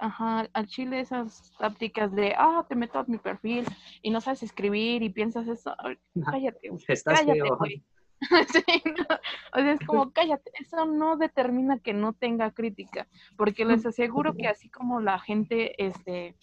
Ajá, 0.00 0.48
al 0.52 0.66
chile 0.66 1.00
esas 1.00 1.52
tácticas 1.58 2.12
de, 2.12 2.34
ah, 2.36 2.66
te 2.68 2.74
meto 2.74 2.98
a 2.98 3.04
mi 3.04 3.18
perfil 3.18 3.64
y 4.02 4.10
no 4.10 4.20
sabes 4.20 4.42
escribir 4.42 5.02
y 5.02 5.10
piensas 5.10 5.46
eso, 5.46 5.74
cállate, 6.24 6.70
Estás 6.88 7.20
cállate, 7.20 7.48
güey. 7.58 7.84
O 9.54 9.58
sea, 9.58 9.72
es 9.72 9.80
como, 9.86 10.12
cállate, 10.12 10.50
eso 10.60 10.84
no 10.86 11.16
determina 11.16 11.78
que 11.78 11.92
no 11.92 12.12
tenga 12.12 12.50
crítica, 12.52 13.06
porque 13.36 13.64
les 13.64 13.84
aseguro 13.84 14.34
que 14.34 14.48
así 14.48 14.68
como 14.68 15.00
la 15.00 15.18
gente 15.18 15.84
este, 15.84 16.36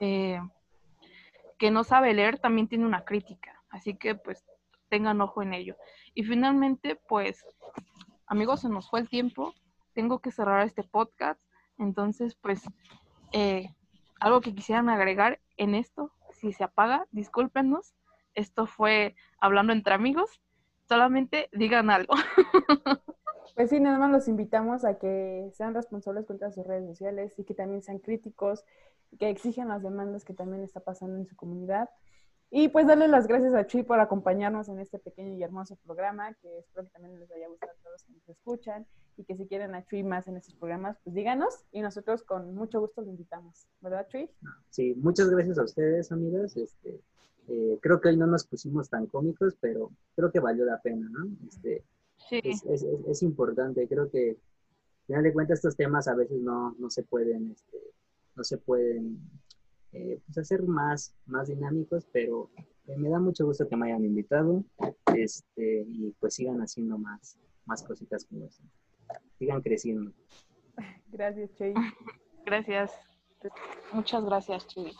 eh, 0.00 0.40
que 1.58 1.70
no 1.70 1.84
sabe 1.84 2.14
leer 2.14 2.38
también 2.38 2.68
tiene 2.68 2.86
una 2.86 3.04
crítica, 3.04 3.62
así 3.70 3.96
que 3.96 4.14
pues 4.14 4.44
tengan 4.88 5.20
ojo 5.20 5.42
en 5.42 5.52
ello. 5.54 5.76
Y 6.14 6.24
finalmente, 6.24 6.96
pues, 7.08 7.44
amigos, 8.26 8.60
se 8.60 8.68
nos 8.68 8.88
fue 8.88 9.00
el 9.00 9.08
tiempo, 9.08 9.54
tengo 9.92 10.20
que 10.20 10.30
cerrar 10.30 10.66
este 10.66 10.82
podcast, 10.82 11.40
entonces, 11.78 12.36
pues, 12.36 12.62
eh, 13.32 13.68
algo 14.20 14.40
que 14.40 14.54
quisieran 14.54 14.88
agregar 14.88 15.40
en 15.56 15.74
esto, 15.74 16.12
si 16.32 16.52
se 16.52 16.64
apaga, 16.64 17.06
discúlpenos, 17.10 17.94
esto 18.34 18.66
fue 18.66 19.14
hablando 19.40 19.72
entre 19.72 19.94
amigos 19.94 20.40
solamente 20.88 21.48
digan 21.52 21.90
algo. 21.90 22.14
Pues 23.56 23.70
sí, 23.70 23.80
nada 23.80 23.98
más 23.98 24.10
los 24.10 24.28
invitamos 24.28 24.84
a 24.84 24.98
que 24.98 25.50
sean 25.54 25.72
responsables 25.72 26.26
contra 26.26 26.50
sus 26.50 26.66
redes 26.66 26.86
sociales 26.86 27.32
y 27.38 27.44
que 27.44 27.54
también 27.54 27.80
sean 27.80 28.00
críticos, 28.00 28.66
que 29.18 29.30
exijan 29.30 29.68
las 29.68 29.82
demandas 29.82 30.26
que 30.26 30.34
también 30.34 30.62
está 30.62 30.80
pasando 30.80 31.16
en 31.16 31.26
su 31.26 31.34
comunidad. 31.36 31.88
Y 32.50 32.68
pues 32.68 32.86
darle 32.86 33.08
las 33.08 33.26
gracias 33.26 33.54
a 33.54 33.66
Chuy 33.66 33.82
por 33.82 33.98
acompañarnos 33.98 34.68
en 34.68 34.78
este 34.78 34.98
pequeño 34.98 35.34
y 35.34 35.42
hermoso 35.42 35.76
programa, 35.76 36.34
que 36.34 36.58
espero 36.58 36.84
que 36.84 36.90
también 36.90 37.18
les 37.18 37.30
vaya 37.30 37.46
a 37.46 37.48
gustar 37.48 37.70
a 37.70 37.74
todos 37.82 37.92
los 37.94 38.04
que 38.04 38.12
nos 38.12 38.28
escuchan 38.28 38.86
y 39.16 39.24
que 39.24 39.36
si 39.36 39.46
quieren 39.46 39.74
a 39.74 39.86
Chuy 39.86 40.02
más 40.02 40.28
en 40.28 40.36
estos 40.36 40.54
programas, 40.54 40.98
pues 41.02 41.14
díganos 41.16 41.64
y 41.72 41.80
nosotros 41.80 42.22
con 42.24 42.54
mucho 42.54 42.80
gusto 42.80 43.00
lo 43.00 43.08
invitamos. 43.08 43.66
¿Verdad, 43.80 44.06
Chuy? 44.08 44.30
Sí, 44.68 44.94
muchas 44.96 45.30
gracias 45.30 45.58
a 45.58 45.64
ustedes, 45.64 46.12
amigas. 46.12 46.56
Este, 46.58 47.00
eh, 47.48 47.78
creo 47.80 48.00
que 48.00 48.08
hoy 48.08 48.16
no 48.16 48.26
nos 48.26 48.46
pusimos 48.46 48.88
tan 48.88 49.06
cómicos, 49.06 49.56
pero 49.60 49.90
creo 50.14 50.30
que 50.30 50.40
valió 50.40 50.64
la 50.64 50.80
pena, 50.80 51.08
¿no? 51.08 51.28
Este, 51.48 51.84
sí. 52.28 52.40
es, 52.42 53.22
importante, 53.22 53.86
creo 53.88 54.10
que 54.10 54.30
al 54.30 55.06
final 55.06 55.22
de 55.22 55.32
cuentas 55.32 55.58
estos 55.58 55.76
temas 55.76 56.08
a 56.08 56.14
veces 56.14 56.40
no, 56.40 56.74
no 56.78 56.90
se 56.90 57.04
pueden, 57.04 57.52
este, 57.52 57.78
no 58.34 58.42
se 58.42 58.58
pueden 58.58 59.20
eh, 59.92 60.20
pues 60.26 60.38
hacer 60.38 60.62
más, 60.62 61.14
más 61.26 61.48
dinámicos, 61.48 62.06
pero 62.12 62.50
eh, 62.86 62.96
me 62.96 63.08
da 63.08 63.20
mucho 63.20 63.46
gusto 63.46 63.68
que 63.68 63.76
me 63.76 63.86
hayan 63.86 64.04
invitado 64.04 64.64
este, 65.14 65.86
y 65.88 66.12
pues 66.18 66.34
sigan 66.34 66.60
haciendo 66.60 66.98
más, 66.98 67.38
más 67.64 67.82
cositas 67.82 68.24
como 68.24 68.46
eso. 68.46 68.62
Sigan 69.38 69.62
creciendo. 69.62 70.12
Gracias, 71.12 71.54
Chuy. 71.54 71.74
Gracias. 72.44 72.92
Muchas 73.92 74.24
gracias, 74.24 74.66
Chuy. 74.66 74.92